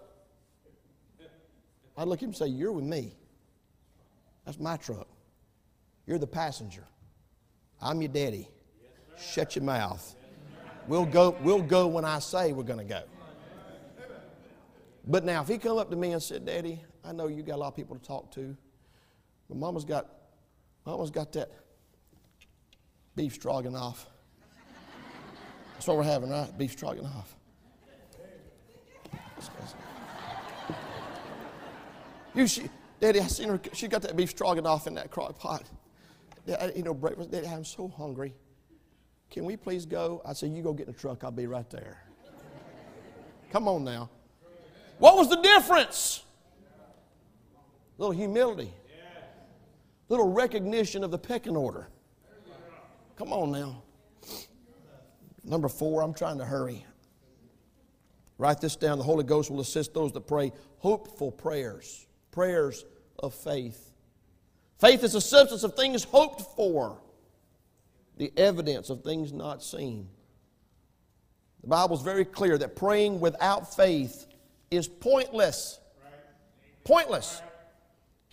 I'd 1.97 2.09
look 2.09 2.19
at 2.19 2.25
him 2.25 2.31
and 2.31 2.37
say, 2.37 2.49
You're 2.49 2.73
with 2.73 2.85
me. 2.85 3.15
That's 4.45 4.59
my 4.59 4.77
truck. 4.77 5.07
You're 6.07 6.19
the 6.19 6.27
passenger. 6.27 6.85
I'm 7.85 8.01
your 8.01 8.09
daddy. 8.09 8.49
Shut 9.19 9.55
your 9.57 9.65
mouth. 9.65 10.17
We'll 10.89 11.05
go, 11.05 11.37
we'll 11.43 11.63
go 11.63 11.87
when 11.87 12.05
I 12.05 12.19
say 12.19 12.53
we're 12.53 12.63
going 12.63 12.79
to 12.79 12.85
go. 12.85 13.03
But 15.07 15.25
now, 15.25 15.43
if 15.43 15.49
he 15.49 15.59
come 15.59 15.77
up 15.77 15.91
to 15.91 15.97
me 15.97 16.13
and 16.13 16.23
said, 16.23 16.47
Daddy, 16.47 16.83
I 17.05 17.13
know 17.13 17.29
you 17.29 17.43
got 17.43 17.57
a 17.57 17.59
lot 17.59 17.69
of 17.69 17.77
people 17.77 17.95
to 17.95 18.03
talk 18.03 18.31
to, 18.33 18.57
but 19.49 19.59
Mama's 19.59 19.85
got, 19.85 20.09
Mama's 20.87 21.11
got 21.11 21.33
that 21.33 21.51
beef 23.15 23.35
stroganoff. 23.35 24.07
That's 25.75 25.87
what 25.87 25.99
we're 25.99 26.05
having, 26.05 26.31
right? 26.31 26.57
Beef 26.57 26.73
stroganoff. 26.73 27.37
You, 32.35 32.47
she, 32.47 32.71
Daddy, 32.99 33.21
I 33.21 33.27
seen 33.27 33.49
her. 33.49 33.61
She 33.75 33.89
got 33.89 34.03
that 34.03 34.17
beef 34.17 34.31
stroganoff 34.31 34.87
in 34.87 34.95
that 34.95 35.11
crock 35.11 35.39
pot. 35.39 35.65
You 36.47 36.83
know, 36.83 36.95
breakfast. 36.95 37.35
I'm 37.49 37.65
so 37.65 37.89
hungry. 37.89 38.35
Can 39.31 39.45
we 39.45 39.57
please 39.57 39.87
go? 39.87 40.23
I 40.25 40.33
said, 40.33 40.51
You 40.51 40.63
go 40.63 40.73
get 40.73 40.87
in 40.87 40.93
the 40.93 40.99
truck. 40.99 41.25
I'll 41.25 41.31
be 41.31 41.47
right 41.47 41.69
there. 41.71 42.03
Come 43.51 43.69
on 43.69 43.85
now. 43.85 44.11
What 44.99 45.17
was 45.17 45.29
the 45.29 45.41
difference? 45.41 46.23
A 47.99 48.03
Little 48.03 48.15
humility, 48.15 48.73
a 48.73 50.13
little 50.13 50.33
recognition 50.33 51.05
of 51.05 51.11
the 51.11 51.19
pecking 51.19 51.57
order. 51.57 51.89
Come 53.17 53.33
on 53.33 53.53
now. 53.53 53.83
Number 55.45 55.69
four, 55.69 56.03
I'm 56.03 56.15
trying 56.15 56.39
to 56.39 56.45
hurry. 56.45 56.85
Write 58.39 58.61
this 58.61 58.75
down. 58.75 58.99
The 58.99 59.05
Holy 59.05 59.23
Ghost 59.23 59.51
will 59.51 59.61
assist 59.61 59.95
those 59.95 60.13
that 60.13 60.27
pray 60.27 60.53
hopeful 60.79 61.31
prayers, 61.31 62.07
prayers 62.33 62.85
of 63.19 63.35
faith. 63.35 63.94
Faith 64.85 65.03
is 65.03 65.13
the 65.15 65.21
substance 65.21 65.63
of 65.63 65.75
things 65.75 66.05
hoped 66.05 66.43
for, 66.55 66.99
the 68.19 68.31
evidence 68.37 68.91
of 68.91 69.03
things 69.03 69.33
not 69.33 69.63
seen. 69.63 70.07
The 71.63 71.69
Bible 71.69 71.97
is 71.97 72.03
very 72.03 72.27
clear 72.27 72.59
that 72.59 72.77
praying 72.77 73.19
without 73.19 73.75
faith 73.75 74.27
is 74.71 74.87
pointless. 74.87 75.81
Pointless. 76.85 77.41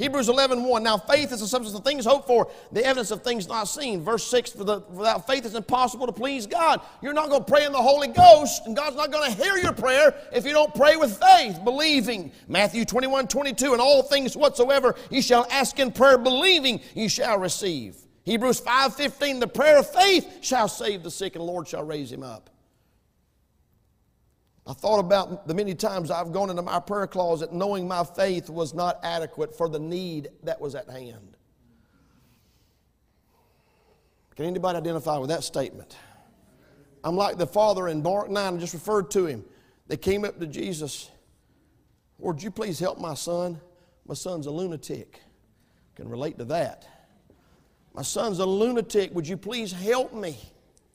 Hebrews 0.02 0.30
11, 0.30 0.64
1. 0.64 0.82
Now 0.82 0.97
faith 0.97 1.32
is 1.32 1.41
the 1.41 1.47
substance 1.47 1.78
of 1.78 1.84
things 1.84 2.06
hoped 2.06 2.26
for, 2.26 2.49
the 2.72 2.84
evidence 2.84 3.12
of 3.12 3.24
things 3.24 3.47
not 3.47 3.66
seen. 3.66 4.02
Verse 4.02 4.26
6, 4.26 4.54
For 4.54 4.64
the, 4.64 4.80
without 4.89 5.28
faith 5.28 5.45
it's 5.45 5.54
impossible 5.54 6.08
to 6.08 6.12
please 6.12 6.47
God. 6.47 6.82
You're 7.04 7.14
not 7.14 7.30
going 7.30 7.43
to 7.43 7.52
pray 7.52 7.66
in 7.66 7.72
the 7.72 7.78
Holy 7.78 8.08
Ghost, 8.08 8.66
and 8.66 8.76
God's 8.76 8.95
not 8.95 9.12
going 9.12 9.32
to 9.32 9.38
hear 9.38 9.58
your 9.58 9.74
prayer 9.74 10.16
if 10.34 10.43
you 10.43 10.54
don't 10.54 10.74
pray 10.74 10.95
with 10.95 11.20
faith, 11.20 11.64
believing. 11.64 12.32
Matthew 12.47 12.84
21, 12.84 13.28
22. 13.28 13.74
And 13.74 13.82
all 13.82 14.02
things 14.02 14.36
whatsoever 14.36 14.95
you 15.12 15.22
shall 15.22 15.45
ask 15.52 15.78
in 15.78 15.91
prayer, 15.91 16.18
believing, 16.18 16.82
you 16.95 17.08
shall 17.08 17.38
receive. 17.38 17.95
Hebrews 18.24 18.60
5, 18.60 18.95
15. 18.95 19.39
The 19.39 19.47
prayer 19.47 19.78
of 19.78 19.88
faith 19.88 20.39
shall 20.41 20.68
save 20.68 21.04
the 21.04 21.12
sick, 21.12 21.36
and 21.36 21.41
the 21.41 21.45
Lord 21.45 21.68
shall 21.68 21.84
raise 21.84 22.12
him 22.12 22.24
up. 22.24 22.51
I 24.68 24.74
thought 24.74 24.99
about 24.99 25.47
the 25.47 25.53
many 25.53 25.74
times 25.74 26.12
I've 26.12 26.32
gone 26.32 26.49
into 26.49 26.62
my 26.62 26.80
prayer 26.80 27.07
closet 27.07 27.51
knowing 27.51 27.88
my 27.88 28.03
faith 28.03 28.49
was 28.49 28.74
not 28.74 28.99
adequate 29.03 29.55
for 29.55 29.68
the 29.68 29.80
need 29.80 30.30
that 30.43 30.62
was 30.62 30.76
at 30.76 30.89
hand. 30.89 31.38
Can 34.36 34.45
anybody 34.45 34.78
identify 34.78 35.18
with 35.18 35.30
that 35.30 35.43
statement? 35.43 35.97
I'm 37.03 37.16
like 37.16 37.38
the 37.38 37.47
father 37.47 37.88
in 37.88 38.03
Mark 38.03 38.30
9, 38.30 38.55
I 38.55 38.57
just 38.57 38.74
referred 38.74 39.09
to 39.12 39.26
him. 39.26 39.43
They 39.88 39.97
came 39.97 40.24
up 40.24 40.39
to 40.39 40.47
Jesus. 40.47 41.09
Would 42.20 42.41
you 42.41 42.51
please 42.51 42.80
help 42.80 42.99
my 42.99 43.16
son? 43.16 43.59
My 44.05 44.14
son's 44.14 44.45
a 44.45 44.51
lunatic. 44.51 45.20
Can 45.95 46.07
relate 46.07 46.38
to 46.38 46.45
that. 46.45 46.88
My 47.93 48.03
son's 48.03 48.39
a 48.39 48.45
lunatic. 48.45 49.14
Would 49.14 49.28
you 49.28 49.38
please 49.38 49.72
help 49.72 50.14
me? 50.14 50.38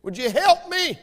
Would 0.03 0.17
you 0.17 0.31
help 0.31 0.69
me? 0.71 0.99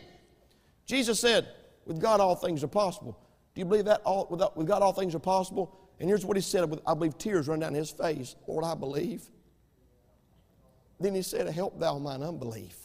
Jesus 0.85 1.19
said, 1.19 1.47
with 1.85 1.99
God, 1.99 2.19
all 2.19 2.35
things 2.35 2.63
are 2.63 2.67
possible. 2.67 3.17
Do 3.53 3.59
you 3.59 3.65
believe 3.65 3.85
that 3.85 4.01
all, 4.03 4.27
with, 4.29 4.67
God, 4.67 4.81
all 4.81 4.93
things 4.93 5.13
are 5.15 5.19
possible? 5.19 5.77
And 5.99 6.09
here's 6.09 6.25
what 6.25 6.37
he 6.37 6.41
said 6.41 6.69
with, 6.69 6.79
I 6.87 6.93
believe, 6.93 7.17
tears 7.17 7.47
run 7.47 7.59
down 7.59 7.73
his 7.73 7.91
face. 7.91 8.35
Lord, 8.47 8.65
I 8.65 8.75
believe. 8.75 9.29
Then 10.99 11.13
he 11.13 11.21
said, 11.21 11.47
Help 11.49 11.79
thou 11.79 11.97
mine 11.99 12.23
unbelief. 12.23 12.77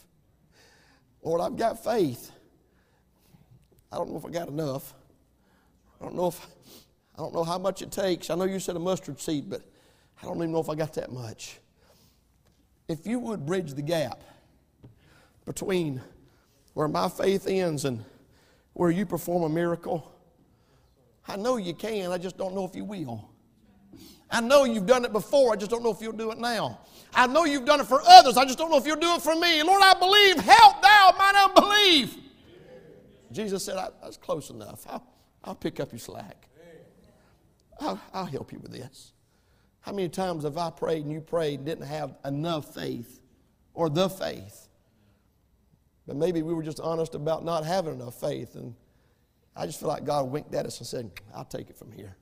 Lord, 1.21 1.41
I've 1.41 1.57
got 1.57 1.83
faith. 1.83 2.31
I 3.91 3.97
don't 3.97 4.11
know 4.11 4.17
if 4.17 4.25
I 4.25 4.29
got 4.29 4.47
enough. 4.47 4.93
I 5.99 6.05
don't 6.05 6.15
know 6.15 6.27
if 6.27 6.47
I 7.17 7.21
don't 7.21 7.33
know 7.33 7.43
how 7.43 7.57
much 7.57 7.81
it 7.81 7.91
takes. 7.91 8.29
I 8.29 8.35
know 8.35 8.45
you 8.45 8.59
said 8.59 8.77
a 8.77 8.79
mustard 8.79 9.19
seed, 9.19 9.49
but 9.49 9.61
I 10.21 10.25
don't 10.25 10.37
even 10.37 10.53
know 10.53 10.59
if 10.59 10.69
I 10.69 10.75
got 10.75 10.93
that 10.93 11.11
much. 11.11 11.59
If 12.87 13.05
you 13.05 13.19
would 13.19 13.45
bridge 13.45 13.73
the 13.73 13.81
gap 13.81 14.21
between 15.45 16.01
where 16.73 16.87
my 16.87 17.09
faith 17.09 17.45
ends 17.47 17.83
and 17.83 18.05
where 18.73 18.91
you 18.91 19.05
perform 19.05 19.43
a 19.43 19.49
miracle? 19.49 20.11
I 21.27 21.35
know 21.35 21.57
you 21.57 21.73
can, 21.73 22.11
I 22.11 22.17
just 22.17 22.37
don't 22.37 22.55
know 22.55 22.65
if 22.65 22.75
you 22.75 22.83
will. 22.83 23.29
I 24.31 24.41
know 24.41 24.63
you've 24.63 24.85
done 24.85 25.05
it 25.05 25.11
before, 25.11 25.53
I 25.53 25.55
just 25.55 25.71
don't 25.71 25.83
know 25.83 25.91
if 25.91 26.01
you'll 26.01 26.13
do 26.13 26.31
it 26.31 26.37
now. 26.37 26.79
I 27.13 27.27
know 27.27 27.45
you've 27.45 27.65
done 27.65 27.79
it 27.79 27.87
for 27.87 28.01
others, 28.07 28.37
I 28.37 28.45
just 28.45 28.57
don't 28.57 28.69
know 28.69 28.77
if 28.77 28.85
you'll 28.85 28.95
do 28.95 29.15
it 29.15 29.21
for 29.21 29.35
me. 29.35 29.63
Lord, 29.63 29.81
I 29.83 29.93
believe, 29.93 30.37
help 30.37 30.81
thou 30.81 31.13
mine 31.17 31.35
unbelief. 31.35 32.17
Jesus 33.31 33.63
said, 33.63 33.77
I, 33.77 33.89
That's 34.01 34.17
close 34.17 34.49
enough. 34.49 34.85
I'll, 34.89 35.05
I'll 35.43 35.55
pick 35.55 35.79
up 35.79 35.91
your 35.91 35.99
slack. 35.99 36.47
I'll, 37.79 37.99
I'll 38.13 38.25
help 38.25 38.51
you 38.51 38.59
with 38.59 38.71
this. 38.71 39.13
How 39.81 39.91
many 39.91 40.09
times 40.09 40.43
have 40.43 40.57
I 40.57 40.69
prayed 40.69 41.03
and 41.03 41.11
you 41.11 41.21
prayed 41.21 41.59
and 41.59 41.65
didn't 41.65 41.87
have 41.87 42.15
enough 42.25 42.73
faith 42.73 43.21
or 43.73 43.89
the 43.89 44.09
faith 44.09 44.68
but 46.09 46.17
maybe 46.17 46.41
we 46.41 46.55
were 46.55 46.63
just 46.63 46.79
honest 46.79 47.13
about 47.13 47.45
not 47.45 47.63
having 47.63 47.93
enough 47.93 48.19
faith. 48.19 48.55
And 48.55 48.73
I 49.55 49.67
just 49.67 49.79
feel 49.79 49.89
like 49.89 50.05
God 50.05 50.31
winked 50.31 50.55
at 50.55 50.65
us 50.65 50.79
and 50.79 50.87
said, 50.87 51.11
I'll 51.35 51.45
take 51.45 51.69
it 51.69 51.77
from 51.77 51.91
here. 51.91 52.17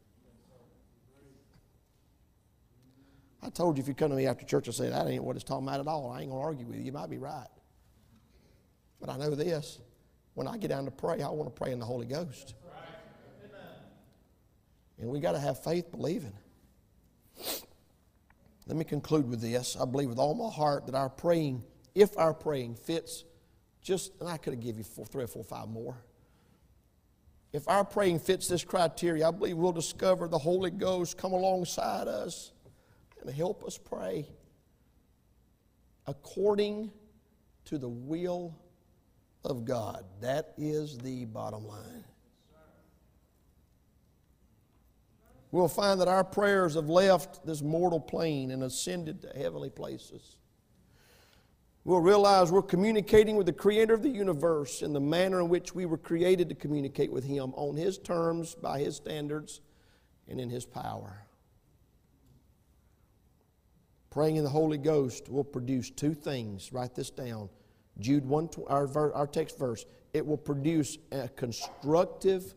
I 3.41 3.49
told 3.49 3.77
you 3.77 3.81
if 3.81 3.88
you 3.88 3.93
come 3.93 4.09
to 4.09 4.15
me 4.17 4.27
after 4.27 4.45
church 4.45 4.67
and 4.67 4.75
say, 4.75 4.89
that 4.89 5.07
ain't 5.07 5.23
what 5.23 5.38
it's 5.38 5.45
talking 5.45 5.65
about 5.65 5.79
at 5.79 5.88
all, 5.88 6.11
I 6.11 6.19
ain't 6.19 6.31
going 6.31 6.41
to 6.41 6.45
argue 6.45 6.65
with 6.65 6.75
you. 6.75 6.83
You 6.83 6.91
might 6.91 7.09
be 7.09 7.17
right. 7.17 7.47
But 8.99 9.09
I 9.09 9.15
know 9.15 9.33
this 9.33 9.79
when 10.33 10.49
I 10.49 10.57
get 10.57 10.67
down 10.67 10.83
to 10.83 10.91
pray, 10.91 11.21
I 11.21 11.29
want 11.29 11.47
to 11.47 11.57
pray 11.57 11.71
in 11.71 11.79
the 11.79 11.85
Holy 11.85 12.07
Ghost. 12.07 12.55
And 14.99 15.09
we 15.09 15.21
got 15.21 15.31
to 15.31 15.39
have 15.39 15.63
faith 15.63 15.91
believing. 15.91 16.33
Let 18.65 18.75
me 18.75 18.83
conclude 18.83 19.29
with 19.29 19.39
this. 19.39 19.77
I 19.79 19.85
believe 19.85 20.09
with 20.09 20.19
all 20.19 20.35
my 20.35 20.53
heart 20.53 20.88
that 20.88 20.95
our 20.95 21.09
praying, 21.09 21.63
if 21.95 22.17
our 22.17 22.33
praying 22.33 22.75
fits 22.75 23.23
just, 23.88 24.11
and 24.19 24.27
I 24.27 24.35
could 24.35 24.53
have 24.53 24.61
given 24.61 24.79
you 24.79 24.83
four, 24.83 25.05
three 25.05 25.23
or 25.23 25.27
four, 25.27 25.45
five 25.45 25.69
more. 25.69 25.95
If 27.53 27.69
our 27.69 27.85
praying 27.85 28.19
fits 28.19 28.49
this 28.49 28.65
criteria, 28.65 29.25
I 29.25 29.31
believe 29.31 29.55
we'll 29.55 29.71
discover 29.71 30.27
the 30.27 30.38
Holy 30.38 30.71
Ghost 30.71 31.17
come 31.17 31.31
alongside 31.31 32.09
us 32.09 32.51
and 33.21 33.33
help 33.33 33.63
us 33.63 33.77
pray 33.77 34.27
according 36.05 36.91
to 37.63 37.77
the 37.77 37.88
will 37.88 38.53
of 39.45 39.63
God. 39.63 40.03
That 40.19 40.53
is 40.57 40.97
the 40.97 41.23
bottom 41.23 41.65
line. 41.65 42.03
We'll 45.51 45.69
find 45.69 46.01
that 46.01 46.09
our 46.09 46.25
prayers 46.25 46.75
have 46.75 46.89
left 46.89 47.45
this 47.45 47.61
mortal 47.61 48.01
plane 48.01 48.51
and 48.51 48.63
ascended 48.63 49.21
to 49.21 49.29
heavenly 49.29 49.69
places. 49.69 50.35
We'll 51.88 52.01
realize 52.01 52.51
we're 52.51 52.63
communicating 52.63 53.38
with 53.38 53.45
the 53.45 53.53
Creator 53.53 53.93
of 53.93 54.03
the 54.03 54.09
universe 54.09 54.81
in 54.81 54.91
the 54.91 54.99
manner 54.99 55.39
in 55.39 55.47
which 55.47 55.73
we 55.73 55.85
were 55.85 55.97
created 55.97 56.49
to 56.49 56.55
communicate 56.55 57.09
with 57.09 57.23
Him 57.23 57.53
on 57.55 57.77
His 57.77 57.97
terms, 57.97 58.55
by 58.55 58.79
His 58.79 58.97
standards, 58.97 59.61
and 60.27 60.38
in 60.41 60.49
His 60.49 60.65
power. 60.65 61.25
Praying 64.09 64.35
in 64.35 64.43
the 64.43 64.49
Holy 64.49 64.77
Ghost 64.77 65.29
will 65.29 65.45
produce 65.45 65.89
two 65.89 66.13
things. 66.13 66.73
Write 66.73 66.93
this 66.93 67.09
down. 67.09 67.47
Jude 67.99 68.25
1, 68.25 68.49
our, 68.67 69.13
our 69.13 69.25
text 69.25 69.57
verse. 69.57 69.85
It 70.13 70.27
will 70.27 70.35
produce 70.35 70.97
a 71.13 71.29
constructive 71.29 72.53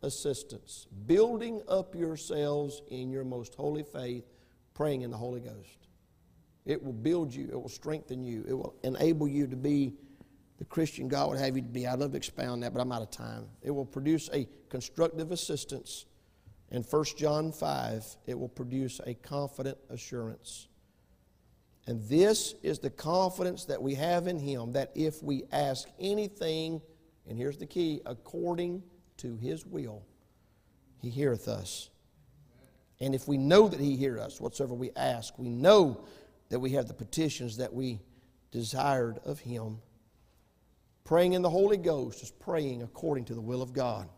assistance, 0.00 0.86
building 1.04 1.60
up 1.68 1.94
yourselves 1.94 2.80
in 2.88 3.10
your 3.10 3.24
most 3.24 3.56
holy 3.56 3.82
faith, 3.82 4.24
praying 4.72 5.02
in 5.02 5.10
the 5.10 5.18
Holy 5.18 5.40
Ghost. 5.40 5.83
It 6.64 6.82
will 6.82 6.92
build 6.92 7.34
you, 7.34 7.48
it 7.50 7.60
will 7.60 7.68
strengthen 7.68 8.24
you, 8.24 8.44
it 8.48 8.54
will 8.54 8.74
enable 8.82 9.28
you 9.28 9.46
to 9.46 9.56
be 9.56 9.94
the 10.58 10.64
Christian 10.64 11.08
God 11.08 11.30
would 11.30 11.38
have 11.38 11.56
you 11.56 11.62
to 11.62 11.68
be. 11.68 11.86
I'd 11.86 11.98
love 11.98 12.12
to 12.12 12.16
expound 12.16 12.62
that, 12.62 12.72
but 12.72 12.80
I'm 12.80 12.92
out 12.92 13.02
of 13.02 13.10
time. 13.10 13.46
It 13.62 13.70
will 13.70 13.84
produce 13.84 14.30
a 14.32 14.48
constructive 14.68 15.32
assistance. 15.32 16.06
In 16.70 16.82
1 16.82 17.04
John 17.16 17.52
5, 17.52 18.16
it 18.26 18.38
will 18.38 18.48
produce 18.48 19.00
a 19.04 19.14
confident 19.14 19.78
assurance. 19.90 20.68
And 21.86 22.02
this 22.08 22.54
is 22.62 22.78
the 22.78 22.90
confidence 22.90 23.64
that 23.66 23.82
we 23.82 23.94
have 23.94 24.26
in 24.26 24.38
Him 24.38 24.72
that 24.72 24.90
if 24.94 25.22
we 25.22 25.44
ask 25.52 25.88
anything, 26.00 26.80
and 27.28 27.36
here's 27.36 27.58
the 27.58 27.66
key, 27.66 28.00
according 28.06 28.82
to 29.18 29.36
His 29.36 29.66
will, 29.66 30.02
He 31.02 31.10
heareth 31.10 31.48
us. 31.48 31.90
And 33.00 33.14
if 33.14 33.28
we 33.28 33.36
know 33.36 33.68
that 33.68 33.80
He 33.80 33.96
heareth 33.96 34.22
us, 34.22 34.40
whatsoever 34.40 34.72
we 34.72 34.92
ask, 34.96 35.36
we 35.36 35.50
know 35.50 36.06
that 36.48 36.60
we 36.60 36.70
have 36.70 36.86
the 36.86 36.94
petitions 36.94 37.56
that 37.56 37.72
we 37.72 38.00
desired 38.50 39.18
of 39.24 39.40
Him. 39.40 39.78
Praying 41.04 41.34
in 41.34 41.42
the 41.42 41.50
Holy 41.50 41.76
Ghost 41.76 42.22
is 42.22 42.30
praying 42.30 42.82
according 42.82 43.26
to 43.26 43.34
the 43.34 43.40
will 43.40 43.62
of 43.62 43.72
God. 43.72 44.08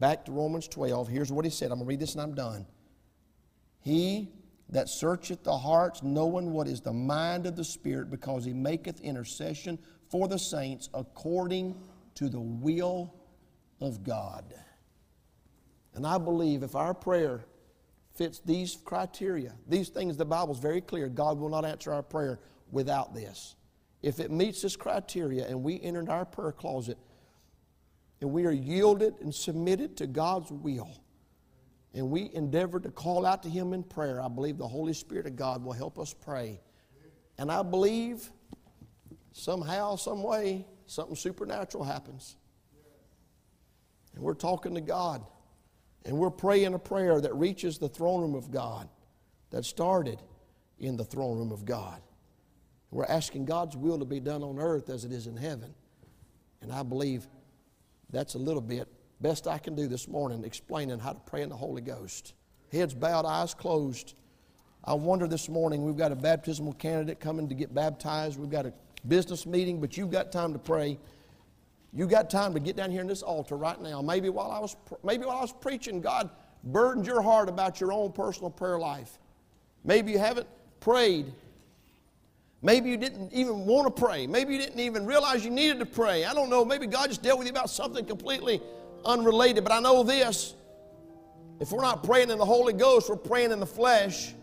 Back 0.00 0.24
to 0.26 0.32
Romans 0.32 0.68
12, 0.68 1.08
here's 1.08 1.32
what 1.32 1.44
He 1.44 1.50
said. 1.50 1.66
I'm 1.66 1.78
going 1.78 1.86
to 1.86 1.88
read 1.88 2.00
this 2.00 2.12
and 2.12 2.22
I'm 2.22 2.34
done. 2.34 2.66
He 3.80 4.32
that 4.70 4.88
searcheth 4.88 5.44
the 5.44 5.56
hearts, 5.56 6.02
knowing 6.02 6.52
what 6.52 6.66
is 6.66 6.80
the 6.80 6.92
mind 6.92 7.46
of 7.46 7.54
the 7.54 7.64
Spirit, 7.64 8.10
because 8.10 8.44
he 8.44 8.52
maketh 8.52 9.00
intercession 9.00 9.78
for 10.08 10.26
the 10.26 10.38
saints 10.38 10.88
according 10.94 11.76
to 12.14 12.28
the 12.28 12.40
will 12.40 13.14
of 13.80 14.02
God. 14.02 14.54
And 15.94 16.06
I 16.06 16.18
believe 16.18 16.62
if 16.62 16.74
our 16.74 16.94
prayer 16.94 17.44
fits 18.14 18.40
these 18.44 18.78
criteria, 18.84 19.54
these 19.68 19.88
things, 19.88 20.16
the 20.16 20.24
Bible's 20.24 20.58
very 20.58 20.80
clear 20.80 21.08
God 21.08 21.38
will 21.38 21.48
not 21.48 21.64
answer 21.64 21.92
our 21.92 22.02
prayer 22.02 22.40
without 22.70 23.14
this. 23.14 23.56
If 24.02 24.20
it 24.20 24.30
meets 24.30 24.62
this 24.62 24.76
criteria 24.76 25.46
and 25.46 25.62
we 25.62 25.80
enter 25.80 26.08
our 26.10 26.24
prayer 26.24 26.52
closet 26.52 26.98
and 28.20 28.30
we 28.30 28.46
are 28.46 28.52
yielded 28.52 29.14
and 29.20 29.34
submitted 29.34 29.96
to 29.98 30.06
God's 30.06 30.50
will, 30.50 30.90
and 31.94 32.10
we 32.10 32.30
endeavor 32.34 32.80
to 32.80 32.90
call 32.90 33.24
out 33.24 33.42
to 33.44 33.48
Him 33.48 33.72
in 33.72 33.82
prayer, 33.82 34.20
I 34.20 34.28
believe 34.28 34.58
the 34.58 34.68
Holy 34.68 34.92
Spirit 34.92 35.26
of 35.26 35.36
God 35.36 35.64
will 35.64 35.72
help 35.72 35.98
us 35.98 36.12
pray. 36.12 36.60
And 37.38 37.50
I 37.50 37.62
believe 37.62 38.28
somehow, 39.32 39.96
some 39.96 40.22
way, 40.22 40.66
something 40.86 41.16
supernatural 41.16 41.84
happens. 41.84 42.36
And 44.14 44.22
we're 44.22 44.34
talking 44.34 44.74
to 44.74 44.80
God. 44.80 45.24
And 46.04 46.18
we're 46.18 46.30
praying 46.30 46.74
a 46.74 46.78
prayer 46.78 47.20
that 47.20 47.34
reaches 47.34 47.78
the 47.78 47.88
throne 47.88 48.20
room 48.20 48.34
of 48.34 48.50
God, 48.50 48.88
that 49.50 49.64
started 49.64 50.20
in 50.78 50.96
the 50.96 51.04
throne 51.04 51.38
room 51.38 51.52
of 51.52 51.64
God. 51.64 52.00
We're 52.90 53.06
asking 53.06 53.46
God's 53.46 53.76
will 53.76 53.98
to 53.98 54.04
be 54.04 54.20
done 54.20 54.42
on 54.42 54.58
earth 54.58 54.90
as 54.90 55.04
it 55.04 55.12
is 55.12 55.26
in 55.26 55.36
heaven. 55.36 55.74
And 56.60 56.72
I 56.72 56.82
believe 56.82 57.26
that's 58.10 58.34
a 58.34 58.38
little 58.38 58.60
bit 58.60 58.88
best 59.20 59.46
I 59.46 59.58
can 59.58 59.74
do 59.74 59.86
this 59.86 60.06
morning 60.06 60.44
explaining 60.44 60.98
how 60.98 61.12
to 61.12 61.20
pray 61.20 61.42
in 61.42 61.48
the 61.48 61.56
Holy 61.56 61.80
Ghost. 61.80 62.34
Heads 62.70 62.94
bowed, 62.94 63.24
eyes 63.24 63.54
closed. 63.54 64.14
I 64.84 64.94
wonder 64.94 65.26
this 65.26 65.48
morning, 65.48 65.84
we've 65.84 65.96
got 65.96 66.12
a 66.12 66.16
baptismal 66.16 66.74
candidate 66.74 67.20
coming 67.20 67.48
to 67.48 67.54
get 67.54 67.74
baptized. 67.74 68.38
We've 68.38 68.50
got 68.50 68.66
a 68.66 68.74
business 69.08 69.46
meeting, 69.46 69.80
but 69.80 69.96
you've 69.96 70.10
got 70.10 70.30
time 70.30 70.52
to 70.52 70.58
pray. 70.58 70.98
You 71.94 72.08
got 72.08 72.28
time 72.28 72.52
to 72.54 72.60
get 72.60 72.74
down 72.76 72.90
here 72.90 73.00
in 73.00 73.06
this 73.06 73.22
altar 73.22 73.56
right 73.56 73.80
now. 73.80 74.02
Maybe 74.02 74.28
while 74.28 74.50
I 74.50 74.58
was 74.58 74.76
maybe 75.04 75.24
while 75.24 75.38
I 75.38 75.42
was 75.42 75.52
preaching, 75.52 76.00
God 76.00 76.28
burdened 76.64 77.06
your 77.06 77.22
heart 77.22 77.48
about 77.48 77.80
your 77.80 77.92
own 77.92 78.12
personal 78.12 78.50
prayer 78.50 78.78
life. 78.78 79.18
Maybe 79.84 80.10
you 80.10 80.18
haven't 80.18 80.48
prayed. 80.80 81.32
Maybe 82.62 82.90
you 82.90 82.96
didn't 82.96 83.32
even 83.32 83.66
want 83.66 83.94
to 83.94 84.02
pray. 84.02 84.26
Maybe 84.26 84.54
you 84.54 84.58
didn't 84.58 84.80
even 84.80 85.06
realize 85.06 85.44
you 85.44 85.50
needed 85.50 85.78
to 85.80 85.86
pray. 85.86 86.24
I 86.24 86.34
don't 86.34 86.50
know. 86.50 86.64
Maybe 86.64 86.86
God 86.86 87.10
just 87.10 87.22
dealt 87.22 87.38
with 87.38 87.46
you 87.46 87.52
about 87.52 87.70
something 87.70 88.04
completely 88.04 88.60
unrelated. 89.04 89.62
But 89.62 89.72
I 89.72 89.80
know 89.80 90.02
this 90.02 90.54
if 91.60 91.70
we're 91.70 91.82
not 91.82 92.02
praying 92.02 92.30
in 92.30 92.38
the 92.38 92.44
Holy 92.44 92.72
Ghost, 92.72 93.08
we're 93.08 93.16
praying 93.16 93.52
in 93.52 93.60
the 93.60 93.66
flesh. 93.66 94.34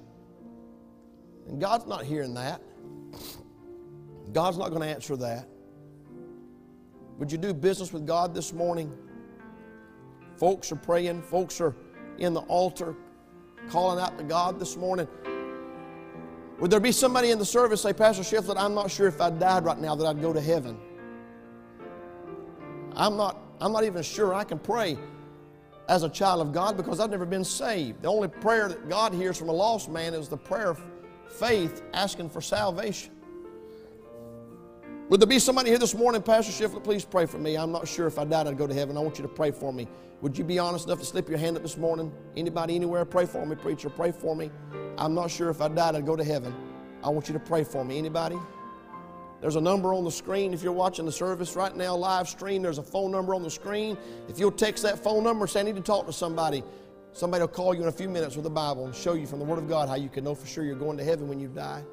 And 1.48 1.60
God's 1.60 1.86
not 1.86 2.06
hearing 2.06 2.36
that. 2.36 2.62
God's 4.32 4.58
not 4.58 4.70
going 4.70 4.82
to 4.82 4.88
answer 4.88 5.18
that. 5.18 5.48
Would 7.22 7.32
you 7.32 7.38
do 7.38 7.54
business 7.54 7.94
with 7.94 8.08
God 8.08 8.34
this 8.34 8.52
morning? 8.52 8.92
Folks 10.38 10.72
are 10.72 10.76
praying, 10.76 11.22
folks 11.22 11.62
are 11.62 11.76
in 12.18 12.34
the 12.34 12.40
altar 12.42 12.96
calling 13.70 14.00
out 14.04 14.18
to 14.18 14.24
God 14.24 14.60
this 14.60 14.76
morning. 14.76 15.08
Would 16.60 16.72
there 16.72 16.80
be 16.80 16.92
somebody 16.92 17.30
in 17.30 17.38
the 17.38 17.46
service 17.46 17.84
say, 17.84 17.94
Pastor 17.94 18.24
Shiflett, 18.24 18.58
I'm 18.58 18.74
not 18.74 18.90
sure 18.90 19.08
if 19.08 19.22
I 19.22 19.30
died 19.30 19.66
right 19.66 19.78
now 19.78 19.94
that 19.94 20.08
I'd 20.08 20.20
go 20.20 20.34
to 20.34 20.42
heaven? 20.42 20.80
I'm 22.96 23.18
not, 23.18 23.38
I'm 23.62 23.72
not 23.72 23.84
even 23.84 24.02
sure 24.02 24.34
I 24.34 24.44
can 24.44 24.58
pray 24.58 24.98
as 25.90 26.02
a 26.02 26.10
child 26.10 26.42
of 26.42 26.52
God 26.52 26.76
because 26.76 27.00
I've 27.00 27.12
never 27.12 27.28
been 27.28 27.46
saved. 27.46 28.02
The 28.02 28.08
only 28.08 28.30
prayer 28.30 28.68
that 28.68 28.90
God 28.90 29.14
hears 29.14 29.38
from 29.38 29.50
a 29.50 29.54
lost 29.54 29.92
man 29.92 30.16
is 30.16 30.28
the 30.28 30.38
prayer 30.38 30.72
of 30.72 30.84
faith 31.28 31.84
asking 31.94 32.32
for 32.32 32.42
salvation. 32.42 33.14
Would 35.12 35.20
there 35.20 35.28
be 35.28 35.40
somebody 35.40 35.68
here 35.68 35.78
this 35.78 35.94
morning, 35.94 36.22
Pastor 36.22 36.54
Shiflett, 36.54 36.86
please 36.86 37.04
pray 37.04 37.26
for 37.26 37.38
me. 37.38 37.58
I'm 37.58 37.70
not 37.70 37.86
sure 37.86 38.08
if 38.08 38.18
I 38.18 38.24
died, 38.24 38.48
I'd 38.48 38.58
go 38.58 38.66
to 38.66 38.74
heaven. 38.74 38.96
I 38.96 39.02
want 39.02 39.18
you 39.18 39.24
to 39.24 39.28
pray 39.28 39.52
for 39.52 39.74
me. 39.74 39.86
Would 40.22 40.38
you 40.38 40.46
be 40.46 40.58
honest 40.58 40.86
enough 40.86 41.00
to 41.00 41.06
slip 41.06 41.28
your 41.28 41.38
hand 41.38 41.58
up 41.58 41.64
this 41.64 41.76
morning? 41.76 42.14
Anybody, 42.38 42.76
anywhere, 42.76 43.04
pray 43.04 43.26
for 43.26 43.46
me, 43.46 43.58
preacher, 43.58 43.90
pray 43.90 44.14
for 44.14 44.38
me. 44.38 44.52
I'm 44.98 45.14
not 45.14 45.30
sure 45.30 45.50
if 45.50 45.60
I 45.60 45.68
died, 45.68 45.98
I'd 45.98 46.06
go 46.06 46.16
to 46.16 46.24
heaven. 46.24 46.56
I 47.04 47.10
want 47.10 47.28
you 47.28 47.34
to 47.34 47.42
pray 47.42 47.66
for 47.66 47.84
me. 47.84 47.98
Anybody? 47.98 48.38
There's 49.42 49.58
a 49.58 49.62
number 49.62 49.94
on 49.94 50.06
the 50.06 50.12
screen. 50.12 50.54
If 50.54 50.64
you're 50.64 50.72
watching 50.72 51.06
the 51.06 51.12
service 51.12 51.58
right 51.58 51.76
now, 51.76 51.94
live 51.94 52.30
stream, 52.30 52.62
there's 52.62 52.78
a 52.78 52.84
phone 52.84 53.12
number 53.12 53.36
on 53.36 53.44
the 53.44 53.52
screen. 53.52 53.98
If 54.30 54.40
you'll 54.40 54.50
text 54.50 54.82
that 54.84 54.98
phone 54.98 55.26
number, 55.26 55.46
say, 55.46 55.60
I 55.60 55.64
need 55.64 55.76
to 55.76 55.82
talk 55.82 56.06
to 56.06 56.14
somebody. 56.14 56.64
Somebody 57.12 57.42
will 57.42 57.50
call 57.50 57.76
you 57.76 57.82
in 57.82 57.90
a 57.90 57.92
few 57.92 58.08
minutes 58.08 58.38
with 58.38 58.46
the 58.46 58.50
Bible 58.50 58.86
and 58.86 58.96
show 58.96 59.16
you 59.16 59.28
from 59.28 59.40
the 59.40 59.46
Word 59.46 59.60
of 59.60 59.68
God 59.68 59.90
how 59.90 59.96
you 59.96 60.08
can 60.08 60.24
know 60.24 60.36
for 60.36 60.48
sure 60.48 60.64
you're 60.64 60.74
going 60.74 60.98
to 60.98 61.04
heaven 61.04 61.28
when 61.28 61.42
you 61.42 61.50
die. 61.50 61.84